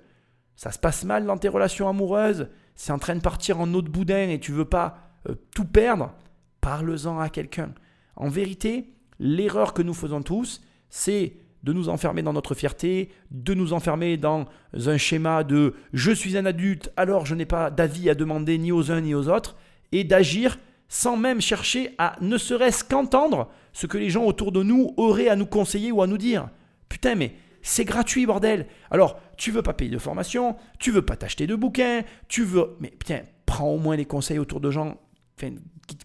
[0.56, 3.82] Ça se passe mal dans tes relations amoureuses, c'est en train de partir en eau
[3.82, 4.98] de boudin et tu veux pas
[5.30, 6.14] euh, tout perdre.
[6.60, 7.74] Parle-en à quelqu'un.
[8.16, 11.34] En vérité, l'erreur que nous faisons tous, c'est
[11.64, 16.38] de nous enfermer dans notre fierté, de nous enfermer dans un schéma de je suis
[16.38, 19.56] un adulte, alors je n'ai pas d'avis à demander ni aux uns ni aux autres,
[19.92, 20.58] et d'agir
[20.88, 25.30] sans même chercher à ne serait-ce qu'entendre ce que les gens autour de nous auraient
[25.30, 26.50] à nous conseiller ou à nous dire.
[26.90, 28.68] Putain, mais c'est gratuit, bordel.
[28.90, 32.76] Alors, tu veux pas payer de formation, tu veux pas t'acheter de bouquins, tu veux.
[32.80, 34.98] Mais putain, prends au moins les conseils autour de gens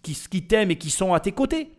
[0.02, 1.70] qui, qui t'aiment et qui sont à tes côtés.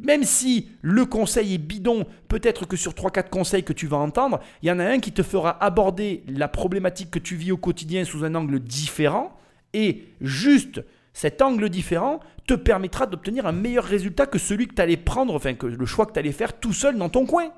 [0.00, 4.40] Même si le conseil est bidon, peut-être que sur 3-4 conseils que tu vas entendre,
[4.62, 7.56] il y en a un qui te fera aborder la problématique que tu vis au
[7.56, 9.36] quotidien sous un angle différent
[9.74, 10.82] et juste
[11.12, 15.34] cet angle différent te permettra d'obtenir un meilleur résultat que celui que tu allais prendre,
[15.34, 17.52] enfin que le choix que tu allais faire tout seul dans ton coin.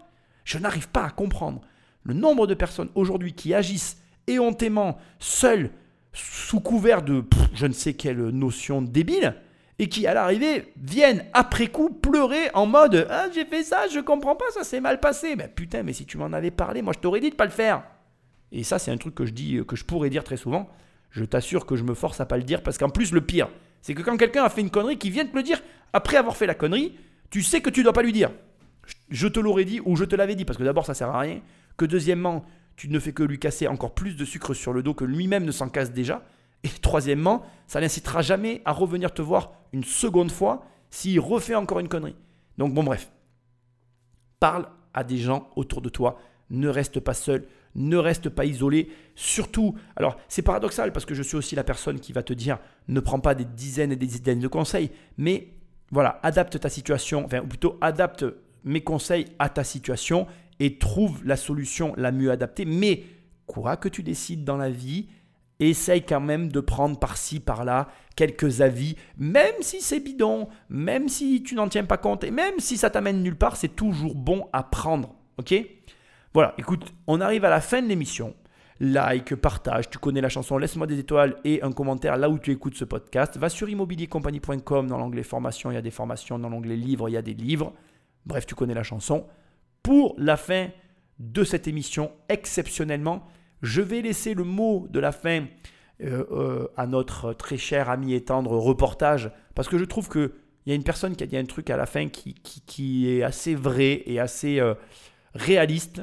[0.45, 1.61] Je n'arrive pas à comprendre
[2.03, 5.71] le nombre de personnes aujourd'hui qui agissent éhontément seules
[6.13, 7.25] sous couvert de
[7.55, 9.37] je ne sais quelle notion débile
[9.81, 13.99] et qui à l'arrivée viennent après coup pleurer en mode ah j'ai fait ça je
[13.99, 16.93] comprends pas ça s'est mal passé mais putain mais si tu m'en avais parlé moi
[16.95, 17.83] je t'aurais dit de pas le faire
[18.53, 20.69] et ça c'est un truc que je dis que je pourrais dire très souvent
[21.11, 23.49] je t'assure que je me force à pas le dire parce qu'en plus, le pire,
[23.83, 25.61] c'est que quand quelqu'un a fait une connerie, qui vient te le dire
[25.93, 26.97] après avoir fait la connerie,
[27.31, 28.31] tu sais que tu dois pas lui dire.
[29.11, 31.21] Je te l'aurais dit ou je te l'avais dit parce que d'abord ça sert à
[31.21, 31.41] rien.
[31.77, 32.45] Que deuxièmement,
[32.77, 35.45] tu ne fais que lui casser encore plus de sucre sur le dos que lui-même
[35.45, 36.23] ne s'en casse déjà.
[36.63, 41.81] Et troisièmement, ça n'incitera jamais à revenir te voir une seconde fois s'il refait encore
[41.81, 42.17] une connerie.
[42.59, 43.11] Donc bon bref,
[44.41, 46.19] parle à des gens autour de toi,
[46.51, 48.91] ne reste pas seul, ne reste pas isolé.
[49.15, 52.59] Surtout, alors c'est paradoxal parce que je suis aussi la personne qui va te dire
[52.89, 55.55] ne prends pas des dizaines et des dizaines de conseils, mais
[55.93, 58.25] voilà, adapte ta situation, enfin, ou plutôt adapte
[58.65, 60.27] mes conseils à ta situation
[60.59, 62.65] et trouve la solution la mieux adaptée.
[62.65, 63.05] Mais
[63.47, 65.09] quoi que tu décides dans la vie,
[65.69, 71.43] essaye quand même de prendre par-ci, par-là quelques avis, même si c'est bidon, même si
[71.43, 74.49] tu n'en tiens pas compte, et même si ça t'amène nulle part, c'est toujours bon
[74.53, 75.15] à prendre.
[75.39, 75.55] Ok?
[76.33, 78.35] Voilà, écoute, on arrive à la fin de l'émission.
[78.83, 82.51] Like, partage, tu connais la chanson, laisse-moi des étoiles et un commentaire là où tu
[82.51, 83.37] écoutes ce podcast.
[83.37, 87.13] Va sur immobiliercompagnie.com dans l'onglet formation, il y a des formations, dans l'onglet livres, il
[87.13, 87.75] y a des livres.
[88.25, 89.27] Bref, tu connais la chanson.
[89.83, 90.69] Pour la fin
[91.19, 93.27] de cette émission, exceptionnellement,
[93.63, 95.47] je vais laisser le mot de la fin
[96.03, 100.31] euh, euh, à notre très cher ami et tendre reportage parce que je trouve qu'il
[100.67, 103.55] y a une personne qui a dit un truc à la fin qui, est assez
[103.55, 104.75] vrai et assez euh,
[105.35, 106.03] réaliste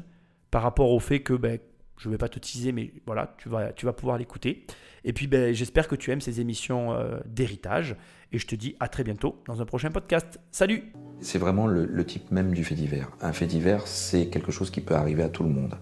[0.52, 1.58] par rapport au fait que ben,
[1.98, 4.68] je ne vais pas te teaser, mais voilà, tu vas, tu vas pouvoir l'écouter.
[5.04, 7.96] Et puis ben, j'espère que tu aimes ces émissions d'héritage.
[8.32, 10.40] Et je te dis à très bientôt dans un prochain podcast.
[10.52, 13.10] Salut C'est vraiment le, type même du fait divers.
[13.22, 15.76] Un fait divers, c'est quelque chose qui peut arriver à tout le monde.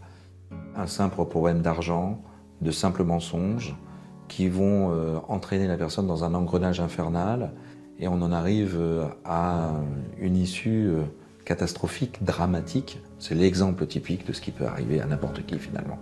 [0.75, 2.21] Un simple problème d'argent,
[2.61, 3.75] de simples mensonges,
[4.27, 7.51] qui vont euh, entraîner la personne dans un engrenage infernal
[7.99, 9.71] et on en arrive euh, à
[10.19, 11.03] une issue euh,
[11.45, 12.99] catastrophique, dramatique.
[13.19, 15.97] C'est l'exemple typique de ce qui peut arriver à n'importe qui finalement.